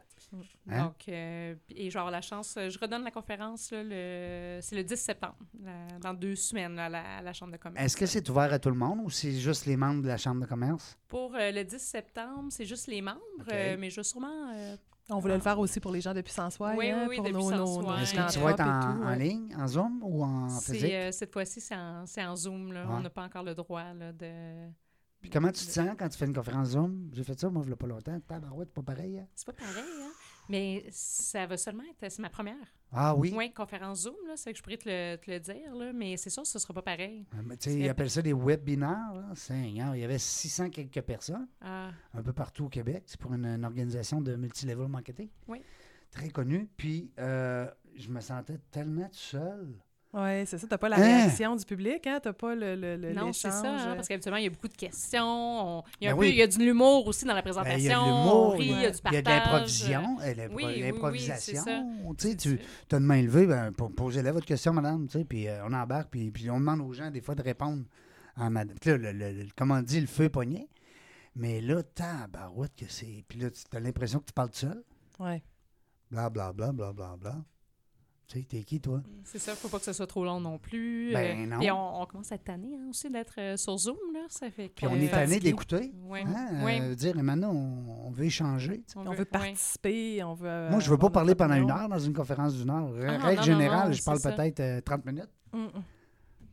Hein? 0.69 0.85
Donc, 0.85 1.05
euh, 1.09 1.55
et 1.69 1.89
je 1.89 1.93
vais 1.93 1.99
avoir 1.99 2.11
la 2.11 2.21
chance, 2.21 2.55
je 2.57 2.77
redonne 2.79 3.03
la 3.03 3.11
conférence, 3.11 3.71
là, 3.71 3.83
le, 3.83 4.59
c'est 4.61 4.75
le 4.75 4.83
10 4.83 4.95
septembre, 4.95 5.37
dans 6.01 6.13
deux 6.13 6.35
semaines, 6.35 6.75
là, 6.75 6.85
à, 6.85 6.89
la, 6.89 7.17
à 7.17 7.21
la 7.21 7.33
Chambre 7.33 7.51
de 7.53 7.57
commerce. 7.57 7.83
Est-ce 7.85 7.97
que 7.97 8.05
c'est 8.05 8.27
ouvert 8.29 8.51
à 8.53 8.59
tout 8.59 8.69
le 8.69 8.75
monde 8.75 8.99
ou 9.03 9.09
c'est 9.09 9.31
juste 9.33 9.65
les 9.65 9.75
membres 9.77 10.01
de 10.03 10.07
la 10.07 10.17
Chambre 10.17 10.41
de 10.41 10.45
commerce? 10.45 10.97
Pour 11.07 11.33
euh, 11.35 11.51
le 11.51 11.63
10 11.63 11.77
septembre, 11.79 12.47
c'est 12.51 12.65
juste 12.65 12.87
les 12.87 13.01
membres, 13.01 13.19
euh, 13.51 13.75
mais 13.79 13.89
je 13.89 13.97
vais 13.97 14.03
sûrement 14.03 14.51
euh, 14.53 14.75
On 15.09 15.19
voulait 15.19 15.35
le 15.35 15.41
faire 15.41 15.57
aussi 15.57 15.79
pour 15.79 15.91
les 15.91 16.01
gens 16.01 16.13
de 16.13 16.21
Puissance-Soie. 16.21 16.73
Oui, 16.77 16.89
hein, 16.91 17.07
oui, 17.07 17.07
oui, 17.09 17.15
pour 17.17 17.25
de 17.25 17.31
nos, 17.31 17.51
nos, 17.81 17.95
Est-ce 17.97 18.13
que 18.13 18.31
tu 18.31 18.39
vas 18.39 18.51
être 18.51 18.59
en, 18.61 18.63
philanthropes 18.65 18.93
et 18.93 18.99
tout, 18.99 19.03
en 19.03 19.07
ouais. 19.09 19.17
ligne, 19.19 19.55
en 19.57 19.67
Zoom 19.67 19.99
ou 20.03 20.23
en 20.23 20.49
C'est, 20.49 20.73
physique? 20.73 20.91
euh, 20.93 21.11
cette 21.11 21.33
fois-ci, 21.33 21.59
c'est 21.61 21.75
en, 21.75 22.05
c'est 22.05 22.23
en 22.23 22.35
Zoom. 22.35 22.71
Là. 22.73 22.85
Ouais. 22.85 22.93
On 22.93 22.99
n'a 23.01 23.09
pas 23.09 23.23
encore 23.23 23.43
le 23.43 23.55
droit 23.55 23.93
là, 23.95 24.13
de. 24.13 24.69
Puis 25.21 25.29
comment 25.29 25.51
tu 25.51 25.65
te 25.65 25.71
sens 25.71 25.89
quand 25.97 26.07
tu 26.07 26.17
fais 26.17 26.25
une 26.27 26.33
conférence 26.33 26.69
Zoom? 26.69 27.09
J'ai 27.11 27.23
fait 27.25 27.37
ça, 27.37 27.49
moi, 27.49 27.63
il 27.65 27.67
n'y 27.67 27.73
a 27.73 27.75
pas 27.75 27.87
longtemps. 27.87 28.17
Tabarouette, 28.21 28.71
pas 28.73 28.83
pareil. 28.83 29.19
hein? 29.19 29.27
C'est 29.35 29.47
pas 29.47 29.51
pareil, 29.53 29.83
hein? 30.01 30.08
Mais 30.49 30.83
ça 30.89 31.45
va 31.45 31.57
seulement 31.57 31.83
être. 31.83 32.11
C'est 32.11 32.21
ma 32.21 32.29
première. 32.29 32.55
Ah 32.91 33.15
oui? 33.15 33.31
Oui, 33.35 33.53
conférence 33.53 34.01
Zoom, 34.01 34.15
là, 34.27 34.35
c'est 34.35 34.51
que 34.51 34.57
je 34.57 34.63
pourrais 34.63 34.77
te 34.77 34.89
le, 34.89 35.15
te 35.17 35.29
le 35.29 35.39
dire, 35.39 35.75
là, 35.75 35.93
mais 35.93 36.17
c'est 36.17 36.31
sûr 36.31 36.41
que 36.41 36.49
ce 36.49 36.57
ne 36.57 36.61
sera 36.61 36.73
pas 36.73 36.81
pareil. 36.81 37.23
Mais 37.45 37.55
sais, 37.59 37.75
ils 37.75 37.87
appellent 37.87 38.09
ça 38.09 38.23
des 38.23 38.33
webinaires. 38.33 39.13
là. 39.13 39.27
Seigneur, 39.35 39.95
il 39.95 40.01
y 40.01 40.03
avait 40.03 40.17
600 40.17 40.71
quelques 40.71 41.01
personnes 41.01 41.47
Ah, 41.61 41.91
un 42.15 42.23
peu 42.23 42.33
partout 42.33 42.65
au 42.65 42.69
Québec. 42.69 43.03
C'est 43.05 43.19
pour 43.19 43.33
une, 43.33 43.45
une 43.45 43.63
organisation 43.63 44.21
de 44.21 44.35
multilevel 44.35 44.87
marketing. 44.87 45.29
Oui. 45.47 45.61
Très 46.09 46.29
connue. 46.29 46.67
Puis, 46.77 47.11
euh, 47.19 47.69
je 47.95 48.09
me 48.09 48.19
sentais 48.19 48.57
tellement 48.71 49.09
seul. 49.11 49.75
Oui, 50.11 50.43
c'est 50.47 50.57
ça. 50.57 50.65
Tu 50.65 50.73
n'as 50.73 50.77
pas 50.79 50.89
la 50.89 50.95
Hein? 50.97 51.01
réaction 51.01 51.55
du 51.55 51.63
public, 51.65 52.07
hein? 52.07 52.19
Tu 52.19 52.27
n'as 52.29 52.33
pas 52.33 52.55
le, 52.55 52.75
le, 52.75 52.95
le- 52.97 53.13
non, 53.13 53.31
c'est 53.31 53.51
ça, 53.51 53.91
hein, 53.91 53.95
parce 53.95 54.07
qu'habituellement, 54.07 54.39
il 54.39 54.45
y 54.45 54.47
a 54.47 54.49
beaucoup 54.49 54.67
de 54.67 54.73
questions. 54.75 55.23
on- 55.23 55.83
Il 56.01 56.05
y 56.05 56.07
a, 56.07 56.11
Ben 56.11 56.15
un 56.15 56.17
peu, 56.17 56.21
oui. 56.25 56.29
il 56.31 56.35
y 56.37 56.41
a 56.41 56.47
de 56.47 56.57
l'humour 56.57 57.05
aussi 57.05 57.25
dans 57.25 57.33
la 57.35 57.41
Ben, 57.43 57.51
présentation. 57.51 57.77
Il 57.79 57.83
y 57.83 57.91
a 57.91 57.99
de 57.99 58.05
l'humour, 58.05 58.55
il 58.57 58.61
y 58.63 58.65
il 58.65 58.69
y 58.81 58.85
a 58.85 58.89
du 58.91 58.97
il 59.05 59.13
y 59.13 59.17
a 59.17 59.21
de 59.21 59.29
l'improvisation. 59.29 60.17
euh, 60.21 60.33
l'impro- 60.33 60.55
oui, 60.55 60.63
oui, 60.65 60.73
oui, 60.77 60.81
L'improvisation. 60.81 61.61
c'est 61.63 61.69
ça. 61.71 61.83
tu 62.17 62.27
sais, 62.27 62.35
tu 62.35 62.59
C'est- 62.89 62.93
as 62.95 62.97
une 62.97 63.03
main 63.05 63.21
levée, 63.21 63.45
ben, 63.45 63.71
po- 63.71 63.89
posez-la 63.89 64.31
votre 64.31 64.47
question, 64.47 64.73
madame. 64.73 65.05
tu 65.07 65.19
sais, 65.19 65.25
Puis 65.25 65.47
euh, 65.47 65.63
on 65.67 65.73
embarque, 65.73 66.09
puis, 66.09 66.31
puis 66.31 66.49
on 66.49 66.59
demande 66.59 66.81
aux 66.81 66.91
gens 66.93 67.11
des 67.11 67.21
fois 67.21 67.35
de 67.35 67.43
répondre 67.43 67.83
à 68.35 68.49
madame. 68.49 68.77
Puis 68.81 68.89
là, 68.89 68.97
le, 68.97 69.11
le- 69.11 69.31
le- 69.31 69.47
comment 69.55 69.75
on 69.75 69.81
dit, 69.83 70.01
le 70.01 70.07
feu 70.07 70.27
pogné. 70.29 70.67
Mais 71.35 71.61
là, 71.61 71.83
tabarouette 71.83 72.75
que 72.75 72.85
c'est. 72.89 73.23
Puis 73.27 73.39
là, 73.39 73.51
tu 73.51 73.61
as 73.77 73.79
l'impression 73.79 74.17
que 74.19 74.25
tu 74.25 74.33
parles 74.33 74.49
tout 74.49 74.57
seul. 74.57 74.83
Ouais. 75.19 75.43
Bla, 76.09 76.31
bla, 76.31 76.51
bla, 76.51 76.71
bla, 76.71 76.91
bla, 76.93 77.15
bla. 77.15 77.35
Tu 78.31 78.37
sais, 78.41 78.45
t'es 78.45 78.63
qui, 78.63 78.79
toi? 78.79 79.01
C'est 79.23 79.39
ça, 79.39 79.55
faut 79.55 79.69
pas 79.69 79.79
que 79.79 79.85
ce 79.85 79.91
soit 79.93 80.05
trop 80.05 80.23
long 80.23 80.39
non 80.39 80.59
plus. 80.59 81.11
Ben, 81.13 81.39
Euh, 81.39 81.45
non. 81.47 81.57
Puis 81.59 81.71
on, 81.71 82.01
on 82.01 82.05
commence 82.05 82.31
à 82.31 82.35
être 82.35 82.43
tanné 82.43 82.75
hein, 82.75 82.85
aussi 82.87 83.09
d'être 83.09 83.33
euh, 83.39 83.57
sur 83.57 83.75
Zoom, 83.75 83.97
là. 84.13 84.19
Ça 84.29 84.51
fait 84.51 84.69
que, 84.69 84.73
Puis 84.75 84.85
on 84.87 84.93
est 84.97 85.07
tanné 85.09 85.39
d'écouter. 85.39 85.91
Ouais. 86.03 86.21
Hein? 86.27 86.63
Ouais. 86.63 86.79
Euh, 86.79 86.93
dire, 86.93 87.17
et 87.17 87.23
maintenant, 87.23 87.51
on, 87.51 88.05
on 88.07 88.11
veut 88.11 88.25
échanger. 88.25 88.83
On 88.95 89.13
veut 89.15 89.25
participer, 89.25 90.23
on 90.23 90.35
veut... 90.35 90.47
euh, 90.47 90.69
Moi, 90.69 90.79
je 90.79 90.91
veux 90.91 90.97
pas 90.99 91.09
parler 91.09 91.33
pendant 91.33 91.55
une 91.55 91.71
heure 91.71 91.89
dans 91.89 91.97
une 91.97 92.13
conférence 92.13 92.53
d'une 92.53 92.69
heure. 92.69 92.91
Ah, 93.01 93.17
Règle 93.17 93.39
non, 93.39 93.45
générale, 93.47 93.87
non, 93.87 93.93
je 93.93 94.03
parle 94.03 94.21
peut-être 94.21 94.59
euh, 94.59 94.81
30 94.81 95.05
minutes. 95.07 95.29
Mm, 95.51 95.57
mm. 95.57 95.69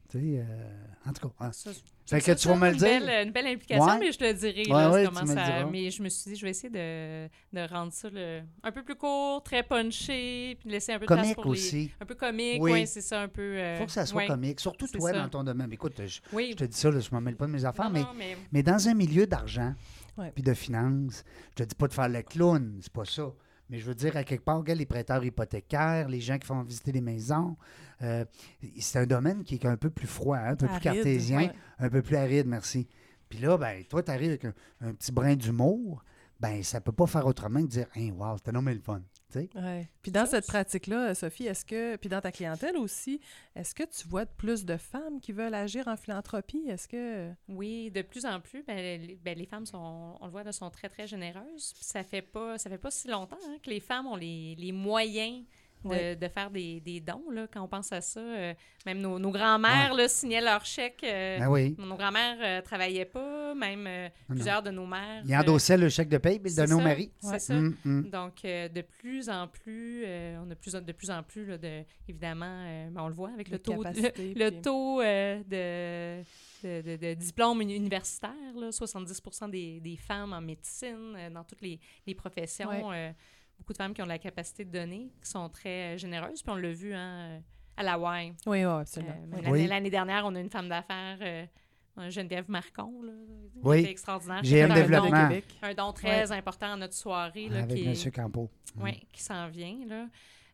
Tu 0.08 0.18
sais, 0.18 0.44
euh, 0.48 0.72
en 1.06 1.12
tout 1.12 1.28
cas. 1.28 1.34
hein. 1.44 1.52
Ça, 1.52 1.70
Fait 2.08 2.20
que 2.20 2.32
tu 2.32 2.46
vas 2.48 2.54
me 2.56 2.66
le 2.66 2.72
une 2.72 2.78
dire. 2.78 2.88
Belle, 2.88 3.26
une 3.26 3.32
belle 3.32 3.46
implication, 3.48 3.84
Ouais. 3.84 3.98
mais 3.98 4.12
je 4.12 4.18
te 4.18 4.24
le 4.24 4.32
dirai. 4.34 4.62
Ouais, 4.62 4.68
là, 4.68 4.90
ouais, 4.92 5.04
comment 5.06 5.20
tu 5.20 5.26
me 5.26 5.34
le 5.34 5.40
ça- 5.40 5.66
mais 5.66 5.90
je 5.90 6.02
me 6.02 6.08
suis 6.08 6.30
dit, 6.30 6.36
je 6.36 6.44
vais 6.44 6.50
essayer 6.50 6.70
de, 6.70 7.26
de 7.52 7.68
rendre 7.68 7.92
ça 7.92 8.08
le- 8.10 8.42
un 8.62 8.70
peu 8.72 8.82
plus 8.84 8.94
court, 8.94 9.42
très 9.42 9.62
punché, 9.62 10.56
puis 10.60 10.68
de 10.68 10.72
laisser 10.72 10.92
un 10.92 10.98
peu 10.98 11.06
de 11.06 11.06
place 11.06 11.20
Comique 11.22 11.34
pour 11.36 11.44
les... 11.46 11.50
aussi. 11.50 11.90
Un 12.00 12.06
peu 12.06 12.14
comique, 12.14 12.62
Oui. 12.62 12.86
c'est 12.86 13.00
ça, 13.00 13.22
un 13.22 13.28
peu... 13.28 13.54
Il 13.54 13.58
euh, 13.58 13.78
faut 13.78 13.86
que 13.86 13.90
ça 13.92 14.06
soit 14.06 14.22
ouais. 14.22 14.26
comique. 14.28 14.60
Surtout 14.60 14.86
toi 14.86 15.10
ça. 15.10 15.22
dans 15.22 15.28
ton 15.28 15.42
domaine. 15.44 15.72
Écoute, 15.72 16.00
je, 16.06 16.20
Oui. 16.32 16.48
je 16.52 16.56
te 16.56 16.64
dis 16.64 16.76
ça, 16.78 16.90
là, 16.90 17.00
je 17.00 17.08
ne 17.10 17.16
me 17.16 17.24
mêle 17.24 17.36
pas 17.36 17.46
de 17.46 17.52
mes 17.52 17.64
affaires, 17.64 17.86
Non, 17.86 17.90
mais, 17.92 18.00
non, 18.02 18.14
mais... 18.16 18.36
mais 18.52 18.62
dans 18.62 18.88
un 18.88 18.94
milieu 18.94 19.26
d'argent 19.26 19.74
Ouais. 20.16 20.30
puis 20.34 20.42
de 20.42 20.54
finances, 20.54 21.24
je 21.50 21.64
te 21.64 21.68
dis 21.68 21.74
pas 21.74 21.88
de 21.88 21.92
faire 21.92 22.08
le 22.08 22.22
clown, 22.22 22.78
c'est 22.80 22.92
pas 22.92 23.04
ça. 23.04 23.24
Mais 23.68 23.78
je 23.78 23.86
veux 23.86 23.94
dire, 23.94 24.16
à 24.16 24.24
quelque 24.24 24.44
part, 24.44 24.58
regarde, 24.58 24.78
les 24.78 24.86
prêteurs 24.86 25.24
hypothécaires, 25.24 26.08
les 26.08 26.20
gens 26.20 26.38
qui 26.38 26.46
font 26.46 26.62
visiter 26.62 26.92
les 26.92 27.00
maisons, 27.00 27.56
euh, 28.02 28.24
c'est 28.78 29.00
un 29.00 29.06
domaine 29.06 29.42
qui 29.42 29.54
est 29.54 29.66
un 29.66 29.76
peu 29.76 29.90
plus 29.90 30.06
froid, 30.06 30.36
hein, 30.36 30.52
un 30.52 30.56
peu 30.56 30.68
plus 30.68 30.80
cartésien, 30.80 31.38
ouais. 31.38 31.52
un 31.78 31.88
peu 31.88 32.02
plus 32.02 32.16
aride, 32.16 32.46
merci. 32.46 32.86
Puis 33.28 33.40
là, 33.40 33.58
ben, 33.58 33.82
toi, 33.84 34.02
tu 34.02 34.10
arrives 34.10 34.30
avec 34.30 34.44
un, 34.44 34.54
un 34.82 34.92
petit 34.92 35.10
brin 35.10 35.34
d'humour, 35.34 36.04
ben, 36.38 36.62
ça 36.62 36.80
peut 36.80 36.92
pas 36.92 37.06
faire 37.06 37.26
autrement 37.26 37.62
que 37.62 37.68
dire, 37.68 37.86
hein, 37.96 38.10
wow, 38.12 38.36
c'était 38.36 38.52
non 38.52 38.62
mais 38.62 38.74
le 38.74 38.80
fun. 38.80 39.02
Tu 39.40 39.48
sais. 39.52 39.64
Ouais. 39.64 39.88
Puis 40.02 40.12
dans 40.12 40.26
Ça, 40.26 40.32
cette 40.32 40.46
pratique-là, 40.46 41.14
Sophie, 41.14 41.46
est-ce 41.46 41.64
que, 41.64 41.96
puis 41.96 42.08
dans 42.08 42.20
ta 42.20 42.32
clientèle 42.32 42.76
aussi, 42.76 43.20
est-ce 43.54 43.74
que 43.74 43.84
tu 43.84 44.06
vois 44.08 44.24
de 44.24 44.30
plus 44.30 44.64
de 44.64 44.76
femmes 44.76 45.20
qui 45.20 45.32
veulent 45.32 45.54
agir 45.54 45.88
en 45.88 45.96
philanthropie? 45.96 46.64
Est-ce 46.68 46.88
que... 46.88 47.30
Oui, 47.48 47.90
de 47.90 48.02
plus 48.02 48.26
en 48.26 48.40
plus, 48.40 48.62
ben, 48.62 48.76
les, 48.76 49.16
ben, 49.16 49.36
les 49.36 49.46
femmes 49.46 49.66
sont, 49.66 50.16
on 50.20 50.24
le 50.24 50.30
voit, 50.30 50.50
sont 50.52 50.70
très, 50.70 50.88
très 50.88 51.06
généreuses. 51.06 51.72
Puis 51.74 51.84
ça 51.84 52.02
fait 52.02 52.22
pas, 52.22 52.58
ça 52.58 52.70
fait 52.70 52.78
pas 52.78 52.90
si 52.90 53.08
longtemps 53.08 53.38
hein, 53.48 53.56
que 53.62 53.70
les 53.70 53.80
femmes 53.80 54.06
ont 54.06 54.16
les, 54.16 54.54
les 54.56 54.72
moyens 54.72 55.44
de, 55.88 56.14
de 56.14 56.28
faire 56.28 56.50
des, 56.50 56.80
des 56.80 57.00
dons. 57.00 57.24
Là, 57.30 57.46
quand 57.52 57.62
on 57.62 57.68
pense 57.68 57.92
à 57.92 58.00
ça, 58.00 58.20
euh, 58.20 58.54
même 58.84 58.98
nos, 59.00 59.18
nos 59.18 59.30
grands-mères 59.30 59.94
là, 59.94 60.08
signaient 60.08 60.40
leurs 60.40 60.64
chèques. 60.64 61.02
euh, 61.04 61.38
Ben 61.38 61.48
oui. 61.48 61.74
Nos 61.78 61.96
grands-mères 61.96 62.36
euh, 62.42 62.60
travaillaient 62.62 63.04
pas, 63.04 63.54
même 63.54 63.86
euh, 63.86 64.08
Non. 64.28 64.34
plusieurs 64.36 64.62
de 64.62 64.70
nos 64.70 64.86
mères. 64.86 65.22
Il 65.24 65.34
euh, 65.34 65.38
endossaient 65.40 65.76
le 65.76 65.88
chèque 65.88 66.08
de 66.08 66.18
paye, 66.18 66.38
puis 66.38 66.52
il 66.52 66.56
le 66.60 66.66
c'est 66.66 66.72
ça, 66.74 66.82
mari. 66.82 67.10
C'est 67.20 67.28
Ouais. 67.30 67.38
ça. 67.38 67.54
Hum, 67.54 67.76
hum. 67.84 68.10
Donc, 68.10 68.44
euh, 68.44 68.68
de 68.68 68.82
plus 68.82 69.28
en 69.28 69.48
plus, 69.48 70.02
euh, 70.06 70.38
on 70.46 70.50
a 70.50 70.54
plus, 70.54 70.72
de 70.72 70.92
plus 70.92 71.10
en 71.10 71.22
plus, 71.22 71.46
là, 71.46 71.58
de, 71.58 71.82
évidemment, 72.08 72.46
euh, 72.66 72.88
ben, 72.90 73.02
on 73.02 73.08
le 73.08 73.14
voit 73.14 73.30
avec 73.30 73.48
le 73.48 73.58
De 73.58 73.62
taux, 73.62 73.82
le, 73.84 74.50
taux 74.62 75.00
euh, 75.00 75.42
de, 75.44 76.22
de, 76.66 76.82
de- 76.82 76.96
de 76.96 77.14
diplôme 77.14 77.60
uni- 77.62 77.76
universitaire, 77.76 78.30
là, 78.56 78.72
70 78.72 79.20
des, 79.50 79.80
des 79.80 79.96
femmes 79.96 80.32
en 80.32 80.40
médecine, 80.40 81.14
euh, 81.16 81.30
dans 81.30 81.44
toutes 81.44 81.62
les, 81.62 81.78
les 82.06 82.14
professions. 82.14 82.68
Ouais. 82.88 83.10
euh, 83.10 83.12
beaucoup 83.58 83.72
de 83.72 83.78
femmes 83.78 83.94
qui 83.94 84.02
ont 84.02 84.06
la 84.06 84.18
capacité 84.18 84.64
de 84.64 84.70
donner, 84.70 85.10
qui 85.22 85.30
sont 85.30 85.48
très 85.48 85.94
euh, 85.94 85.98
généreuses. 85.98 86.42
Puis 86.42 86.52
on 86.52 86.56
l'a 86.56 86.72
vu 86.72 86.94
hein, 86.94 87.40
à 87.76 87.82
la 87.82 87.96
Y. 87.98 88.34
Oui, 88.46 88.58
oui, 88.58 88.62
absolument. 88.64 89.12
Euh, 89.12 89.26
Oui. 89.26 89.42
l'année- 89.42 89.50
Oui. 89.50 89.66
L'année 89.66 89.90
dernière, 89.90 90.22
on 90.26 90.34
a 90.34 90.40
une 90.40 90.50
femme 90.50 90.68
d'affaires, 90.68 91.18
euh, 91.20 91.46
Geneviève 92.10 92.44
Marcon, 92.50 93.00
là, 93.02 93.12
qui 93.54 93.58
Oui. 93.62 93.80
était 93.80 93.90
extraordinaire. 93.90 94.42
GM 94.42 94.50
fait 94.50 94.62
un 94.64 94.68
don- 94.68 94.74
Développement. 94.74 95.30
Un 95.62 95.74
don 95.74 95.92
très 95.92 96.30
important 96.32 96.72
à 96.74 96.76
notre 96.76 96.92
soirée 96.94 97.48
là, 97.48 97.60
Avec 97.62 97.76
qui, 97.78 97.86
M. 98.06 98.12
Campo. 98.12 98.50
Ouais, 98.78 99.00
qui 99.12 99.22
s'en 99.22 99.48
vient. 99.48 99.78
Là. 99.88 100.06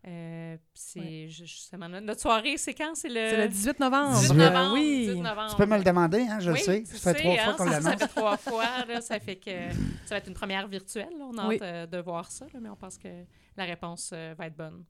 Euh, 0.05 0.57
c'est 0.75 1.29
je- 1.29 1.45
justement 1.45 1.89
notre- 1.89 2.05
notre 2.05 2.21
soirée, 2.21 2.57
c'est 2.57 2.75
quand? 2.75 2.93
C'est 2.95 3.09
le, 3.09 3.43
le 3.43 3.49
18 3.49 3.79
novembre. 3.79 4.19
18 4.19 4.33
18 4.33 4.41
Euh, 4.41 4.51
novembre. 4.51 4.75
oui. 4.75 5.07
18 5.07 5.21
novembre. 5.21 5.51
Tu 5.51 5.57
peux 5.57 5.67
me 5.67 5.77
le 5.79 5.85
demander, 5.85 6.27
hein, 6.29 6.41
je 6.41 6.51
oui, 6.51 6.59
le 6.59 6.65
sais. 6.65 6.85
Ça 6.87 7.15
fait 7.15 7.21
trois 7.23 7.37
fois 7.37 7.53
hein, 7.53 7.55
qu'on 7.57 7.65
ça, 7.67 7.71
ça 7.71 7.81
l'annonce. 7.81 8.01
fait 8.03 8.09
trois 8.09 8.37
fois. 8.37 8.65
Là, 8.89 9.01
ça 9.01 9.21
fait 9.21 9.37
que 9.37 9.51
ça 10.05 10.15
va 10.15 10.17
être 10.17 10.27
une 10.27 10.35
première 10.35 10.67
virtuelle. 10.67 11.09
là. 11.17 11.25
On 11.33 11.39
a 11.39 11.47
Oui. 11.47 11.55
hâte 11.57 11.63
euh, 11.63 11.87
de 11.87 11.99
voir 11.99 12.31
ça, 12.33 12.47
là, 12.53 12.59
mais 12.61 12.69
on 12.69 12.75
pense 12.77 12.99
que 12.99 13.09
la 13.57 13.65
réponse 13.65 14.11
euh, 14.13 14.35
va 14.37 14.47
être 14.47 14.57
bonne. 14.57 14.83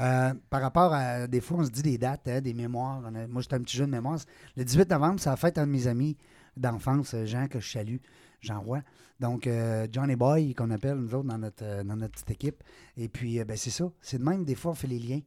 Euh, 0.00 0.34
par 0.50 0.60
rapport 0.60 0.92
à 0.92 1.28
des 1.28 1.40
fois, 1.40 1.58
on 1.60 1.64
se 1.64 1.70
dit 1.70 1.82
des 1.82 1.98
dates, 1.98 2.26
hein, 2.26 2.40
des 2.40 2.54
mémoires. 2.54 3.00
On 3.04 3.14
a- 3.14 3.28
moi, 3.28 3.40
j'étais 3.40 3.54
un 3.54 3.60
petit 3.62 3.76
jeu 3.76 3.86
de 3.86 3.90
mémoire. 3.92 4.18
Le 4.56 4.64
18 4.64 4.90
novembre, 4.90 5.20
ça 5.20 5.30
a 5.32 5.36
fait 5.36 5.56
un 5.58 5.66
de 5.66 5.70
mes 5.70 5.86
amis 5.86 6.16
d'enfance, 6.56 7.14
Jean, 7.24 7.46
que 7.46 7.60
je 7.60 7.70
salue, 7.70 7.96
Jean 8.44 8.60
Roy. 8.60 8.82
Donc, 9.20 9.46
euh, 9.46 9.86
Johnny 9.90 10.16
Boy, 10.16 10.54
qu'on 10.54 10.70
appelle 10.70 10.96
nous 10.96 11.14
autres 11.14 11.28
dans 11.28 11.38
notre, 11.38 11.64
euh, 11.64 11.82
dans 11.82 11.96
petite 12.08 12.30
équipe. 12.30 12.62
Et 12.96 13.08
puis, 13.08 13.40
euh, 13.40 13.44
ben, 13.44 13.56
c'est 13.56 13.70
ça. 13.70 13.90
C'est 14.00 14.18
de 14.18 14.24
même, 14.24 14.44
des 14.44 14.54
fois, 14.54 14.72
on 14.72 14.74
fait 14.74 14.86
les 14.86 14.98
liens. 14.98 15.20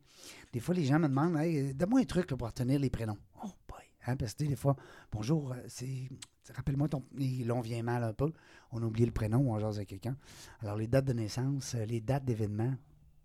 Des 0.53 0.59
fois, 0.59 0.75
les 0.75 0.85
gens 0.85 0.99
me 0.99 1.07
demandent 1.07 1.37
hey, 1.37 1.73
donne-moi 1.73 2.01
un 2.01 2.05
truc 2.05 2.27
pour 2.27 2.47
retenir 2.47 2.79
les 2.79 2.89
prénoms. 2.89 3.17
Oh, 3.43 3.49
boy. 3.67 3.79
Hein, 4.05 4.15
parce 4.15 4.33
que 4.33 4.43
des 4.43 4.55
fois, 4.55 4.75
bonjour, 5.11 5.51
euh, 5.51 5.55
c'est. 5.67 6.09
Rappelle-moi 6.53 6.87
ton. 6.87 7.03
Et 7.19 7.43
là, 7.43 7.55
on 7.55 7.61
vient 7.61 7.83
mal 7.83 8.03
un 8.03 8.13
peu. 8.13 8.31
On 8.71 8.81
a 8.81 8.85
oublié 8.85 9.05
le 9.05 9.11
prénom 9.11 9.51
on 9.51 9.59
jase 9.59 9.77
avec 9.77 9.89
quelqu'un. 9.89 10.15
Alors, 10.61 10.77
les 10.77 10.87
dates 10.87 11.05
de 11.05 11.13
naissance, 11.13 11.75
les 11.75 11.99
dates 11.99 12.23
d'événements 12.23 12.73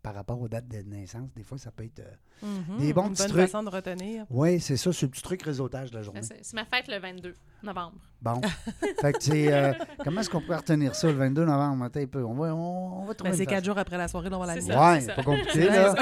par 0.03 0.15
rapport 0.15 0.41
aux 0.41 0.49
dates 0.49 0.67
de 0.67 0.79
naissance, 0.79 1.33
des 1.37 1.45
fois, 1.45 1.59
ça 1.59 1.71
peut 1.71 1.85
être. 1.85 2.01
euh, 2.01 2.13
Mhm. 2.45 2.79
Des 2.81 2.93
bons 2.93 3.07
Une 3.07 3.13
petits 3.13 3.23
bonne 3.23 3.31
trucs. 3.31 3.43
façon 3.43 3.63
de 3.63 3.69
retenir. 3.71 4.27
Oui, 4.29 4.59
c'est 4.59 4.77
ça, 4.77 4.93
c'est 4.93 5.07
le 5.07 5.11
petit 5.11 5.23
truc 5.23 5.43
réseautage 5.43 5.93
de 5.93 5.97
la 5.99 6.03
journée. 6.03 6.23
C'est 6.25 6.39
c'est 6.43 6.55
ma 6.57 6.65
fête 6.65 6.89
le 6.89 6.99
22 6.99 7.35
novembre. 7.63 7.99
Bon. 8.21 8.41
fait 9.01 9.13
que 9.13 9.23
c'est. 9.23 9.53
euh, 9.53 9.73
comment 10.03 10.21
est-ce 10.23 10.29
qu'on 10.31 10.41
peut 10.41 10.57
retenir 10.57 10.93
ça 10.97 11.07
le 11.07 11.13
22 11.13 11.45
novembre? 11.45 11.85
Attends 11.85 12.01
un 12.01 12.07
peu. 12.07 12.25
On 12.25 12.35
va, 12.35 12.53
on, 12.53 13.03
on 13.03 13.05
va 13.05 13.15
trouver. 13.15 13.31
Ben, 13.31 13.37
c'est 13.37 13.45
une 13.45 13.49
quatre 13.51 13.65
jours 13.65 13.79
après 13.79 13.97
la 13.97 14.09
soirée, 14.09 14.29
on 14.33 14.39
va 14.41 14.47
la 14.47 14.55
C'est 14.55 14.63
nuit. 14.63 14.73
ça. 14.73 14.91
Ouais, 14.93 15.01
c'est 15.03 15.15
pas 15.15 15.23
compliqué, 15.23 15.65
là. 15.67 15.95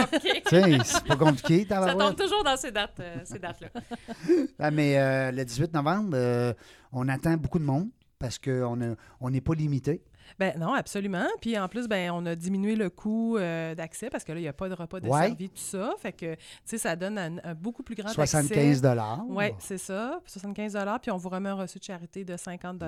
C'est 0.84 1.04
pas 1.06 1.16
compliqué, 1.16 1.66
Ça 1.68 1.94
tombe 1.94 2.16
toujours 2.16 2.42
dans 2.42 2.56
ces 2.56 2.70
dates, 2.72 2.98
euh, 3.00 3.16
ces 3.24 3.38
dates-là. 3.38 3.68
Ah, 4.58 4.70
mais 4.70 4.98
euh, 4.98 5.30
le 5.32 5.44
18 5.44 5.74
novembre, 5.74 6.10
euh, 6.14 6.52
on 6.92 7.06
attend 7.08 7.36
beaucoup 7.36 7.58
de 7.58 7.64
monde 7.64 7.88
parce 8.18 8.38
qu'on 8.38 8.80
a- 8.80 8.94
on 9.20 9.30
n'est 9.30 9.40
pas 9.40 9.54
limité. 9.54 10.02
Ben 10.38 10.54
non, 10.58 10.74
absolument. 10.74 11.26
Puis 11.40 11.58
en 11.58 11.68
plus, 11.68 11.88
ben 11.88 12.10
on 12.12 12.24
a 12.26 12.34
diminué 12.34 12.76
le 12.76 12.90
coût 12.90 13.36
euh, 13.36 13.74
d'accès 13.74 14.10
parce 14.10 14.24
que 14.24 14.32
là, 14.32 14.38
il 14.38 14.42
n'y 14.42 14.48
a 14.48 14.52
pas 14.52 14.68
de 14.68 14.74
repas 14.74 14.98
Ouais. 15.00 15.22
desservi, 15.30 15.48
tout 15.48 15.56
ça. 15.56 15.92
Fait 15.98 16.12
que, 16.12 16.34
tu 16.34 16.40
sais, 16.64 16.78
ça 16.78 16.96
donne 16.96 17.18
un, 17.18 17.36
un 17.44 17.54
beaucoup 17.54 17.82
plus 17.82 17.94
grand 17.94 18.08
75 18.08 18.80
dollars. 18.82 19.22
Oui, 19.28 19.46
c'est 19.58 19.78
ça. 19.78 20.20
Puis 20.24 20.32
75 20.32 20.76
Puis 21.02 21.10
on 21.10 21.16
vous 21.16 21.28
remet 21.28 21.48
un 21.48 21.54
reçu 21.54 21.78
de 21.78 21.84
charité 21.84 22.24
de 22.24 22.36
50 22.36 22.82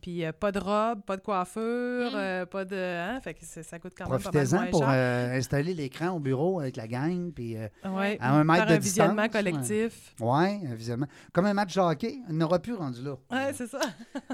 Puis 0.00 0.24
euh, 0.24 0.32
pas 0.32 0.52
de 0.52 0.58
robe, 0.58 1.02
pas 1.02 1.16
de 1.16 1.22
coiffure, 1.22 2.10
Mm. 2.12 2.14
euh, 2.14 2.46
pas 2.46 2.64
de. 2.64 2.76
Hein? 2.76 3.20
Fait 3.20 3.34
que 3.34 3.44
ça 3.44 3.78
coûte 3.78 3.94
quand 3.96 4.08
même 4.08 4.18
pas 4.20 4.30
mal 4.30 4.32
Profitez-en 4.32 4.60
moins 4.60 4.70
pour 4.70 4.80
cher. 4.80 4.88
euh, 4.92 5.36
installer 5.36 5.74
l'écran 5.74 6.08
au 6.10 6.20
bureau 6.20 6.60
avec 6.60 6.76
la 6.76 6.86
gang. 6.86 7.32
Puis, 7.32 7.56
euh, 7.56 7.68
Ouais, 7.84 8.16
à 8.20 8.34
un 8.34 8.44
mètre 8.44 8.66
de 8.66 8.72
un 8.74 8.78
visionnement 8.78 9.28
collectif. 9.28 10.14
ouais, 10.20 10.60
un 10.70 10.74
visionnement. 10.74 11.06
Comme 11.32 11.46
un 11.46 11.54
match 11.54 11.74
de 11.74 11.80
hockey, 11.80 12.18
il 12.28 12.36
n'aura 12.36 12.58
plus 12.58 12.74
rendu 12.74 13.02
là. 13.02 13.16
Ouais, 13.30 13.52
c'est 13.54 13.66
ça. 13.66 13.80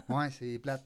ouais, 0.08 0.28
c'est 0.30 0.58
plate. 0.58 0.84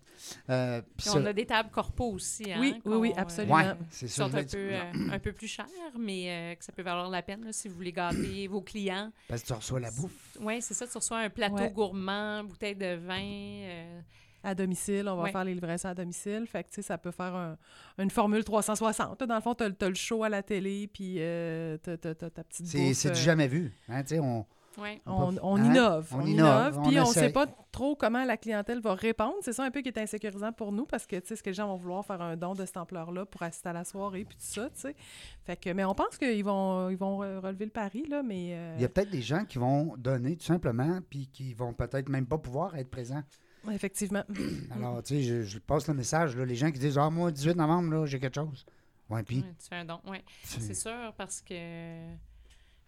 Euh, 0.51 0.80
puis 0.80 0.90
Puis 0.99 1.09
ça- 1.11 1.18
on 1.18 1.26
a 1.26 1.32
des 1.39 1.47
tables 1.47 1.70
corpo 1.70 2.05
aussi. 2.12 2.53
Hein, 2.53 2.59
Oui, 2.61 2.80
oui, 2.84 2.97
oui, 2.97 3.12
euh, 3.16 3.20
absolument. 3.20 3.57
ouais, 3.57 3.74
c'est 3.91 4.09
ça. 4.09 4.24
un 4.24 4.30
peu, 4.30 4.45
euh, 4.55 4.82
un 5.12 5.18
peu 5.18 5.32
plus 5.32 5.47
chères, 5.49 5.66
mais 5.99 6.24
euh, 6.28 6.55
que 6.55 6.64
ça 6.64 6.72
peut 6.72 6.82
valoir 6.82 7.09
la 7.11 7.22
peine 7.22 7.45
là, 7.45 7.53
si 7.53 7.68
vous 7.68 7.74
voulez 7.76 7.93
gâter 7.93 8.47
vos 8.49 8.61
clients. 8.61 9.11
Parce 9.28 9.43
que 9.43 9.47
tu 9.49 9.53
reçois 9.53 9.80
la 9.80 9.91
bouffe. 9.91 10.36
Oui, 10.41 10.61
c'est 10.61 10.74
ça. 10.74 10.86
Tu 10.86 10.97
reçois 10.99 11.18
un 11.18 11.30
plateau 11.30 11.57
Ouais. 11.57 11.70
gourmand, 11.70 12.45
bouteille 12.45 12.76
de 12.76 12.95
vin. 12.97 13.20
euh, 13.22 14.01
À 14.45 14.55
domicile, 14.55 15.09
on 15.09 15.16
va 15.16 15.22
Ouais. 15.24 15.32
faire 15.32 15.45
les 15.45 15.53
livraisons 15.55 15.89
à 15.89 15.95
domicile. 15.95 16.45
Fait 16.47 16.62
que, 16.62 16.68
tu 16.68 16.76
sais, 16.76 16.82
ça 16.82 16.97
peut 16.97 17.11
faire 17.11 17.34
un- 17.34 17.57
une 17.99 18.09
formule 18.11 18.45
360. 18.45 19.20
là. 19.20 19.26
Dans 19.26 19.34
le 19.34 19.41
fond, 19.41 19.55
tu 19.55 19.64
as, 19.64 19.89
le 19.89 19.95
show 19.95 20.22
à 20.22 20.28
la 20.28 20.43
télé, 20.45 20.86
puis 20.93 21.16
euh, 21.18 21.76
tu 21.82 21.91
as, 21.91 21.97
ta 22.14 22.14
petite 22.45 22.66
C'est 22.66 22.78
bouffe, 22.78 22.97
c'est 22.97 23.09
euh, 23.09 23.12
du 23.14 23.20
jamais 23.20 23.49
vu. 23.49 23.72
Hein, 23.89 24.03
tu 24.05 24.11
sais, 24.11 24.18
on, 24.20 24.47
ouais. 24.76 25.00
On, 25.06 25.30
hein? 25.56 25.64
innove. 25.64 26.08
On 26.12 26.18
On, 26.18 26.26
innove, 26.26 26.74
innove. 26.74 26.78
on 26.78 26.88
Puis 26.88 27.00
on 27.00 27.08
ne 27.08 27.12
sait 27.12 27.30
pas 27.30 27.46
trop 27.72 27.96
comment 27.96 28.24
la 28.24 28.36
clientèle 28.36 28.80
va 28.80 28.94
répondre. 28.94 29.36
C'est 29.42 29.52
ça 29.52 29.64
un 29.64 29.70
peu 29.70 29.80
qui 29.80 29.88
est 29.88 29.98
insécurisant 29.98 30.52
pour 30.52 30.72
nous 30.72 30.84
parce 30.86 31.06
que, 31.06 31.16
tu 31.16 31.28
sais, 31.28 31.36
ce 31.36 31.42
que 31.42 31.50
les 31.50 31.54
gens 31.54 31.68
vont 31.68 31.76
vouloir 31.76 32.04
faire 32.04 32.20
un 32.20 32.36
don 32.36 32.54
de 32.54 32.64
cette 32.66 32.76
ampleur-là 32.76 33.26
pour 33.26 33.42
assister 33.42 33.68
à 33.68 33.72
la 33.72 33.84
soirée, 33.84 34.24
puis 34.24 34.36
tout 34.36 34.44
ça, 34.44 34.68
tu 34.70 34.80
sais. 34.80 34.96
Fait 35.44 35.56
que, 35.56 35.70
mais 35.70 35.84
on 35.84 35.94
pense 35.94 36.18
qu'ils 36.18 36.44
vont, 36.44 36.90
ils 36.90 36.96
vont 36.96 37.18
relever 37.18 37.64
le 37.64 37.70
pari, 37.70 38.04
là, 38.08 38.22
mais... 38.22 38.50
euh, 38.52 38.74
Il 38.76 38.82
y 38.82 38.84
a 38.84 38.88
peut-être 38.88 39.10
des 39.10 39.22
gens 39.22 39.44
qui 39.44 39.58
vont 39.58 39.94
donner 39.96 40.36
tout 40.36 40.44
simplement, 40.44 41.00
puis 41.08 41.28
qui 41.32 41.54
vont 41.54 41.72
peut-être 41.72 42.08
même 42.08 42.26
pas 42.26 42.38
pouvoir 42.38 42.76
être 42.76 42.90
présents. 42.90 43.22
Effectivement. 43.70 44.22
Alors, 44.74 45.02
tu 45.02 45.14
sais, 45.16 45.22
je, 45.22 45.42
je 45.42 45.58
passe 45.58 45.88
le 45.88 45.94
message, 45.94 46.36
là, 46.36 46.44
les 46.44 46.54
gens 46.54 46.70
qui 46.70 46.78
disent 46.78 46.96
Ah, 46.98 47.10
moi, 47.10 47.30
18 47.30 47.56
novembre, 47.56 47.90
là, 47.92 48.06
j'ai 48.06 48.18
quelque 48.18 48.36
chose. 48.36 48.64
Ouais, 49.10 49.22
puis. 49.22 49.38
Ouais, 49.38 49.54
tu 49.58 49.68
fais 49.68 49.76
un 49.76 49.84
don. 49.84 50.00
C'est 50.44 50.74
sûr, 50.74 51.12
parce 51.16 51.40
que 51.42 51.54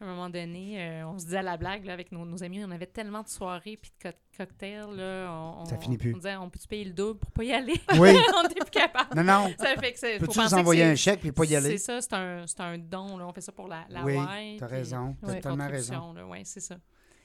à 0.01 0.05
un 0.05 0.09
moment 0.09 0.31
donné, 0.31 0.81
euh, 0.83 1.07
on 1.07 1.19
se 1.19 1.25
disait 1.27 1.39
à 1.39 1.43
la 1.43 1.57
blague 1.57 1.85
là, 1.85 1.93
avec 1.93 2.11
nos, 2.11 2.25
nos 2.25 2.43
amis, 2.43 2.65
on 2.65 2.71
avait 2.71 2.87
tellement 2.87 3.23
de 3.23 3.29
soirées 3.29 3.77
puis 3.77 3.93
de 4.03 4.11
co- 4.11 4.17
cocktails. 4.37 4.97
Là, 4.97 5.31
on, 5.31 5.65
Ça 5.67 5.77
on- 5.77 5.81
finit 5.81 5.99
plus. 5.99 6.15
On 6.15 6.19
disait, 6.19 6.37
on 6.37 6.49
peut-tu 6.49 6.67
payer 6.69 6.85
le 6.85 6.93
double 6.93 7.19
pour 7.19 7.31
pas 7.33 7.45
y 7.45 7.53
aller? 7.53 7.75
Oui. 7.99 8.11
on 8.37 8.43
n'était 8.45 8.61
plus 8.61 8.71
capable. 8.71 9.15
Non, 9.15 9.25
non. 9.25 9.55
Ça 9.59 9.75
fait 9.79 9.93
que 9.93 10.19
Peux-tu 10.19 10.39
nous 10.39 10.55
envoyer 10.55 10.85
un 10.85 10.95
chèque 10.95 11.21
puis 11.21 11.33
pas 11.33 11.45
y 11.45 11.55
aller? 11.55 11.77
C'est 11.77 12.01
ça, 12.01 12.01
c'est 12.47 12.61
un, 12.61 12.73
un 12.75 12.79
don. 12.79 13.19
Là. 13.19 13.27
On 13.27 13.33
fait 13.33 13.41
ça 13.43 13.53
pour 13.53 13.69
la, 13.69 13.85
la 13.91 14.03
Oui, 14.05 14.15
t'as 14.59 14.67
puis 14.67 14.77
raison. 14.77 15.17
T'as 15.21 15.27
Ouais. 15.29 15.41
tellement 15.41 15.69
raison. 15.69 16.15
Oui, 16.29 16.39
c'est 16.45 16.61
ça. 16.61 16.77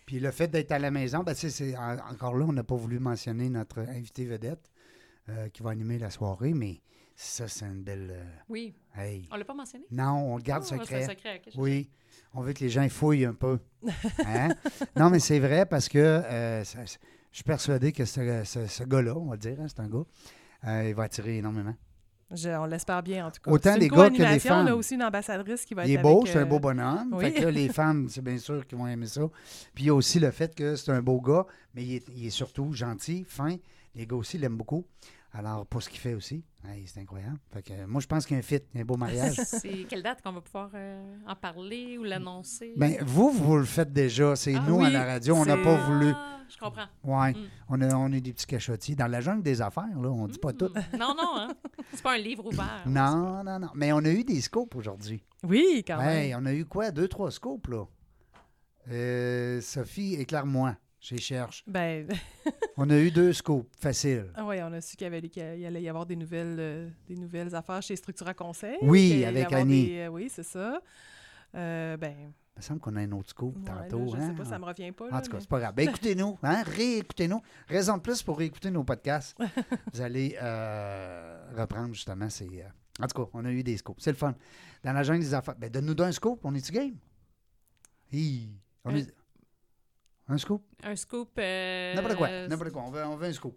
Puis 0.06 0.20
le 0.20 0.30
fait 0.32 0.48
d'être 0.50 0.72
à 0.72 0.78
la 0.80 0.92
maison, 0.92 1.24
ben, 1.24 1.34
tu 1.34 1.50
c'est 1.50 1.76
en- 1.78 1.98
encore 2.12 2.36
là, 2.36 2.46
on 2.48 2.54
n'a 2.54 2.64
pas 2.64 2.76
voulu 2.76 3.00
mentionner 3.00 3.50
notre 3.50 3.80
invité 3.80 4.26
vedette 4.26 4.72
euh, 5.30 5.50
qui 5.50 5.64
va 5.64 5.72
animer 5.72 5.98
la 5.98 6.12
soirée, 6.12 6.54
mais 6.54 6.82
ça, 7.16 7.48
c'est 7.48 7.66
une 7.66 7.82
belle. 7.82 8.10
euh, 8.12 8.24
Oui. 8.50 8.76
hey. 8.96 9.28
On 9.32 9.36
l'a 9.38 9.46
pas 9.46 9.54
mentionné? 9.56 9.86
Non, 9.90 10.34
on 10.34 10.38
le 10.38 10.44
garde 10.44 10.64
un 10.64 10.66
secret. 10.68 11.08
Oui, 11.56 11.90
on 12.36 12.42
veut 12.42 12.54
que 12.54 12.60
les 12.64 12.70
gens 12.70 12.88
fouillent 12.90 13.26
un 13.26 13.34
peu. 13.34 13.60
Hein? 14.26 14.50
non, 14.96 15.10
mais 15.10 15.20
c'est 15.20 15.40
vrai 15.40 15.66
parce 15.66 15.88
que 15.90 15.98
euh, 16.00 16.64
ça- 16.64 16.86
je 16.86 16.92
suis 17.38 17.44
persuadé 17.44 17.92
que 17.92 18.06
ce, 18.06 18.44
ce- 18.46 18.68
ce 18.68 18.84
gars-là, 18.84 19.16
on 19.16 19.26
va 19.26 19.34
le 19.36 19.40
dire, 19.40 19.58
hein, 19.60 19.66
c'est 19.68 19.80
un 19.82 19.88
gars, 19.90 20.04
euh, 20.68 20.86
il 20.90 20.96
va 20.96 21.04
attirer 21.04 21.38
énormément. 21.38 21.76
Je- 22.32 22.50
on 22.50 22.66
l'espère 22.66 23.04
bien, 23.04 23.28
en 23.28 23.32
tout 23.32 23.40
cas. 23.44 23.52
Autant 23.52 23.76
une 23.76 23.82
gars 23.82 24.10
que 24.10 24.14
des 24.14 24.18
co-animation. 24.18 24.54
On 24.54 24.58
femmes. 24.58 24.68
a 24.68 24.76
aussi 24.76 24.96
une 24.96 25.04
ambassadrice 25.04 25.64
qui 25.66 25.74
va 25.76 25.86
Il 25.86 25.92
être 25.94 26.00
est 26.00 26.04
beau, 26.04 26.24
c'est 26.26 26.38
un 26.38 26.42
euh, 26.42 26.46
beau 26.46 26.60
bonhomme. 26.60 27.10
oui. 27.14 27.26
Fait 27.26 27.34
que 27.34 27.42
là, 27.44 27.52
les 27.52 27.70
femmes, 27.74 28.08
c'est 28.10 28.24
bien 28.24 28.38
sûr 28.38 28.66
qu'ils 28.66 28.78
vont 28.78 28.88
aimer 28.88 29.06
ça. 29.06 29.22
Puis 29.76 29.84
il 29.84 29.88
y 29.88 29.90
a 29.90 29.94
aussi 29.94 30.20
le 30.20 30.32
fait 30.32 30.56
que 30.56 30.76
c'est 30.76 30.92
un 30.92 31.02
beau 31.02 31.22
gars, 31.22 31.46
mais 31.76 31.84
il 31.84 31.96
est, 31.96 32.04
il 32.16 32.26
est 32.26 32.32
surtout 32.32 32.72
gentil, 32.74 33.26
fin. 33.28 33.56
Les 33.94 34.08
gars 34.08 34.16
aussi 34.18 34.38
l'aiment 34.38 34.58
beaucoup. 34.58 34.86
Alors, 35.38 35.66
pour 35.66 35.84
ce 35.84 35.90
qu'il 35.90 36.00
fait 36.00 36.14
aussi, 36.14 36.46
hey, 36.66 36.88
c'est 36.88 37.02
incroyable. 37.02 37.38
Fait 37.52 37.62
que, 37.62 37.86
moi, 37.86 38.00
je 38.00 38.08
pense 38.08 38.26
qu'il 38.26 38.36
y 38.36 38.38
a 38.38 38.40
un 38.40 38.42
fit, 38.42 38.62
un 38.74 38.86
beau 38.86 38.96
mariage. 38.96 39.36
C'est 39.46 39.84
quelle 39.90 40.02
date 40.02 40.22
qu'on 40.22 40.32
va 40.32 40.40
pouvoir 40.40 40.70
euh, 40.76 41.04
en 41.28 41.36
parler 41.36 41.98
ou 41.98 42.06
l'annoncer? 42.06 42.74
ben, 42.78 42.96
vous, 43.06 43.32
vous 43.32 43.58
le 43.58 43.66
faites 43.66 43.92
déjà. 43.92 44.38
C'est 44.38 44.56
Ah 44.56 44.64
nous, 44.66 44.80
à 44.80 44.86
oui, 44.86 44.94
la 44.94 45.04
radio, 45.04 45.36
on 45.36 45.44
n'a 45.44 45.58
pas 45.58 45.76
voulu. 45.76 46.12
Ah, 46.16 46.38
je 46.48 46.58
comprends. 46.58 46.86
Ouais, 47.04 47.34
Mm. 47.34 47.38
on, 47.68 47.82
a, 47.82 47.96
on 47.96 48.12
est 48.14 48.22
des 48.22 48.32
petits 48.32 48.46
cachotiers. 48.46 48.96
Dans 48.96 49.08
la 49.08 49.20
jungle 49.20 49.44
des 49.44 49.62
affaires, 49.62 50.00
là, 50.02 50.10
on 50.10 50.26
dit 50.28 50.40
pas 50.40 50.54
tout. 50.54 50.70
Mm. 50.70 50.98
Non, 51.00 51.14
non, 51.18 51.36
hein? 51.36 51.48
C'est 51.92 52.02
pas 52.02 52.14
un 52.14 52.18
livre 52.18 52.46
ouvert. 52.46 52.84
Non, 52.86 53.44
non, 53.44 53.60
non. 53.60 53.70
Mais 53.76 53.92
on 53.92 53.98
a 54.06 54.10
eu 54.12 54.24
des 54.24 54.40
scopes 54.40 54.74
aujourd'hui. 54.76 55.22
Oui, 55.44 55.84
quand 55.86 56.00
Hey, 56.00 56.30
même. 56.30 56.40
on 56.42 56.46
a 56.46 56.54
eu 56.54 56.64
quoi? 56.64 56.92
Deux, 56.92 57.10
trois 57.10 57.30
scopes, 57.32 57.68
là. 57.68 57.84
Euh, 58.90 59.60
Sophie, 59.62 60.14
éclaire-moi. 60.16 60.76
Les 61.12 61.20
cherche. 61.20 61.64
Ben, 61.68 62.08
On 62.78 62.90
a 62.90 62.98
eu 62.98 63.12
deux 63.12 63.32
scopes, 63.34 63.68
facile. 63.80 64.32
ah 64.36 64.46
ouais, 64.46 64.62
on 64.64 64.72
a 64.74 64.82
su 64.82 64.96
qu'il 64.98 65.06
y, 65.06 65.08
avait, 65.08 65.22
qu'il 65.30 65.60
y 65.60 65.66
allait 65.66 65.82
y 65.82 65.88
avoir 65.90 66.06
des 66.06 66.16
nouvelles, 66.16 66.56
euh, 66.60 66.90
des 67.08 67.16
nouvelles 67.16 67.54
affaires 67.56 67.82
chez 67.82 67.96
Structura 67.96 68.34
Conseil. 68.34 68.78
Oui, 68.82 69.24
avec 69.24 69.52
Annie. 69.54 69.86
des- 69.88 69.98
euh, 70.00 70.08
oui, 70.10 70.28
c'est 70.30 70.44
ça. 70.44 70.82
Euh, 71.56 71.96
ben, 71.98 72.16
Il 72.58 72.60
me 72.60 72.62
semble 72.62 72.80
qu'on 72.80 72.96
a 72.96 73.02
un 73.02 73.12
autre 73.14 73.30
scoop 73.30 73.56
ouais, 73.58 73.64
tantôt. 73.66 74.06
là, 74.06 74.12
je 74.12 74.16
hein? 74.18 74.28
sais 74.30 74.36
pas, 74.36 74.46
ça 74.46 74.60
me 74.60 74.66
revient 74.66 74.92
pas. 74.92 75.06
En 75.06 75.22
tout 75.22 75.30
cas, 75.30 75.38
mais- 75.38 75.40
c'est 75.42 75.50
pas 75.50 75.60
grave. 75.60 75.74
Ben, 75.76 75.90
écoutez-nous, 75.90 76.38
hein? 76.44 76.64
réécoutez-nous. 76.64 77.42
Raison 77.68 77.98
de 77.98 78.02
plus 78.02 78.22
pour 78.24 78.38
réécouter 78.38 78.72
nos 78.72 78.84
podcasts. 78.84 79.38
Vous 79.94 80.02
allez 80.02 80.36
reprendre 81.56 81.94
justement 81.94 82.30
ces. 82.30 82.64
En 83.02 83.08
tout 83.08 83.24
cas, 83.26 83.30
on 83.34 83.44
a 83.46 83.52
eu 83.52 83.62
des 83.64 83.78
scoops. 83.78 84.02
C'est 84.02 84.12
le 84.12 84.18
fun. 84.18 84.34
Dans 84.84 84.94
la 84.94 85.04
jungle 85.04 85.20
des 85.22 85.34
affaires. 85.34 85.56
Ben, 85.58 85.70
donne-nous 85.70 86.02
un 86.04 86.12
scoop. 86.12 86.40
On 86.44 86.54
est-tu 86.56 86.72
game? 86.72 86.96
Hi. 88.12 88.50
On 88.84 88.96
est- 88.96 89.14
Un 90.28 90.38
scoop? 90.38 90.64
Un 90.84 90.96
scoop. 90.96 91.30
euh, 91.38 91.94
N'importe 91.94 92.16
quoi. 92.16 92.30
N'importe 92.48 92.72
quoi. 92.72 92.84
On 92.88 92.92
veut, 92.92 93.06
on 93.06 93.16
veut 93.16 93.28
un 93.28 93.34
scoop. 93.34 93.56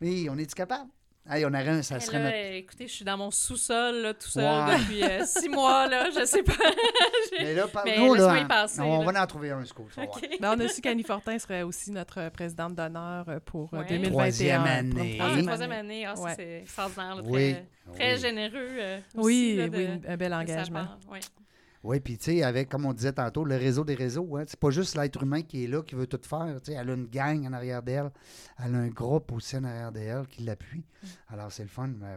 Oui, 0.00 0.28
on 0.30 0.36
est-tu 0.38 0.54
capable? 0.54 0.90
Hey, 1.30 1.44
on 1.44 1.48
aurait 1.48 1.68
un, 1.68 1.82
ça 1.82 2.00
serait 2.00 2.18
là, 2.18 2.24
notre. 2.24 2.36
écoutez, 2.36 2.86
je 2.88 2.92
suis 2.94 3.04
dans 3.04 3.18
mon 3.18 3.30
sous-sol, 3.30 3.96
là, 3.96 4.14
tout 4.14 4.28
seul, 4.30 4.44
Ouais. 4.66 4.78
depuis 4.78 5.02
euh, 5.04 5.26
six 5.26 5.50
mois, 5.50 5.86
là, 5.86 6.08
je 6.10 6.24
sais 6.24 6.42
pas. 6.42 6.54
Mais 7.38 7.52
là, 7.52 7.66
Mais 7.66 7.70
parle-nous, 7.70 8.14
laisse-moi 8.14 8.34
là. 8.34 8.40
y 8.40 8.48
passer, 8.48 8.80
on 8.80 9.04
là. 9.04 9.12
va 9.12 9.22
en 9.22 9.26
trouver 9.26 9.50
un 9.50 9.62
scoop. 9.66 9.92
ça 9.92 10.00
va 10.00 10.06
voir. 10.06 10.16
OK. 10.16 10.28
Ben, 10.40 10.54
on 10.56 10.60
a 10.64 10.68
su 10.68 10.80
qu'Annie 10.80 11.02
Fortin 11.02 11.38
serait 11.38 11.62
aussi 11.64 11.90
notre 11.90 12.30
présidente 12.30 12.74
d'honneur 12.76 13.28
euh, 13.28 13.40
pour 13.44 13.70
Ouais. 13.74 13.84
2021. 13.86 14.10
Troisième 14.10 14.62
pour 14.62 15.00
année. 15.02 15.18
Ah, 15.20 15.42
troisième 15.42 15.72
année, 15.72 16.06
ah, 16.06 16.16
ça, 16.16 16.22
Ouais. 16.22 16.32
c'est 16.34 16.60
extraordinaire, 16.62 17.16
là, 17.16 17.22
Oui. 17.26 17.52
très, 17.52 17.92
très 17.94 18.14
Oui. 18.14 18.20
généreux. 18.20 18.68
euh, 18.78 18.98
aussi, 19.16 19.26
Oui, 19.26 19.56
là, 19.58 19.68
de- 19.68 19.76
oui, 19.76 19.88
un 20.08 20.16
bel 20.16 20.32
engagement. 20.34 20.84
part, 20.86 20.98
ouais. 21.10 21.20
Oui, 21.84 22.00
puis 22.00 22.18
tu 22.18 22.24
sais, 22.24 22.42
avec, 22.42 22.68
comme 22.68 22.86
on 22.86 22.92
disait 22.92 23.12
tantôt, 23.12 23.44
le 23.44 23.56
réseau 23.56 23.84
des 23.84 23.94
réseaux, 23.94 24.36
hein, 24.36 24.44
c'est 24.46 24.58
pas 24.58 24.70
juste 24.70 24.96
l'être 24.96 25.22
humain 25.22 25.42
qui 25.42 25.64
est 25.64 25.66
là, 25.68 25.82
qui 25.82 25.94
veut 25.94 26.06
tout 26.06 26.20
faire. 26.22 26.56
Elle 26.66 26.90
a 26.90 26.94
une 26.94 27.06
gang 27.06 27.46
en 27.46 27.52
arrière 27.52 27.82
d'elle, 27.82 28.10
elle 28.64 28.74
a 28.74 28.78
un 28.78 28.88
groupe 28.88 29.30
aussi 29.32 29.56
en 29.56 29.64
arrière 29.64 29.92
d'elle 29.92 30.26
qui 30.26 30.42
l'appuie. 30.42 30.84
Alors, 31.28 31.52
c'est 31.52 31.62
le 31.62 31.68
fun. 31.68 31.90
euh, 32.02 32.16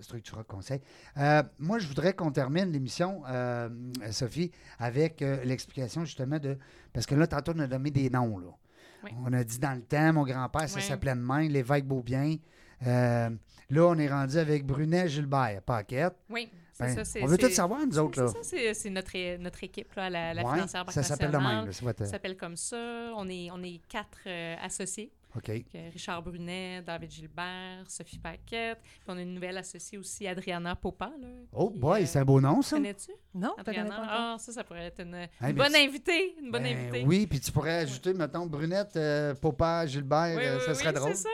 Structura 0.00 0.44
Conseil. 0.44 0.80
Euh, 1.16 1.42
moi, 1.58 1.78
je 1.78 1.88
voudrais 1.88 2.12
qu'on 2.12 2.30
termine 2.30 2.70
l'émission, 2.70 3.22
euh, 3.28 3.68
Sophie, 4.10 4.50
avec 4.78 5.22
euh, 5.22 5.42
l'explication 5.44 6.04
justement 6.04 6.38
de. 6.38 6.56
Parce 6.92 7.06
que 7.06 7.14
là, 7.14 7.26
tantôt, 7.26 7.52
on 7.56 7.58
a 7.60 7.66
nommé 7.66 7.90
des 7.90 8.10
noms. 8.10 8.38
Là. 8.38 8.48
Oui. 9.04 9.10
On 9.24 9.32
a 9.32 9.44
dit 9.44 9.58
dans 9.58 9.74
le 9.74 9.82
temps, 9.82 10.12
mon 10.12 10.24
grand-père, 10.24 10.68
ça 10.68 10.80
s'appelait 10.80 11.14
de 11.14 11.20
même, 11.20 11.48
l'évêque 11.50 11.86
Beaubien. 11.86 12.36
Là, 12.80 13.30
on 13.70 13.98
est 13.98 14.08
rendu 14.08 14.38
avec 14.38 14.64
Brunet 14.64 15.08
Gilbert, 15.08 15.62
Paquette. 15.62 16.14
Oui, 16.30 16.50
Ben, 16.80 16.94
ça. 16.94 17.04
c'est- 17.04 17.22
on 17.22 17.26
veut 17.26 17.38
tout 17.38 17.46
c'est- 17.48 17.54
savoir, 17.54 17.86
nous 17.86 17.98
autres. 17.98 18.14
C'est 18.14 18.20
Là. 18.22 18.28
ça, 18.28 18.38
c'est 18.42 18.74
c'est 18.74 18.90
notre, 18.90 19.64
équipe, 19.64 19.92
là, 19.94 20.08
la, 20.10 20.34
la 20.34 20.44
Ouais, 20.44 20.52
financière 20.54 20.84
Banque 20.84 20.94
ça 20.94 21.02
s'appelle 21.02 21.30
de 21.30 21.36
même. 21.36 21.42
nationale. 21.42 21.66
là, 21.66 21.72
c'est 21.72 21.84
votre- 21.84 22.04
Ça 22.04 22.10
s'appelle 22.12 22.36
comme 22.36 22.56
ça. 22.56 23.12
On 23.16 23.28
est, 23.28 23.50
on 23.50 23.62
est 23.62 23.80
quatre 23.88 24.18
euh, 24.26 24.54
associés. 24.62 25.12
OK. 25.36 25.46
Donc, 25.50 25.64
euh, 25.74 25.90
Richard 25.92 26.22
Brunet, 26.22 26.80
David 26.82 27.10
Gilbert, 27.10 27.84
Sophie 27.86 28.18
Paquette. 28.18 28.78
Puis 28.82 29.02
on 29.08 29.16
a 29.18 29.20
une 29.20 29.34
nouvelle 29.34 29.58
associée 29.58 29.98
aussi, 29.98 30.26
Adriana 30.26 30.74
Popa. 30.74 31.12
Là, 31.20 31.28
Oh 31.52 31.70
qui, 31.70 31.78
boy, 31.78 32.02
euh, 32.02 32.06
c'est 32.06 32.18
un 32.18 32.24
beau 32.24 32.40
nom, 32.40 32.62
ça. 32.62 32.76
Connais-tu? 32.76 33.12
Non, 33.34 33.50
connais 33.62 33.78
Adriana? 33.78 34.06
Ah, 34.08 34.36
ça, 34.38 34.52
ça 34.52 34.64
pourrait 34.64 34.86
être 34.86 35.00
une, 35.02 35.28
bonne 35.54 35.72
tu- 35.72 35.76
invitée. 35.78 36.34
Une 36.42 36.50
bonne 36.50 36.62
Ben 36.62 36.76
invitée. 36.78 37.04
Oui, 37.06 37.26
puis 37.26 37.40
tu 37.40 37.52
pourrais 37.52 37.80
ajouter, 37.80 38.14
mettons, 38.14 38.46
Brunette, 38.46 38.96
euh, 38.96 39.34
Popa, 39.34 39.86
Gilbert, 39.86 40.34
Oui, 40.38 40.42
euh, 40.44 40.56
oui, 40.56 40.62
ça 40.64 40.70
oui, 40.72 40.76
serait 40.78 40.92
drôle. 40.94 41.10
c'est 41.14 41.24
ça. 41.24 41.28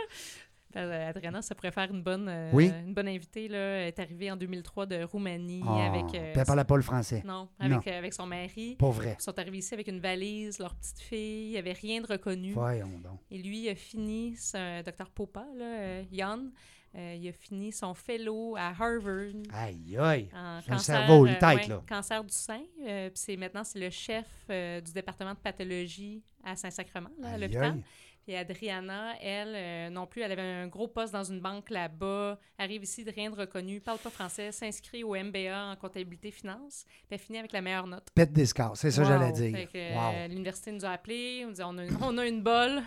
Euh, 0.77 1.09
Adriana, 1.11 1.43
ça 1.43 1.55
pourrait 1.55 1.70
faire 1.70 1.91
une 1.93 2.03
bonne, 2.03 2.29
euh, 2.29 2.51
Oui. 2.53 2.70
une 2.87 2.95
bonne 2.95 3.09
invitée. 3.09 3.49
Là. 3.49 3.59
Elle 3.59 3.89
est 3.89 3.99
arrivée 3.99 4.31
en 4.31 4.37
2003 4.37 4.87
de 4.87 5.03
Roumanie 5.05 5.62
Ah, 5.66 5.87
avec, 5.87 6.07
puis 6.09 6.20
elle 6.35 6.45
parlait 6.47 6.64
pas 6.64 6.77
le 6.77 6.83
français. 6.83 7.22
non, 7.25 7.49
avec, 7.59 7.87
euh, 7.87 7.99
avec 7.99 8.12
son 8.12 8.27
mari. 8.27 8.77
Pas 8.77 8.91
vrai. 8.91 9.16
Ils 9.18 9.22
sont 9.22 9.39
arrivés 9.39 9.59
ici 9.59 9.75
avec 9.75 9.89
une 9.89 10.01
valise, 10.01 10.59
leur 10.59 10.75
petite 10.75 11.01
fille. 11.01 11.47
Il 11.47 11.51
n'y 11.53 11.59
avait 11.59 11.72
rien 11.72 12.01
de 12.01 12.07
reconnu. 12.07 12.53
Voyons 12.53 12.99
donc. 13.03 13.20
Et 13.31 13.39
lui, 13.39 13.61
il 13.64 13.68
a 13.68 13.75
fini, 13.75 14.35
c'est 14.37 14.83
docteur 14.83 15.11
Popa, 15.11 15.47
là, 15.57 15.64
euh, 15.64 16.03
il 16.11 17.29
a 17.29 17.33
fini 17.33 17.72
son 17.72 17.93
fellow 17.93 18.55
à 18.57 18.68
Harvard 18.68 19.33
Aïe, 19.53 19.97
aïe. 19.99 20.29
en 20.33 20.61
cancer, 20.62 20.81
cerveau, 20.81 21.27
une 21.27 21.37
tête, 21.39 21.57
ouais, 21.57 21.66
là. 21.66 21.83
cancer 21.89 22.22
du 22.22 22.33
sein. 22.33 22.62
Puis 22.79 23.11
c'est 23.14 23.37
maintenant, 23.37 23.64
c'est 23.64 23.81
le 23.81 23.91
chef 23.91 24.27
du 24.49 24.93
département 24.93 25.33
de 25.35 25.39
pathologie 25.39 26.22
à 26.45 26.55
Saint-Sacrement, 26.55 27.11
là, 27.18 27.31
à 27.31 27.39
l'hôpital. 27.39 27.79
Puis 28.25 28.35
Adriana, 28.35 29.14
elle, 29.20 29.55
euh, 29.55 29.91
non 29.91 30.07
plus, 30.07 30.22
elle 30.22 30.33
avait 30.33 30.43
un 30.43 30.66
gros 30.66 30.89
poste 30.89 31.12
dans 31.12 31.25
une 31.25 31.41
banque 31.41 31.68
là-bas, 31.68 32.39
arrive 32.59 32.83
ici 32.83 33.05
de 33.05 33.11
rien 33.11 33.31
de 33.31 33.37
reconnu, 33.37 33.81
parle 33.81 33.99
pas 33.99 34.09
français, 34.09 34.51
s'inscrit 34.51 35.05
au 35.05 35.14
MBA 35.14 35.72
en 35.72 35.77
comptabilité 35.77 36.31
finance, 36.31 36.87
puis 36.87 37.09
elle 37.11 37.18
finit 37.18 37.39
avec 37.39 37.53
la 37.53 37.61
meilleure 37.61 37.87
note. 37.87 38.07
Pète 38.14 38.33
des 38.33 38.47
scores, 38.47 38.77
c'est 38.79 38.91
ça 38.91 39.03
que 39.03 39.09
j'allais 39.09 39.33
dire. 39.33 39.68
Euh, 39.75 40.29
l'université 40.29 40.72
nous 40.72 40.87
a 40.87 40.91
appelés, 40.91 41.45
on 41.47 41.51
dit 41.51 41.62
on 41.62 41.77
a, 41.77 41.83
on 42.01 42.16
a 42.16 42.27
une 42.27 42.43
bolle 42.43 42.83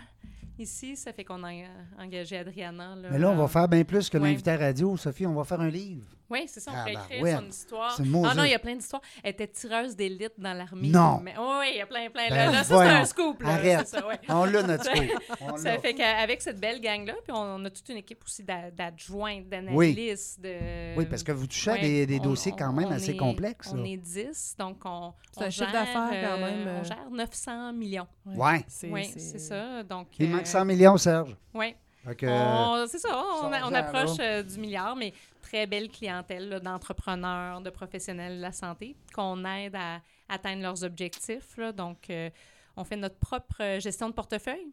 ici, 0.58 0.96
ça 0.96 1.12
fait 1.12 1.24
qu'on 1.24 1.42
a 1.44 1.52
euh, 1.52 1.66
engagé 1.98 2.36
Adriana. 2.38 2.94
Là, 2.96 3.08
Mais 3.12 3.18
là, 3.18 3.30
on 3.30 3.36
va 3.36 3.48
faire 3.48 3.68
bien 3.68 3.84
plus 3.84 4.08
que 4.10 4.18
Ouais. 4.18 4.28
l'invité 4.30 4.50
à 4.50 4.56
radio, 4.56 4.96
Sophie. 4.96 5.26
On 5.26 5.34
va 5.34 5.44
faire 5.44 5.60
un 5.60 5.68
livre. 5.70 6.04
Oui, 6.30 6.40
c'est 6.46 6.60
ça, 6.60 6.72
on 6.72 6.76
Ah, 6.76 6.90
écrire 6.90 7.06
ben, 7.10 7.22
ouais. 7.22 7.36
son 7.36 7.46
histoire. 7.48 7.96
Ah 8.26 8.34
non, 8.34 8.44
il 8.44 8.50
y 8.50 8.54
a 8.54 8.58
plein 8.58 8.76
d'histoires. 8.76 9.00
Elle 9.24 9.30
était 9.30 9.46
tireuse 9.48 9.96
d'élite 9.96 10.34
dans 10.36 10.52
l'armée. 10.52 10.88
Non. 10.88 11.20
Mais, 11.24 11.32
oui, 11.38 11.66
il 11.72 11.78
y 11.78 11.80
a 11.80 11.86
plein, 11.86 12.10
plein. 12.10 12.28
Ben, 12.28 12.36
là, 12.36 12.52
là, 12.52 12.64
ça, 12.64 12.78
c'est 12.84 12.90
un 12.90 13.04
scoop. 13.06 13.42
Là, 13.42 13.48
Arrête. 13.54 13.78
c'est 13.88 13.96
ça, 13.98 14.06
ouais. 14.06 14.18
On 14.28 14.44
l'a, 14.44 14.62
notre 14.62 14.84
scoop. 14.94 15.22
On 15.40 15.56
Ça 15.56 15.72
l'a. 15.72 15.78
fait 15.78 15.94
qu'avec 15.94 16.42
cette 16.42 16.60
belle 16.60 16.82
gang-là, 16.82 17.14
puis 17.24 17.32
on, 17.34 17.40
on 17.40 17.64
a 17.64 17.70
toute 17.70 17.88
une 17.88 17.96
équipe 17.96 18.22
aussi 18.26 18.42
d'a- 18.44 18.70
d'adjointes, 18.70 19.48
d'analystes. 19.48 20.38
De... 20.42 20.98
Oui, 20.98 21.06
parce 21.06 21.22
que 21.22 21.32
vous 21.32 21.46
touchez 21.46 21.70
à 21.70 21.78
des, 21.78 22.04
des 22.04 22.20
on- 22.20 22.24
dossiers 22.24 22.52
quand 22.52 22.74
même 22.74 22.88
on 22.88 22.92
assez 22.92 23.12
est- 23.12 23.16
complexes. 23.16 23.70
On 23.72 23.76
là. 23.76 23.88
est 23.88 23.96
10, 23.96 24.56
donc 24.58 24.82
on, 24.84 25.14
C'est 25.32 25.40
on 25.40 25.46
un 25.46 25.50
chiffre 25.50 25.70
gère, 25.70 25.80
d'affaires 25.80 26.28
quand 26.30 26.38
même, 26.44 26.66
On 26.66 26.80
euh. 26.80 26.84
gère 26.84 27.10
900 27.10 27.72
millions. 27.72 28.06
Ouais. 28.26 28.64
C'est, 28.68 28.90
Oui, 28.90 29.06
c'est 29.16 29.38
ça. 29.38 29.82
Donc, 29.82 30.08
Il 30.18 30.26
euh, 30.26 30.36
manque 30.36 30.46
100 30.48 30.64
millions, 30.64 30.96
Serge. 30.96 31.36
Oui, 31.54 31.74
c'est 32.06 32.98
ça, 32.98 33.24
on, 33.42 33.74
approche 33.74 34.18
euh, 34.20 34.42
du 34.42 34.58
milliard, 34.58 34.96
mais 34.96 35.12
très 35.42 35.66
belle 35.66 35.88
clientèle 35.88 36.60
d'entrepreneurs, 36.60 37.60
de 37.60 37.70
professionnels 37.70 38.36
de 38.36 38.42
la 38.42 38.52
santé 38.52 38.96
qu'on 39.14 39.44
aide 39.44 39.74
à 39.74 40.00
atteindre 40.28 40.62
leurs 40.62 40.84
objectifs. 40.84 41.56
là. 41.56 41.72
Donc, 41.72 42.10
euh, 42.10 42.30
on 42.76 42.84
fait 42.84 42.96
notre 42.96 43.16
propre 43.16 43.78
gestion 43.78 44.08
de 44.08 44.14
portefeuille. 44.14 44.72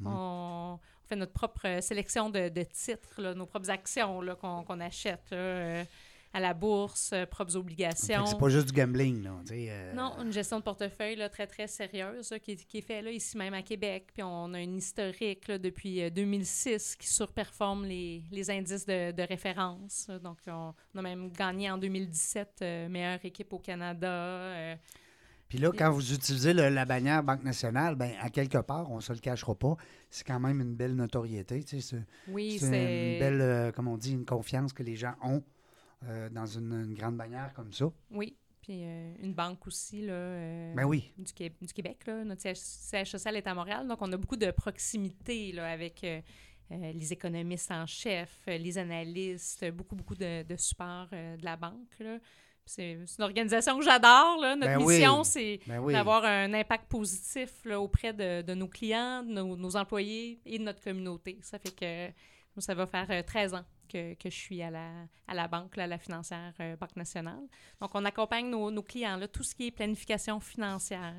Mhm. 0.00 0.06
On, 0.06 0.74
on 0.74 1.08
fait 1.08 1.16
notre 1.16 1.32
propre 1.32 1.80
sélection 1.80 2.30
de, 2.30 2.48
de 2.48 2.62
titres, 2.62 3.20
là, 3.20 3.34
nos 3.34 3.46
propres 3.46 3.70
actions 3.70 4.20
qu'on 4.40 4.80
achète 4.80 5.30
là, 5.30 5.36
euh, 5.36 5.84
à 6.32 6.40
la 6.40 6.52
bourse, 6.52 7.10
euh, 7.14 7.24
propres 7.26 7.56
obligations. 7.56 8.26
c'est 8.26 8.38
pas 8.38 8.48
juste 8.50 8.66
du 8.66 8.72
gambling. 8.72 9.22
Là, 9.24 9.34
euh, 9.50 9.92
Non, 9.94 10.12
une 10.22 10.30
gestion 10.32 10.58
de 10.58 10.62
portefeuille 10.62 11.16
là, 11.16 11.28
très, 11.30 11.46
très 11.46 11.66
sérieuse 11.66 12.30
là, 12.30 12.38
qui, 12.38 12.52
est- 12.52 12.64
qui 12.66 12.78
est 12.78 12.82
faite 12.82 13.04
ici 13.10 13.36
même 13.38 13.54
à 13.54 13.62
Québec. 13.62 14.08
Puis 14.12 14.22
on 14.22 14.52
a 14.52 14.60
une 14.60 14.76
historique 14.76 15.48
là, 15.48 15.58
depuis 15.58 16.02
euh, 16.02 16.10
2006 16.10 16.96
qui 16.96 17.08
surperforme 17.08 17.86
les, 17.86 18.22
les 18.30 18.50
indices 18.50 18.84
de, 18.84 19.10
de 19.12 19.22
référence. 19.22 20.10
Donc, 20.22 20.38
on, 20.46 20.74
on 20.94 20.98
a 20.98 21.02
même 21.02 21.30
gagné 21.30 21.70
en 21.70 21.78
2017 21.78 22.58
euh, 22.62 22.88
meilleure 22.88 23.24
équipe 23.24 23.52
au 23.54 23.58
Canada. 23.58 24.08
euh, 24.08 24.74
Puis 25.48 25.56
là, 25.58 25.70
quand 25.76 25.90
vous 25.90 26.12
utilisez 26.12 26.52
le- 26.52 26.68
la 26.68 26.84
bannière 26.84 27.22
Banque 27.22 27.42
nationale, 27.42 27.94
ben, 27.94 28.12
à 28.20 28.28
quelque 28.28 28.58
part, 28.58 28.90
on 28.90 29.00
se 29.00 29.14
le 29.14 29.18
cachera 29.18 29.54
pas, 29.54 29.76
c'est 30.10 30.26
quand 30.26 30.40
même 30.40 30.60
une 30.60 30.74
belle 30.74 30.94
notoriété. 30.94 31.64
tu 31.64 31.80
sais, 31.80 31.96
C'est 31.96 32.30
oui, 32.30 32.58
c'est 32.60 32.66
c'est. 32.66 33.12
une 33.14 33.18
belle, 33.18 33.40
euh, 33.40 33.72
comme 33.72 33.88
on 33.88 33.96
dit, 33.96 34.12
une 34.12 34.26
confiance 34.26 34.74
que 34.74 34.82
les 34.82 34.94
gens 34.96 35.14
ont 35.22 35.42
euh, 36.04 36.28
dans 36.30 36.46
une, 36.46 36.72
une 36.72 36.94
grande 36.94 37.16
bannière 37.16 37.52
comme 37.54 37.72
ça. 37.72 37.86
Oui. 38.10 38.36
Puis 38.60 38.80
euh, 38.84 39.14
une 39.22 39.32
banque 39.34 39.66
aussi, 39.66 40.02
là. 40.02 40.12
euh, 40.12 40.74
Ben 40.74 40.84
oui. 40.84 41.12
du, 41.16 41.32
Qué- 41.32 41.52
du 41.60 41.72
Québec. 41.72 42.06
Là. 42.06 42.24
Notre 42.24 42.40
siège, 42.42 42.58
siège 42.58 43.10
social 43.10 43.36
est 43.36 43.46
à 43.46 43.54
Montréal, 43.54 43.86
donc 43.88 43.98
on 44.02 44.12
a 44.12 44.16
beaucoup 44.16 44.36
de 44.36 44.50
proximité 44.50 45.52
là, 45.52 45.70
avec 45.70 46.04
les 46.70 47.12
économistes 47.14 47.70
en 47.70 47.86
chef, 47.86 48.40
les 48.46 48.76
analystes, 48.76 49.70
beaucoup, 49.72 49.96
beaucoup 49.96 50.14
de, 50.14 50.42
de 50.42 50.56
support 50.56 51.08
de 51.10 51.42
la 51.44 51.56
banque. 51.56 51.98
là. 51.98 52.18
C'est 52.66 52.92
une 53.18 53.24
organisation 53.24 53.78
que 53.78 53.84
j'adore. 53.86 54.38
là. 54.42 54.54
Notre 54.54 54.72
Ben 54.76 54.82
oui. 54.84 54.96
mission, 54.98 55.24
c'est 55.24 55.58
Ben 55.66 55.78
oui. 55.80 55.94
d'avoir 55.94 56.22
un 56.26 56.52
impact 56.52 56.86
positif 56.90 57.64
là, 57.64 57.80
auprès 57.80 58.12
de, 58.12 58.42
de 58.42 58.52
nos 58.52 58.68
clients, 58.68 59.22
de 59.22 59.32
nos, 59.32 59.56
nos 59.56 59.74
employés 59.76 60.42
et 60.44 60.58
de 60.58 60.64
notre 60.64 60.82
communauté. 60.82 61.38
Ça 61.40 61.58
fait 61.58 61.74
que 61.74 62.60
ça 62.60 62.74
va 62.74 62.86
faire 62.86 63.06
euh, 63.10 63.22
13 63.22 63.54
ans 63.54 63.64
que, 63.88 64.14
je 64.24 64.28
suis 64.28 64.62
à 64.62 64.70
la, 64.70 64.90
à 65.26 65.34
la 65.34 65.48
banque, 65.48 65.76
là, 65.76 65.86
la 65.86 65.98
financière 65.98 66.54
euh, 66.60 66.76
Banque 66.76 66.96
nationale. 66.96 67.48
Donc, 67.80 67.90
on 67.94 68.04
accompagne 68.04 68.48
nos, 68.50 68.70
nos 68.70 68.82
clients, 68.82 69.16
là, 69.16 69.26
tout 69.28 69.42
ce 69.42 69.54
qui 69.54 69.68
est 69.68 69.70
planification 69.70 70.40
financière, 70.40 71.14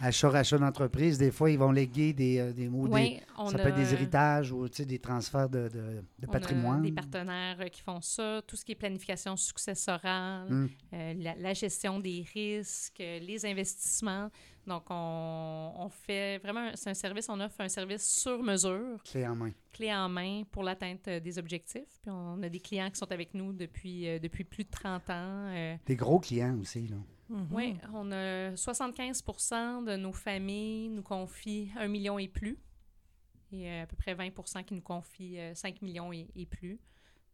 Achat, 0.00 0.30
rachat 0.30 0.58
d'entreprise, 0.58 1.18
des 1.18 1.32
fois, 1.32 1.50
ils 1.50 1.58
vont 1.58 1.72
léguer 1.72 2.12
des, 2.12 2.38
euh, 2.38 2.52
des 2.52 2.68
mots. 2.68 2.86
des- 2.86 2.94
Oui, 2.94 3.20
on 3.36 3.48
ça 3.48 3.56
a, 3.56 3.62
peut 3.62 3.68
être 3.70 3.74
des 3.76 3.92
héritages 3.94 4.52
ou 4.52 4.68
tu 4.68 4.76
sais, 4.76 4.84
des 4.84 5.00
transferts 5.00 5.48
de, 5.48 5.68
de- 5.68 5.68
de 5.70 6.02
on 6.26 6.28
a 6.28 6.32
patrimoine. 6.32 6.82
des 6.82 6.92
partenaires 6.92 7.56
euh, 7.60 7.66
qui 7.68 7.80
font 7.82 8.00
ça, 8.00 8.40
tout 8.46 8.54
ce 8.54 8.64
qui 8.64 8.72
est 8.72 8.76
planification 8.76 9.36
successorale, 9.36 10.46
Hum. 10.50 10.68
euh, 10.92 11.14
la, 11.18 11.34
la 11.34 11.52
gestion 11.54 11.98
des 11.98 12.24
risques, 12.32 12.98
les 13.00 13.44
investissements. 13.44 14.30
Donc, 14.66 14.84
on, 14.90 15.72
on 15.78 15.88
fait 15.88 16.38
vraiment, 16.38 16.70
c'est 16.74 16.90
un 16.90 16.94
service, 16.94 17.28
on 17.28 17.40
offre 17.40 17.60
un 17.60 17.68
service 17.68 18.02
sur 18.20 18.42
mesure, 18.42 19.02
Clé 19.02 19.26
en 19.26 19.34
main. 19.34 19.50
clé 19.72 19.92
en 19.94 20.08
main 20.08 20.42
pour 20.52 20.62
l'atteinte 20.62 21.08
des 21.08 21.38
objectifs. 21.38 21.98
Puis 22.02 22.10
on 22.10 22.42
a 22.42 22.48
des 22.48 22.60
clients 22.60 22.90
qui 22.90 22.98
sont 22.98 23.10
avec 23.10 23.32
nous 23.34 23.52
depuis, 23.52 24.20
depuis 24.20 24.44
plus 24.44 24.64
de 24.64 24.70
30 24.70 25.08
ans. 25.10 25.48
euh, 25.54 25.74
Des 25.86 25.96
gros 25.96 26.18
clients 26.20 26.56
aussi. 26.60 26.86
Là. 26.86 26.96
Mhm. 27.28 27.48
Oui, 27.50 27.76
on 27.94 28.10
a 28.12 28.54
75% 28.56 29.82
de 29.84 29.96
nos 29.96 30.12
familles 30.12 30.88
nous 30.88 31.02
confient 31.02 31.70
1 31.78 31.86
million 31.88 32.18
et 32.18 32.28
plus. 32.28 32.58
Et 33.52 33.68
euh, 33.70 33.82
à 33.82 33.86
peu 33.86 33.96
près 33.96 34.14
20% 34.14 34.64
qui 34.64 34.74
nous 34.74 34.80
confient 34.82 35.38
euh, 35.38 35.54
5 35.54 35.80
millions 35.82 36.12
et, 36.12 36.28
et 36.36 36.46
plus. 36.46 36.78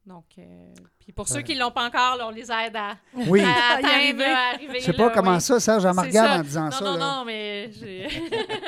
Donc, 0.06 0.26
euh, 0.38 0.74
puis 0.98 1.12
pour 1.12 1.26
ceux 1.28 1.40
qui 1.40 1.54
ne 1.54 1.60
l'ont 1.60 1.70
pas 1.70 1.86
encore, 1.86 2.16
là, 2.16 2.26
on 2.26 2.30
les 2.30 2.50
aide 2.52 2.76
à, 2.76 2.96
Oui. 3.26 3.40
à 3.42 3.46
À 3.46 3.74
à 3.76 4.54
arriver. 4.54 4.80
Je 4.80 4.84
sais 4.84 4.92
pas 4.92 5.06
là, 5.06 5.12
comment 5.14 5.34
oui. 5.34 5.40
ça, 5.40 5.58
Serge, 5.58 5.86
en 5.86 5.94
me 5.94 6.00
regarde 6.02 6.28
ça. 6.28 6.38
en 6.38 6.42
disant 6.42 6.64
Non, 6.64 6.70
ça. 6.72 6.84
non, 6.84 6.96
là. 6.98 6.98
non, 7.18 7.24
mais 7.24 7.70
j'ai... 7.72 8.06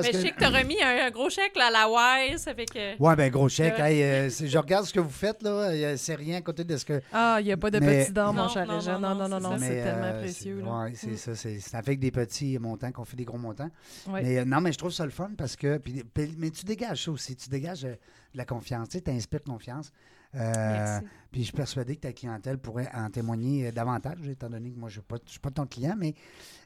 Parce 0.00 0.06
mais 0.06 0.12
que- 0.12 0.18
je 0.18 0.22
sais 0.22 0.32
que 0.32 0.38
tu 0.38 0.44
as 0.44 0.50
remis 0.50 0.82
un, 0.82 1.06
un 1.06 1.10
gros 1.10 1.30
chèque 1.30 1.56
là, 1.56 1.66
à 1.66 1.70
la 1.70 1.88
Wise, 2.28 2.42
ça 2.42 2.54
fait 2.54 2.66
que... 2.66 3.00
Ouais, 3.02 3.16
ben 3.16 3.30
gros 3.30 3.48
chèque. 3.48 3.78
Ouais. 3.78 3.94
Hey, 3.96 4.02
euh, 4.02 4.30
c'est- 4.30 4.46
je 4.48 4.58
regarde 4.58 4.84
ce 4.86 4.92
que 4.92 5.00
vous 5.00 5.10
faites, 5.10 5.42
là. 5.42 5.50
euh, 5.50 5.94
C'est 5.96 6.14
rien 6.14 6.38
à 6.38 6.40
côté 6.40 6.64
de 6.64 6.76
ce 6.76 6.84
que. 6.84 7.00
Ah, 7.12 7.38
il 7.40 7.44
n'y 7.46 7.52
a 7.52 7.56
pas 7.56 7.70
de 7.70 7.78
Mais- 7.80 8.04
petits 8.04 8.12
dents, 8.12 8.32
mon 8.32 8.48
cher 8.48 8.66
non, 8.66 8.78
non, 8.78 8.98
Non, 9.00 9.14
non, 9.14 9.28
non, 9.28 9.40
non, 9.40 9.50
non, 9.50 9.58
c'est 9.58 9.82
tellement 9.82 10.02
euh, 10.04 10.20
précieux. 10.22 10.62
Ouais, 10.62 10.92
c'est 10.94 11.10
Mm. 11.12 11.16
ça. 11.16 11.34
C'est 11.34 11.74
avec 11.74 11.98
des 12.00 12.10
petits 12.10 12.58
montants 12.58 12.90
qu'on 12.92 13.04
fait 13.04 13.16
des 13.16 13.24
gros 13.24 13.38
montants. 13.38 13.70
Ouais. 14.08 14.22
Mais 14.22 14.38
euh, 14.38 14.44
non, 14.44 14.60
mais 14.60 14.72
je 14.72 14.78
trouve 14.78 14.92
ça 14.92 15.04
le 15.04 15.10
fun 15.10 15.30
parce 15.36 15.56
que. 15.56 15.78
puis- 15.78 16.02
puis- 16.12 16.34
mais 16.38 16.50
tu 16.50 16.64
dégages 16.64 17.04
ça 17.04 17.10
aussi. 17.10 17.36
Tu 17.36 17.48
dégages 17.48 17.84
euh, 17.84 17.92
de 18.32 18.38
la 18.38 18.44
confiance. 18.44 18.88
Tu 18.90 18.98
sais, 18.98 19.10
inspires 19.10 19.42
confiance. 19.42 19.90
Euh, 20.34 20.38
Merci. 20.54 21.06
puis 21.30 21.40
je 21.40 21.46
suis 21.46 21.56
persuadé 21.56 21.96
que 21.96 22.00
ta 22.02 22.12
clientèle 22.12 22.58
pourrait 22.58 22.90
en 22.94 23.08
témoigner 23.08 23.68
euh, 23.68 23.72
davantage, 23.72 24.18
étant 24.28 24.50
donné 24.50 24.70
que 24.70 24.78
moi, 24.78 24.90
je 24.90 25.00
ne 25.00 25.18
suis 25.24 25.40
pas 25.40 25.50
ton 25.50 25.66
client, 25.66 25.94
mais 25.96 26.14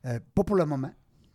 euh, 0.05 0.19
pas 0.35 0.43
pour 0.43 0.57
le 0.57 0.65
moment. 0.65 0.91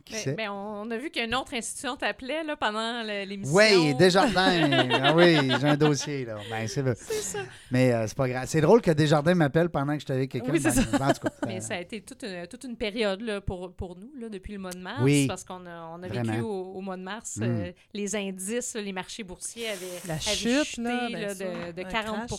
Qui 0.08 0.14
Mais- 0.14 0.20
sait? 0.20 0.36
mais 0.38 0.48
on 0.48 0.90
a 0.90 0.98
vu 0.98 1.10
qu'une 1.10 1.36
autre 1.36 1.54
institution 1.54 1.98
t'appelait 1.98 2.42
là, 2.46 2.56
pendant 2.56 3.04
l'émission. 3.04 3.54
Oui, 3.56 3.94
Desjardins. 3.96 4.70
ah 5.04 5.14
oui, 5.14 5.36
j'ai 5.60 5.68
un 5.68 5.76
dossier, 5.76 6.24
là. 6.24 6.38
Ben, 6.50 6.66
c'est 6.68 6.96
ça. 6.96 7.40
Mais 7.72 7.92
euh, 7.94 8.08
c'est 8.08 8.16
pas 8.16 8.30
grave. 8.30 8.46
C'est 8.48 8.62
drôle 8.62 8.82
que 8.82 8.92
Desjardins 8.92 9.36
m'appelle 9.36 9.70
pendant 9.70 9.94
que 9.94 10.00
je 10.00 10.06
suis 10.06 10.14
avec 10.14 10.32
quelqu'un. 10.32 10.52
Oui, 10.52 10.62
c'est 10.62 10.76
Ben, 10.98 11.10
En 11.10 11.14
tout 11.14 11.20
cas, 11.28 11.30
Mais 11.48 11.60
ça 11.60 11.76
a 11.76 11.80
été 11.82 12.00
toute 12.02 12.24
une, 12.24 12.48
toute 12.48 12.64
une 12.64 12.78
période 12.78 13.22
là, 13.22 13.42
pour, 13.42 13.74
pour 13.74 13.98
nous, 13.98 14.10
là, 14.18 14.30
depuis 14.30 14.54
le 14.54 14.60
mois 14.60 14.72
de 14.72 14.80
mars, 14.80 15.02
Oui. 15.02 15.28
parce 15.28 15.44
qu'on 15.44 15.66
a, 15.66 15.90
on 15.94 16.02
a 16.04 16.08
vécu 16.08 16.40
au, 16.40 16.48
au 16.76 16.82
mois 16.82 16.96
de 16.98 17.04
mars, 17.04 17.36
Mm. 17.38 17.44
euh, 17.44 17.72
les 17.94 18.16
indices, 18.16 18.76
les 18.76 18.94
marchés 18.94 19.24
boursiers 19.24 19.68
avaient, 19.70 19.86
La 20.08 20.14
avaient 20.14 20.22
chute, 20.24 20.64
chuté, 20.64 20.82
là, 20.84 21.34
de, 21.36 21.72
de 21.74 21.82
un 21.82 21.90
40 21.90 22.30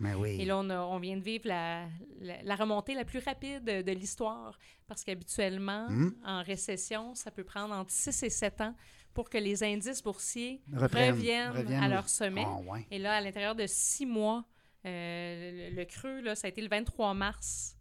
ben 0.00 0.14
oui. 0.18 0.38
Et 0.40 0.44
là, 0.44 0.58
on, 0.58 0.68
a- 0.70 0.80
on 0.80 0.98
vient 0.98 1.16
de 1.16 1.22
vivre 1.22 1.46
la, 1.46 1.82
la, 2.20 2.34
la 2.42 2.54
remontée 2.56 2.94
la 2.94 3.04
plus 3.04 3.20
rapide 3.24 3.62
de, 3.64 3.82
de 3.82 3.92
l'histoire, 3.92 4.58
parce 4.92 5.04
qu'habituellement, 5.04 5.88
Mm. 5.88 6.12
en 6.24 6.42
récession, 6.42 7.14
ça 7.14 7.30
peut 7.30 7.44
prendre 7.44 7.74
entre 7.74 7.90
6 7.90 8.22
et 8.22 8.30
7 8.30 8.60
ans 8.60 8.74
pour 9.14 9.28
que 9.30 9.38
les 9.38 9.62
indices 9.62 10.02
boursiers 10.02 10.62
reviennent, 10.74 11.50
reviennent 11.52 11.82
à 11.82 11.88
leur 11.88 12.08
sommet. 12.08 12.44
Ah, 12.46 12.58
ouais. 12.70 12.86
Et 12.90 12.98
là, 12.98 13.14
à 13.14 13.20
l'intérieur 13.20 13.54
de 13.54 13.66
six 13.66 14.06
mois, 14.06 14.44
euh, 14.86 15.70
le, 15.70 15.76
le 15.76 15.84
creux, 15.84 16.20
là, 16.20 16.34
ça 16.34 16.46
a 16.46 16.50
été 16.50 16.60
le 16.62 16.68
23 16.68 17.14
mars. 17.14 17.76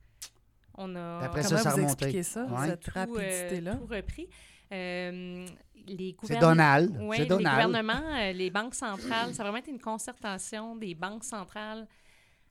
On 0.75 0.95
a 0.95 1.19
après 1.25 1.41
Comment 1.43 1.57
ça, 1.57 1.63
ça 1.63 1.69
vous 1.71 1.75
remonté. 1.77 1.91
expliquez 2.05 2.23
ça, 2.23 2.45
Ouais. 2.45 2.67
cette 2.67 2.81
tout, 2.83 2.91
euh, 2.97 2.99
rapidité-là? 2.99 3.75
tout 3.75 3.85
repris. 3.87 4.29
Euh, 4.71 5.45
les 5.87 6.15
C'est 6.21 6.35
gouvernements- 6.35 6.39
Donald. 6.49 6.91
les 7.19 7.25
Donald. 7.25 7.65
gouvernements, 7.65 8.15
euh, 8.19 8.31
les 8.33 8.49
banques 8.49 8.75
centrales, 8.75 9.33
ça 9.33 9.41
a 9.41 9.45
vraiment 9.45 9.57
été 9.57 9.71
une 9.71 9.81
concertation 9.81 10.75
des 10.75 10.95
banques 10.95 11.23
centrales 11.23 11.87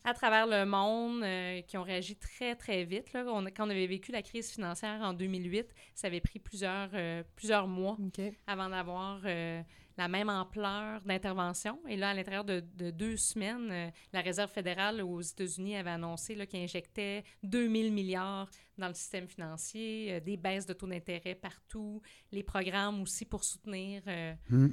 à 0.05 0.15
travers 0.15 0.47
le 0.47 0.65
monde 0.65 1.23
euh, 1.23 1.61
qui 1.63 1.77
ont 1.77 1.83
réagi 1.83 2.17
très, 2.17 2.57
très 2.57 2.85
vite. 2.85 3.13
Là. 3.13 3.25
On, 3.27 3.45
quand 3.47 3.67
on 3.67 3.71
avait 3.71 3.87
vécu 3.87 4.13
la 4.13 4.23
crise 4.23 4.51
financière 4.51 5.01
en 5.03 5.13
2008, 5.13 5.75
ça 5.95 6.07
avait 6.07 6.21
pris 6.21 6.39
plusieurs, 6.39 6.91
euh, 6.95 7.23
plusieurs 7.37 7.67
mois 7.67 7.97
avant 8.47 8.69
d'avoir 8.69 9.21
euh, 9.25 9.63
la 10.01 10.09
même 10.09 10.31
ampleur 10.31 11.03
d'intervention. 11.03 11.79
Et 11.87 11.97
là, 11.97 12.11
à 12.11 12.15
l'intérieur 12.15 12.45
de, 12.45 12.65
de 12.77 12.91
deux 12.91 13.19
semaines, 13.19 13.71
euh, 13.71 13.91
la 14.15 14.23
Réserve 14.23 14.51
fédérale 14.51 15.03
aux 15.03 15.21
États-Unis 15.21 15.77
avait 15.77 15.91
annoncé 15.91 16.35
qu'il 16.47 16.61
injectait 16.61 17.23
2000 17.43 17.93
milliards 17.93 18.49
dans 18.79 18.89
le 18.89 18.95
système 18.95 19.29
financier, 19.29 20.15
euh, 20.15 20.21
des 20.21 20.39
baisses 20.39 20.65
de 20.65 20.73
taux 20.73 20.87
d'intérêt 20.87 21.35
partout, 21.35 22.01
les 22.33 22.43
programmes 22.43 23.03
aussi 23.03 23.27
pour 23.27 23.45
soutenir, 23.45 24.03
euh, 24.07 24.33
Hmm. 24.49 24.69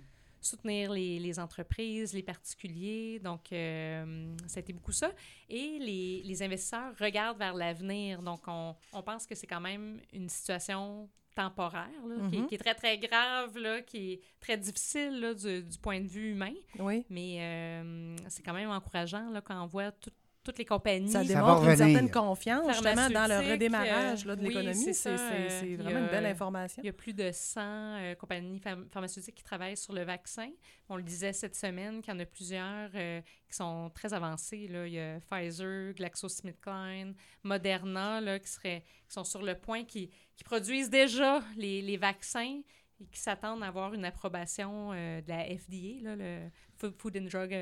Soutenir 0.48 0.92
les, 0.92 1.20
les 1.20 1.40
entreprises, 1.40 2.14
les 2.14 2.24
particuliers. 2.24 3.20
Donc, 3.24 3.52
euh, 3.52 4.36
ça 4.48 4.58
a 4.58 4.62
été 4.62 4.74
beaucoup 4.74 4.92
ça. 4.92 5.12
Et 5.50 5.78
les, 5.80 6.22
les 6.24 6.44
investisseurs 6.44 6.94
regardent 7.00 7.38
vers 7.38 7.54
l'avenir. 7.54 8.22
Donc, 8.22 8.42
on, 8.48 8.76
on 8.94 9.04
pense 9.04 9.26
que 9.26 9.36
c'est 9.36 9.48
quand 9.48 9.62
même 9.62 10.00
une 10.14 10.30
situation 10.30 11.10
temporaire, 11.36 11.90
là, 12.08 12.16
qui, 12.30 12.36
est- 12.36 12.40
Mhm. 12.40 12.48
qui 12.48 12.56
est 12.56 12.58
très, 12.58 12.74
très 12.74 12.98
grave, 12.98 13.56
là, 13.60 13.82
qui 13.84 14.14
est 14.14 14.22
très 14.40 14.58
difficile 14.58 15.20
là, 15.20 15.34
du, 15.36 15.62
du 15.62 15.78
point 15.78 16.02
de 16.02 16.08
vue 16.08 16.32
humain. 16.32 16.54
Oui. 16.80 17.06
Mais 17.12 17.38
euh, 17.40 18.16
c'est 18.28 18.42
quand 18.42 18.54
même 18.56 18.72
encourageant 18.72 19.30
là, 19.30 19.40
quand 19.42 19.62
on 19.62 19.68
voit 19.68 19.92
tout- 19.92 20.10
toutes 20.48 20.58
les 20.58 20.66
compagnies. 20.66 21.12
Ça 21.12 21.24
démontre 21.24 21.64
une 21.64 21.70
revenir. 21.70 21.78
certaine 21.78 22.10
confiance, 22.12 22.68
justement, 22.74 23.10
dans 23.10 23.28
le 23.28 23.52
redémarrage 23.52 24.26
là, 24.26 24.36
de 24.36 24.42
euh, 24.42 24.48
oui, 24.48 24.54
l'économie. 24.54 24.94
c'est 24.94 25.10
euh, 25.10 25.76
vraiment 25.78 26.00
a- 26.00 26.02
une 26.04 26.08
belle 26.08 26.26
information. 26.26 26.82
Il 26.82 26.86
y 26.86 26.90
a 26.90 26.94
plus 26.94 27.14
de 27.14 27.30
100 27.32 27.62
euh, 27.62 28.16
compagnies 28.16 28.60
pharm- 28.60 28.90
pharmaceutiques 28.90 29.36
qui 29.36 29.44
travaillent 29.44 29.78
sur 29.78 29.94
le 29.94 30.04
vaccin. 30.04 30.50
On 30.90 30.96
le 30.96 31.04
disait 31.04 31.34
cette 31.34 31.56
semaine 31.56 32.02
qu'il 32.02 32.14
y 32.14 32.18
en 32.18 32.20
a 32.20 32.26
plusieurs 32.26 32.90
euh, 32.96 33.22
qui 33.50 33.56
sont 33.56 33.92
très 33.94 34.14
avancées. 34.14 34.68
Là. 34.68 34.88
Il 34.88 34.94
y 34.94 35.00
a 35.00 35.20
Pfizer, 35.30 35.94
GlaxoSmithKline, 35.96 37.14
Moderna 37.44 38.22
là, 38.22 38.40
qui, 38.40 38.50
seraient, 38.50 38.84
qui 39.08 39.14
sont 39.14 39.24
sur 39.24 39.42
le 39.42 39.56
point, 39.56 39.84
qui, 39.84 40.10
qui 40.36 40.44
produisent 40.44 40.90
déjà 40.90 41.42
les, 41.56 41.82
les 41.82 41.98
vaccins 41.98 42.62
et 43.00 43.06
qui 43.08 43.20
s'attendent 43.20 43.64
à 43.64 43.68
avoir 43.68 43.94
une 43.94 44.06
approbation 44.06 44.92
euh, 44.94 45.22
de 45.22 45.30
la 45.30 45.44
FDA, 45.44 46.02
là, 46.04 46.16
le 46.16 46.50
Food 46.78 46.96
Food 46.98 47.18
and 47.18 47.26
Drug 47.32 47.54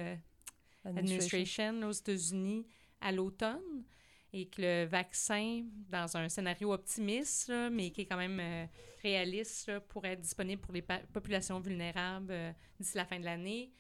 Administration 0.86 1.82
aux 1.84 1.92
États-Unis 1.92 2.66
à 3.02 3.12
l'automne 3.12 3.84
et 4.34 4.48
que 4.48 4.62
le 4.62 4.86
vaccin, 4.86 5.64
dans 5.90 6.18
un 6.18 6.28
scénario 6.28 6.74
optimiste, 6.74 7.52
mais 7.72 7.92
qui 7.92 8.02
est 8.02 8.06
quand 8.06 8.18
même 8.18 8.40
euh, 8.42 8.66
réaliste, 9.02 9.80
pourrait 9.88 10.14
être 10.14 10.22
disponible 10.22 10.62
pour 10.62 10.74
les 10.74 10.84
populations 11.14 11.60
vulnérables 11.60 12.32
euh, 12.32 12.52
d'ici 12.78 12.98
la 12.98 13.06
fin 13.06 13.18
de 13.18 13.24
l'année. 13.24 13.72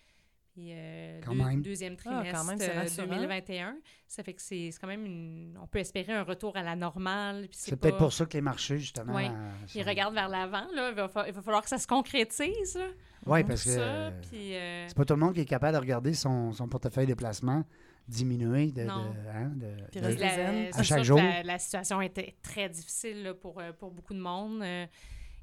Puis, 0.55 0.69
euh, 0.71 1.19
Quand 1.25 1.33
deux- 1.35 1.43
même. 1.43 1.61
deuxième 1.61 1.93
Ah, 1.99 2.01
trimestre 2.03 2.31
quand 2.39 2.43
même, 2.45 2.57
c'est 2.57 2.71
euh, 2.73 2.79
rassurant. 2.79 3.07
2021. 3.07 3.75
Ça 4.07 4.23
fait 4.23 4.33
que 4.33 4.41
c'est 4.41 4.69
c'est 4.71 4.79
quand 4.79 4.87
même 4.87 5.05
une... 5.05 5.59
On 5.61 5.67
peut 5.67 5.79
espérer 5.79 6.13
un 6.13 6.23
retour 6.23 6.55
à 6.55 6.63
la 6.63 6.77
normale. 6.77 7.41
puis 7.49 7.57
C'est 7.59 7.71
pas- 7.75 7.89
peut-être 7.89 7.97
pour 7.97 8.13
ça 8.13 8.25
que 8.25 8.33
les 8.37 8.41
marchés, 8.41 8.77
justement. 8.79 9.13
Ouais. 9.15 9.27
euh, 9.27 9.51
Ils 9.75 9.83
regardent 9.83 10.13
vers 10.13 10.29
l'avant. 10.29 10.65
là. 10.73 10.91
Il 10.91 10.95
va, 10.95 11.09
fa- 11.09 11.27
il 11.27 11.33
va 11.33 11.41
falloir 11.41 11.61
que 11.61 11.67
ça 11.67 11.77
se 11.77 11.85
concrétise. 11.87 12.79
Oui, 13.25 13.43
parce 13.43 13.65
que 13.65 13.69
ça. 13.71 13.79
euh, 13.81 14.11
Puis, 14.29 14.55
euh, 14.55 14.87
c'est 14.87 14.95
pas 14.95 15.03
tout 15.03 15.15
le 15.15 15.19
monde 15.19 15.33
qui 15.33 15.41
est 15.41 15.45
capable 15.45 15.73
de 15.73 15.81
regarder 15.81 16.13
son, 16.13 16.53
son 16.53 16.69
portefeuille 16.69 17.07
de 17.07 17.15
placement 17.15 17.65
diminuer 18.07 18.71
de, 18.71 18.83
de, 18.83 18.87
Non. 18.87 19.13
hein, 19.33 19.51
de- 19.55 19.99
de- 19.99 20.19
La- 20.71 20.77
À 20.79 20.83
chaque 20.83 21.03
jour. 21.03 21.17
La, 21.17 21.43
la 21.43 21.59
situation 21.59 21.99
était 22.01 22.35
très 22.41 22.69
difficile 22.69 23.23
là, 23.23 23.33
pour, 23.33 23.61
pour 23.77 23.91
beaucoup 23.91 24.13
de 24.13 24.19
monde. 24.21 24.63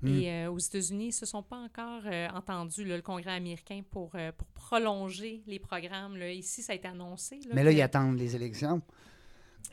Mm. 0.03 0.09
Et 0.19 0.31
euh, 0.31 0.51
aux 0.51 0.59
États-Unis, 0.59 1.05
ils 1.05 1.09
ne 1.09 1.13
se 1.13 1.27
sont 1.27 1.43
pas 1.43 1.57
encore 1.59 2.03
euh, 2.07 2.29
entendus, 2.35 2.85
le 2.85 3.01
Congrès 3.03 3.33
américain, 3.33 3.83
pour, 3.91 4.11
euh, 4.15 4.33
pour 4.33 4.47
prolonger 4.49 5.43
les 5.47 5.59
programmes. 5.59 6.17
Là. 6.17 6.31
Ici, 6.33 6.63
ça 6.63 6.73
a 6.73 6.77
été 6.77 6.89
annoncé. 6.89 7.37
là, 7.47 7.53
Mais 7.55 7.63
là, 7.65 7.71
que 7.71 7.77
ils 7.77 7.83
attendent 7.83 8.19
les 8.19 8.35
élections. 8.37 8.83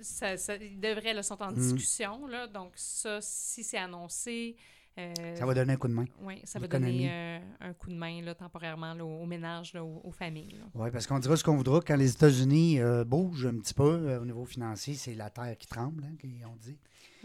ça, 0.00 0.36
ça- 0.36 0.56
ils 0.56 0.80
devraient, 0.80 1.14
là, 1.14 1.22
sont 1.22 1.40
en 1.42 1.50
Mm. 1.50 1.54
discussion. 1.54 2.26
Là, 2.26 2.46
donc, 2.46 2.72
ça, 2.76 3.18
si 3.20 3.62
c'est 3.62 3.78
annoncé, 3.78 4.56
euh, 4.98 5.12
Ça 5.36 5.46
va 5.46 5.54
donner 5.54 5.74
un 5.74 5.76
coup 5.76 5.88
de 5.88 5.92
main. 5.92 6.04
ouais, 6.22 6.40
ça 6.44 6.58
va 6.58 6.66
donner 6.66 7.08
euh, 7.10 7.38
un 7.60 7.72
coup 7.74 7.88
de 7.90 7.94
main 7.94 8.20
là, 8.22 8.34
temporairement 8.34 8.92
là, 8.92 9.04
aux, 9.04 9.24
ménages, 9.24 9.72
là, 9.72 9.84
aux, 9.84 10.00
aux 10.04 10.10
familles. 10.10 10.56
Oui, 10.74 10.90
parce 10.90 11.06
qu'on 11.06 11.18
dira 11.20 11.36
ce 11.36 11.44
qu'on 11.44 11.56
voudra. 11.56 11.80
Quand 11.80 11.96
les 11.96 12.10
États-Unis 12.10 12.80
euh, 12.80 13.04
bougent 13.04 13.46
un 13.46 13.58
petit 13.58 13.72
peu 13.74 14.16
au 14.16 14.24
niveau 14.24 14.44
financier, 14.44 14.94
c'est 14.94 15.14
la 15.14 15.30
terre 15.30 15.56
qui 15.56 15.66
tremble, 15.68 16.04
hein, 16.04 16.16
qu'ils 16.18 16.44
ont 16.44 16.56
dit. 16.60 16.76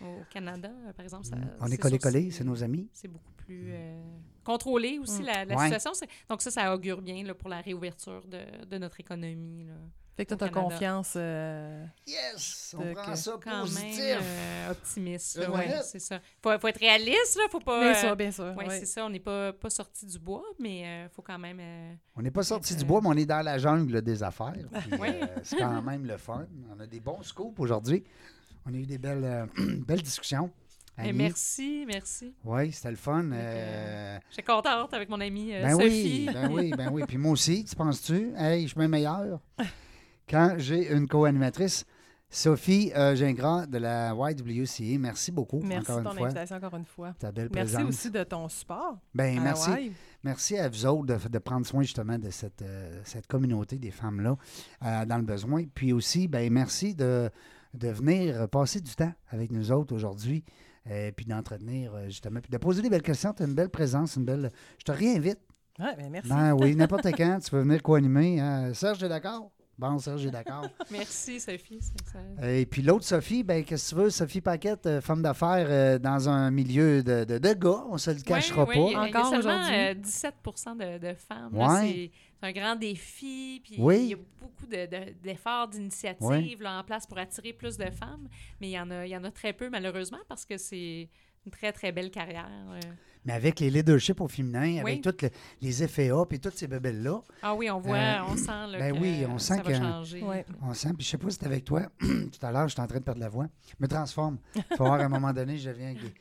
Au 0.01 0.23
Canada, 0.29 0.69
euh, 0.87 0.93
par 0.93 1.03
exemple, 1.03 1.25
ça. 1.25 1.35
On 1.61 1.67
est 1.67 1.77
collé-collé, 1.77 2.31
c'est 2.31 2.43
nos 2.43 2.61
amis. 2.63 2.89
c'est 2.93 3.07
beaucoup 3.07 3.31
plus 3.37 3.71
euh, 3.71 4.01
contrôlé 4.43 4.99
aussi, 4.99 5.21
Mm. 5.21 5.25
la, 5.25 5.45
la 5.45 5.55
Ouais. 5.55 5.63
situation. 5.71 5.91
Donc 6.29 6.41
ça, 6.41 6.51
ça 6.51 6.73
augure 6.73 7.01
bien 7.01 7.23
là, 7.23 7.33
pour 7.33 7.49
la 7.49 7.61
réouverture 7.61 8.25
de, 8.27 8.65
de 8.65 8.77
notre 8.77 8.99
économie. 8.99 9.63
Là. 9.65 9.73
Fait 10.17 10.25
que 10.25 10.33
tu 10.33 10.43
as 10.45 10.49
confiance. 10.49 11.13
euh, 11.17 11.85
Yes! 12.07 12.73
On 12.79 12.93
prend 12.93 13.11
que- 13.11 13.17
ça 13.17 13.37
Quand 13.43 13.61
positif! 13.61 13.99
même 13.99 14.19
euh, 14.23 14.71
optimiste. 14.71 15.35
là, 15.37 15.51
ouais, 15.51 15.81
c'est 15.83 15.99
ça. 15.99 16.21
Faut, 16.41 16.57
faut 16.57 16.67
être 16.69 16.79
réaliste, 16.79 17.35
là. 17.37 17.43
Faut 17.51 17.59
pas... 17.59 17.81
Bien 17.81 17.91
euh, 17.91 17.95
sûr, 18.01 18.15
bien 18.15 18.31
sûr. 18.31 18.55
ouais. 18.55 18.69
c'est 18.79 18.85
ça. 18.85 19.05
On 19.05 19.09
n'est 19.09 19.19
pas, 19.19 19.51
pas 19.51 19.69
sorti 19.69 20.05
du 20.05 20.17
bois, 20.17 20.43
mais 20.57 21.03
il 21.05 21.09
faut 21.09 21.21
quand 21.21 21.37
même... 21.37 21.57
euh, 21.59 21.93
On 22.15 22.21
n'est 22.21 22.31
pas 22.31 22.43
sorti 22.43 22.73
Euh, 22.73 22.77
du 22.77 22.85
bois, 22.85 23.01
mais 23.01 23.09
on 23.09 23.17
est 23.17 23.25
dans 23.25 23.43
la 23.43 23.57
jungle 23.57 24.01
des 24.01 24.23
affaires. 24.23 24.53
Oui. 24.99 25.09
euh, 25.09 25.25
c'est 25.43 25.57
quand 25.57 25.81
même 25.81 26.05
le 26.05 26.15
fun. 26.17 26.45
On 26.73 26.79
a 26.79 26.87
des 26.87 27.01
bons 27.01 27.21
scoops 27.21 27.59
aujourd'hui. 27.59 28.01
On 28.65 28.73
a 28.73 28.77
eu 28.77 28.85
des 28.85 28.97
belles, 28.97 29.23
euh, 29.23 29.45
belles 29.87 30.01
discussions. 30.01 30.51
Et 30.97 31.01
Annie. 31.09 31.13
merci, 31.13 31.83
merci. 31.87 32.33
Oui, 32.45 32.71
c'était 32.71 32.91
le 32.91 32.95
fun. 32.95 33.29
Euh, 33.31 34.17
J'étais 34.29 34.43
contente 34.43 34.93
avec 34.93 35.09
mon 35.09 35.19
amie 35.19 35.53
euh, 35.53 35.61
Ben 35.61 35.71
Sophie. 35.73 35.85
oui, 35.85 36.29
ben 36.33 36.51
oui, 36.53 36.71
ben 36.75 36.89
oui. 36.91 37.03
Puis 37.05 37.17
moi 37.17 37.33
aussi, 37.33 37.65
tu 37.65 37.75
penses-tu? 37.75 38.31
Hey, 38.37 38.63
je 38.67 38.73
suis 38.73 38.87
meilleur. 38.87 39.39
Quand 40.29 40.55
j'ai 40.57 40.91
une 40.93 41.07
co-animatrice, 41.07 41.85
Sophie 42.29 42.91
euh, 42.95 43.13
Gingras 43.15 43.65
de 43.67 43.77
la 43.77 44.13
YWCA, 44.13 44.97
merci 44.97 45.31
beaucoup 45.31 45.61
Merci 45.61 45.91
encore 45.91 45.99
de 45.99 46.03
ton 46.05 46.11
une 46.11 46.17
fois. 46.17 46.25
invitation 46.27 46.55
encore 46.57 46.75
une 46.75 46.85
fois. 46.85 47.13
Ta 47.19 47.31
belle 47.31 47.49
Merci 47.53 47.73
présence. 47.75 47.89
aussi 47.93 48.11
de 48.11 48.23
ton 48.23 48.49
support. 48.49 48.97
Ben, 49.13 49.37
à 49.37 49.41
merci. 49.41 49.91
Merci 50.23 50.57
à 50.57 50.67
vous 50.69 50.85
autres 50.85 51.05
de, 51.05 51.27
de 51.29 51.37
prendre 51.39 51.65
soin 51.65 51.83
justement 51.83 52.17
de 52.17 52.29
cette, 52.31 52.61
euh, 52.63 52.99
cette 53.03 53.27
communauté 53.27 53.77
des 53.77 53.91
femmes-là 53.91 54.35
euh, 54.83 55.05
dans 55.05 55.17
le 55.17 55.23
besoin. 55.23 55.65
Puis 55.75 55.93
aussi, 55.93 56.27
ben, 56.27 56.51
merci 56.51 56.95
de, 56.95 57.29
de 57.75 57.89
venir 57.89 58.47
passer 58.49 58.81
du 58.81 58.93
temps 58.95 59.13
avec 59.29 59.51
nous 59.51 59.71
autres 59.71 59.93
aujourd'hui. 59.95 60.43
euh, 60.89 61.11
puis 61.11 61.25
d'entretenir 61.25 61.93
euh, 61.95 62.05
justement, 62.05 62.39
puis 62.41 62.51
de 62.51 62.57
poser 62.57 62.81
des 62.83 62.89
belles 62.89 63.01
questions. 63.01 63.33
Tu 63.33 63.41
as 63.41 63.47
une 63.47 63.55
belle 63.55 63.69
présence, 63.69 64.15
une 64.17 64.25
belle. 64.25 64.51
Je 64.77 64.83
te 64.83 64.91
réinvite. 64.91 65.39
Ouais, 65.79 65.95
ben 65.97 66.09
merci. 66.11 66.29
Ben 66.29 66.53
oui, 66.53 66.75
n'importe 66.77 67.07
quand, 67.17 67.39
tu 67.43 67.49
peux 67.51 67.59
venir 67.59 67.81
co-animer. 67.81 68.39
hein. 68.39 68.73
Serge 68.73 69.01
est 69.03 69.09
d'accord? 69.09 69.51
Bon, 69.77 69.97
Serge 69.99 70.25
est 70.25 70.31
d'accord. 70.31 70.65
Merci, 70.91 71.39
Sophie. 71.39 71.79
ça- 71.81 72.49
Et 72.49 72.65
puis 72.65 72.81
l'autre 72.81 73.03
Sophie, 73.03 73.43
ben 73.43 73.63
qu'est-ce 73.63 73.89
que 73.91 73.95
tu 73.97 74.01
veux? 74.03 74.09
Sophie 74.09 74.39
Paquette, 74.41 74.85
euh, 74.85 75.01
femme 75.01 75.21
d'affaires 75.21 75.67
euh, 75.69 75.99
dans 75.99 76.29
un 76.29 76.49
milieu 76.49 77.03
de, 77.03 77.25
de, 77.25 77.37
de 77.37 77.53
gars, 77.53 77.83
on 77.89 77.97
se 77.97 78.11
le 78.11 78.21
cachera 78.21 78.63
Oui, 78.65 78.75
oui, 78.77 78.93
pas. 78.93 79.01
Encore 79.07 79.29
seulement 79.31 79.59
aujourd'hui? 79.59 79.75
euh, 79.75 79.93
17 79.95 80.35
de, 80.79 80.97
de 81.09 81.13
femmes. 81.13 81.57
là. 81.57 81.73
Ouais. 81.73 81.81
C'est 81.81 82.11
c'est 82.41 82.47
un 82.47 82.51
grand 82.51 82.75
défi. 82.75 83.61
Puis 83.63 83.75
Oui. 83.79 83.97
il 84.03 84.09
y 84.09 84.13
a 84.13 84.17
beaucoup 84.39 84.65
de- 84.65 84.85
de- 84.85 85.13
d'efforts, 85.23 85.67
d'initiatives 85.67 86.25
Oui. 86.27 86.57
là, 86.59 86.79
en 86.79 86.83
place 86.83 87.05
pour 87.07 87.17
attirer 87.17 87.53
plus 87.53 87.77
de 87.77 87.89
femmes. 87.89 88.27
Mais 88.61 88.67
il 88.69 88.71
y 88.73 88.79
en 88.79 88.89
a, 88.91 89.05
il 89.05 89.09
y 89.09 89.17
en 89.17 89.23
a 89.23 89.31
très 89.31 89.51
peu, 89.53 89.69
malheureusement, 89.69 90.19
parce 90.29 90.45
que 90.45 90.57
c'est 90.57 91.09
une 91.45 91.51
très, 91.51 91.71
très 91.71 91.91
belle 91.91 92.11
carrière. 92.11 92.49
euh. 92.69 92.79
Mais 93.25 93.33
avec 93.33 93.59
les 93.59 93.71
leaderships 93.71 94.21
au 94.21 94.27
féminin, 94.27 94.77
avec 94.81 95.01
tous 95.01 95.15
le- 95.23 95.29
les 95.61 95.81
effets 95.83 96.11
up 96.11 96.31
et 96.31 96.37
toutes 96.39 96.57
ces 96.57 96.67
bébelles-là, 96.67 97.21
Ah 97.41 97.55
oui, 97.55 97.71
on 97.71 97.79
voit, 97.79 97.97
Euh, 97.97 98.19
on 98.29 98.35
sent 98.37 98.47
là, 98.71 98.77
ben 98.77 98.95
oui, 99.01 99.25
on 99.27 99.39
sent 99.39 99.55
ça 99.57 99.63
va 99.63 99.71
que- 99.71 99.77
changer. 99.77 100.21
Ouais. 100.21 100.45
on 100.61 100.73
sent. 100.75 100.93
Puis 100.95 101.05
je 101.05 101.09
sais 101.11 101.17
pas 101.17 101.29
si 101.31 101.37
c'est 101.39 101.45
avec 101.47 101.65
toi. 101.65 101.81
Tout 101.99 102.45
à 102.45 102.51
l'heure, 102.51 102.67
j'étais 102.67 102.81
en 102.81 102.87
train 102.87 102.99
de 102.99 103.03
perdre 103.03 103.21
la 103.21 103.29
voix. 103.29 103.47
Je 103.67 103.73
me 103.79 103.87
transforme. 103.87 104.37
Il 104.55 104.63
faut 104.77 104.85
voir 104.85 104.99
à 104.99 105.05
un 105.05 105.09
moment 105.09 105.33
donné, 105.33 105.57
je 105.57 105.69
deviens 105.69 105.93
gay. 105.93 106.13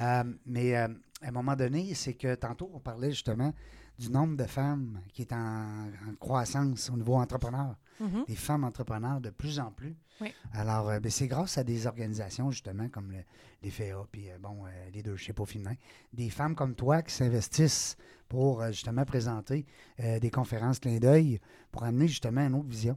Euh, 0.00 0.24
mais 0.46 0.76
euh, 0.76 0.88
à 1.22 1.28
un 1.28 1.32
moment 1.32 1.54
donné, 1.54 1.94
c'est 1.94 2.14
que 2.14 2.34
tantôt, 2.34 2.70
on 2.74 2.80
parlait 2.80 3.10
justement 3.10 3.52
du 3.96 4.10
nombre 4.10 4.36
de 4.36 4.44
femmes 4.44 5.00
qui 5.12 5.22
est 5.22 5.32
en, 5.32 5.36
en 5.38 6.14
croissance 6.18 6.90
au 6.90 6.96
niveau 6.96 7.14
entrepreneur. 7.14 7.76
Mhm. 8.00 8.24
des 8.28 8.36
femmes 8.36 8.62
entrepreneurs 8.62 9.20
de 9.20 9.30
plus 9.30 9.58
en 9.58 9.72
plus. 9.72 9.96
Oui. 10.20 10.32
Alors, 10.52 10.88
euh, 10.88 11.00
ben, 11.00 11.10
c'est 11.10 11.26
grâce 11.28 11.58
à 11.58 11.64
des 11.64 11.86
organisations, 11.86 12.50
justement, 12.50 12.88
comme 12.88 13.12
le- 13.12 13.24
les 13.62 13.70
FEA, 13.70 13.94
puis 14.10 14.30
euh, 14.30 14.38
bon, 14.40 14.64
euh, 14.66 14.70
les 14.92 15.02
deux 15.02 15.16
chez 15.16 15.32
au 15.38 15.44
féminin, 15.44 15.74
des 16.12 16.30
femmes 16.30 16.54
comme 16.54 16.74
toi 16.74 17.02
qui 17.02 17.12
s'investissent 17.14 17.96
pour 18.28 18.62
justement 18.66 19.04
présenter 19.04 19.64
des 19.98 20.30
conférences 20.30 20.78
clin 20.80 20.98
d'œil 20.98 21.40
pour 21.72 21.82
amener 21.84 22.08
justement 22.08 22.42
une 22.46 22.54
autre 22.54 22.68
vision. 22.68 22.96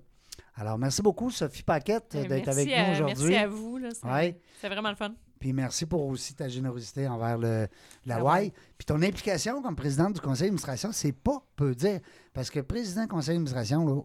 Alors, 0.55 0.77
merci 0.77 1.01
beaucoup, 1.01 1.31
Sophie 1.31 1.63
Paquette, 1.63 2.11
d'être 2.27 2.49
avec 2.49 2.69
à- 2.71 2.87
nous 2.87 2.91
aujourd'hui. 2.93 3.29
Merci 3.29 3.43
à 3.43 3.47
vous. 3.47 3.77
là, 3.77 3.89
C'est 3.93 4.07
Ouais. 4.07 4.39
vraiment 4.69 4.89
le 4.89 4.95
fun. 4.95 5.13
Puis 5.39 5.53
merci 5.53 5.85
pour 5.87 6.05
aussi 6.05 6.35
ta 6.35 6.47
générosité 6.49 7.07
envers 7.07 7.37
le, 7.37 7.67
la 8.05 8.17
Ah. 8.17 8.39
Puis 8.77 8.85
ton 8.85 9.01
implication 9.01 9.61
comme 9.61 9.75
présidente 9.75 10.13
du 10.13 10.21
conseil 10.21 10.47
d'administration, 10.47 10.91
c'est 10.91 11.13
pas 11.13 11.41
peu 11.55 11.73
dire. 11.73 11.99
Parce 12.33 12.51
que 12.51 12.59
président 12.59 13.03
du 13.03 13.07
conseil 13.07 13.35
d'administration, 13.35 13.85
là, 13.87 14.01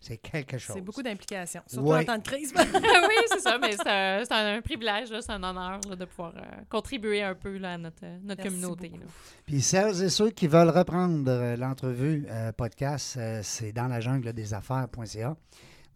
c'est 0.00 0.18
quelque 0.18 0.58
chose. 0.58 0.76
C'est 0.76 0.82
beaucoup 0.82 1.02
d'implications, 1.02 1.62
surtout 1.66 1.88
Ouais. 1.88 2.00
en 2.00 2.04
temps 2.04 2.18
de 2.18 2.22
crise. 2.22 2.52
oui, 2.56 3.14
c'est 3.28 3.40
ça, 3.40 3.58
mais 3.58 3.72
c'est 3.76 4.32
un, 4.32 4.60
privilège, 4.62 5.10
là, 5.10 5.20
c'est 5.20 5.32
un 5.32 5.42
honneur 5.42 5.80
là, 5.88 5.96
de 5.96 6.04
pouvoir 6.04 6.34
euh, 6.36 6.40
contribuer 6.68 7.22
un 7.22 7.34
peu 7.34 7.56
là, 7.58 7.74
à 7.74 7.78
notre, 7.78 8.04
euh, 8.04 8.18
notre 8.22 8.42
Merci 8.42 8.60
communauté. 8.60 8.88
là. 8.90 9.06
Puis 9.46 9.60
celles 9.60 10.02
et 10.04 10.08
ceux 10.08 10.30
qui 10.30 10.46
veulent 10.46 10.70
reprendre 10.70 11.24
euh, 11.30 11.56
l'entrevue 11.56 12.26
euh, 12.30 12.52
podcast, 12.52 13.16
euh, 13.16 13.40
c'est 13.42 13.72
dans 13.72 13.88
la 13.88 14.00
jungle 14.00 14.32
des 14.32 14.54
affaires.ca. 14.54 15.36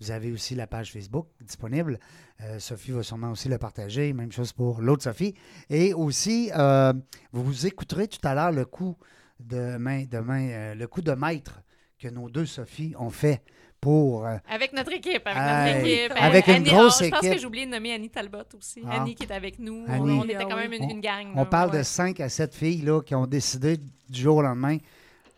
Vous 0.00 0.10
avez 0.10 0.32
aussi 0.32 0.56
la 0.56 0.66
page 0.66 0.90
Facebook 0.92 1.28
disponible. 1.40 2.00
Euh, 2.40 2.58
Sophie 2.58 2.90
va 2.90 3.04
sûrement 3.04 3.30
aussi 3.30 3.48
le 3.48 3.58
partager. 3.58 4.12
Même 4.12 4.32
chose 4.32 4.52
pour 4.52 4.80
l'autre 4.80 5.04
Sophie. 5.04 5.32
Et 5.70 5.94
aussi, 5.94 6.50
euh, 6.56 6.92
vous 7.30 7.66
écouterez 7.68 8.08
tout 8.08 8.18
à 8.26 8.34
l'heure 8.34 8.50
le 8.50 8.64
coup 8.64 8.96
de 9.38 9.76
main, 9.76 10.02
de 10.04 10.18
main, 10.18 10.48
euh, 10.48 10.74
le 10.74 10.88
coup 10.88 11.02
de 11.02 11.12
maître 11.12 11.62
que 12.00 12.08
nos 12.08 12.28
deux 12.28 12.46
Sophie 12.46 12.94
ont 12.98 13.10
fait 13.10 13.42
pour. 13.82 14.26
euh, 14.26 14.36
Avec 14.48 14.72
notre 14.72 14.92
équipe, 14.92 15.26
avec 15.26 15.36
notre 15.36 15.86
équipe. 15.86 16.12
avec 16.16 16.46
une 16.46 16.62
grosse 16.62 17.02
ah, 17.02 17.04
Je 17.04 17.10
pense 17.10 17.18
équipe. 17.18 17.32
que 17.34 17.38
j'ai 17.40 17.46
oublié 17.46 17.66
de 17.66 17.72
nommer 17.72 17.92
Annie 17.92 18.08
Talbot 18.08 18.38
aussi. 18.56 18.80
Ah. 18.88 19.02
Annie 19.02 19.14
qui 19.14 19.24
est 19.24 19.32
avec 19.32 19.58
nous. 19.58 19.84
On- 19.86 19.92
Annie. 19.92 20.18
On, 20.20 20.24
était 20.24 20.44
quand 20.44 20.56
même 20.56 20.72
une, 20.72 20.88
une 20.88 21.00
gang. 21.00 21.26
on 21.36 21.44
parle 21.44 21.70
ouais. 21.72 21.78
de 21.78 21.82
5 21.82 22.18
à 22.20 22.30
7 22.30 22.54
filles 22.54 22.82
là, 22.82 23.02
qui 23.02 23.14
ont 23.14 23.26
décidé 23.26 23.76
du 23.76 24.20
jour 24.20 24.36
au 24.38 24.42
lendemain. 24.42 24.78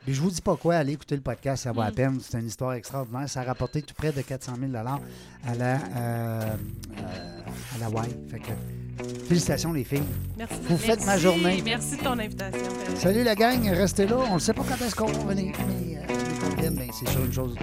Puis 0.04 0.12
je 0.14 0.20
vous 0.20 0.30
dis 0.30 0.42
pas 0.42 0.56
quoi, 0.56 0.76
allez 0.76 0.92
écouter 0.92 1.14
le 1.16 1.22
podcast, 1.22 1.64
ça 1.64 1.72
vaut 1.72 1.80
la 1.80 1.90
Mm. 1.90 1.94
peine. 1.94 2.18
C'est 2.22 2.38
une 2.38 2.46
histoire 2.46 2.74
extraordinaire. 2.74 3.28
Ça 3.28 3.40
a 3.40 3.44
rapporté 3.44 3.80
tout 3.82 3.94
près 3.94 4.12
de 4.12 4.20
400 4.20 4.52
000 4.60 4.72
à 4.76 4.82
la, 4.82 4.94
euh, 4.96 5.78
euh, 5.96 6.56
à 7.74 7.78
la 7.80 7.88
Y. 7.88 8.10
Fait 8.30 8.38
que, 8.40 9.14
félicitations 9.26 9.72
les 9.72 9.84
filles. 9.84 10.02
Merci. 10.36 10.54
Vous 10.68 10.76
faites 10.76 11.04
ma 11.06 11.16
journée. 11.16 11.62
Merci 11.64 11.96
de 11.96 12.02
ton 12.02 12.18
invitation. 12.18 12.60
Fred. 12.84 12.98
Salut 12.98 13.22
la 13.24 13.34
gang, 13.34 13.66
restez 13.70 14.06
là. 14.06 14.16
On 14.30 14.34
ne 14.34 14.38
sait 14.40 14.52
pas 14.52 14.62
quand 14.68 14.84
est-ce 14.84 14.94
qu'on 14.94 15.06
va 15.06 15.34
venir, 15.34 15.54
mais 15.68 15.96
euh, 15.96 16.70
ben, 16.70 16.88
c'est 16.92 17.08
sur 17.10 17.24
une 17.24 17.32
chose. 17.32 17.54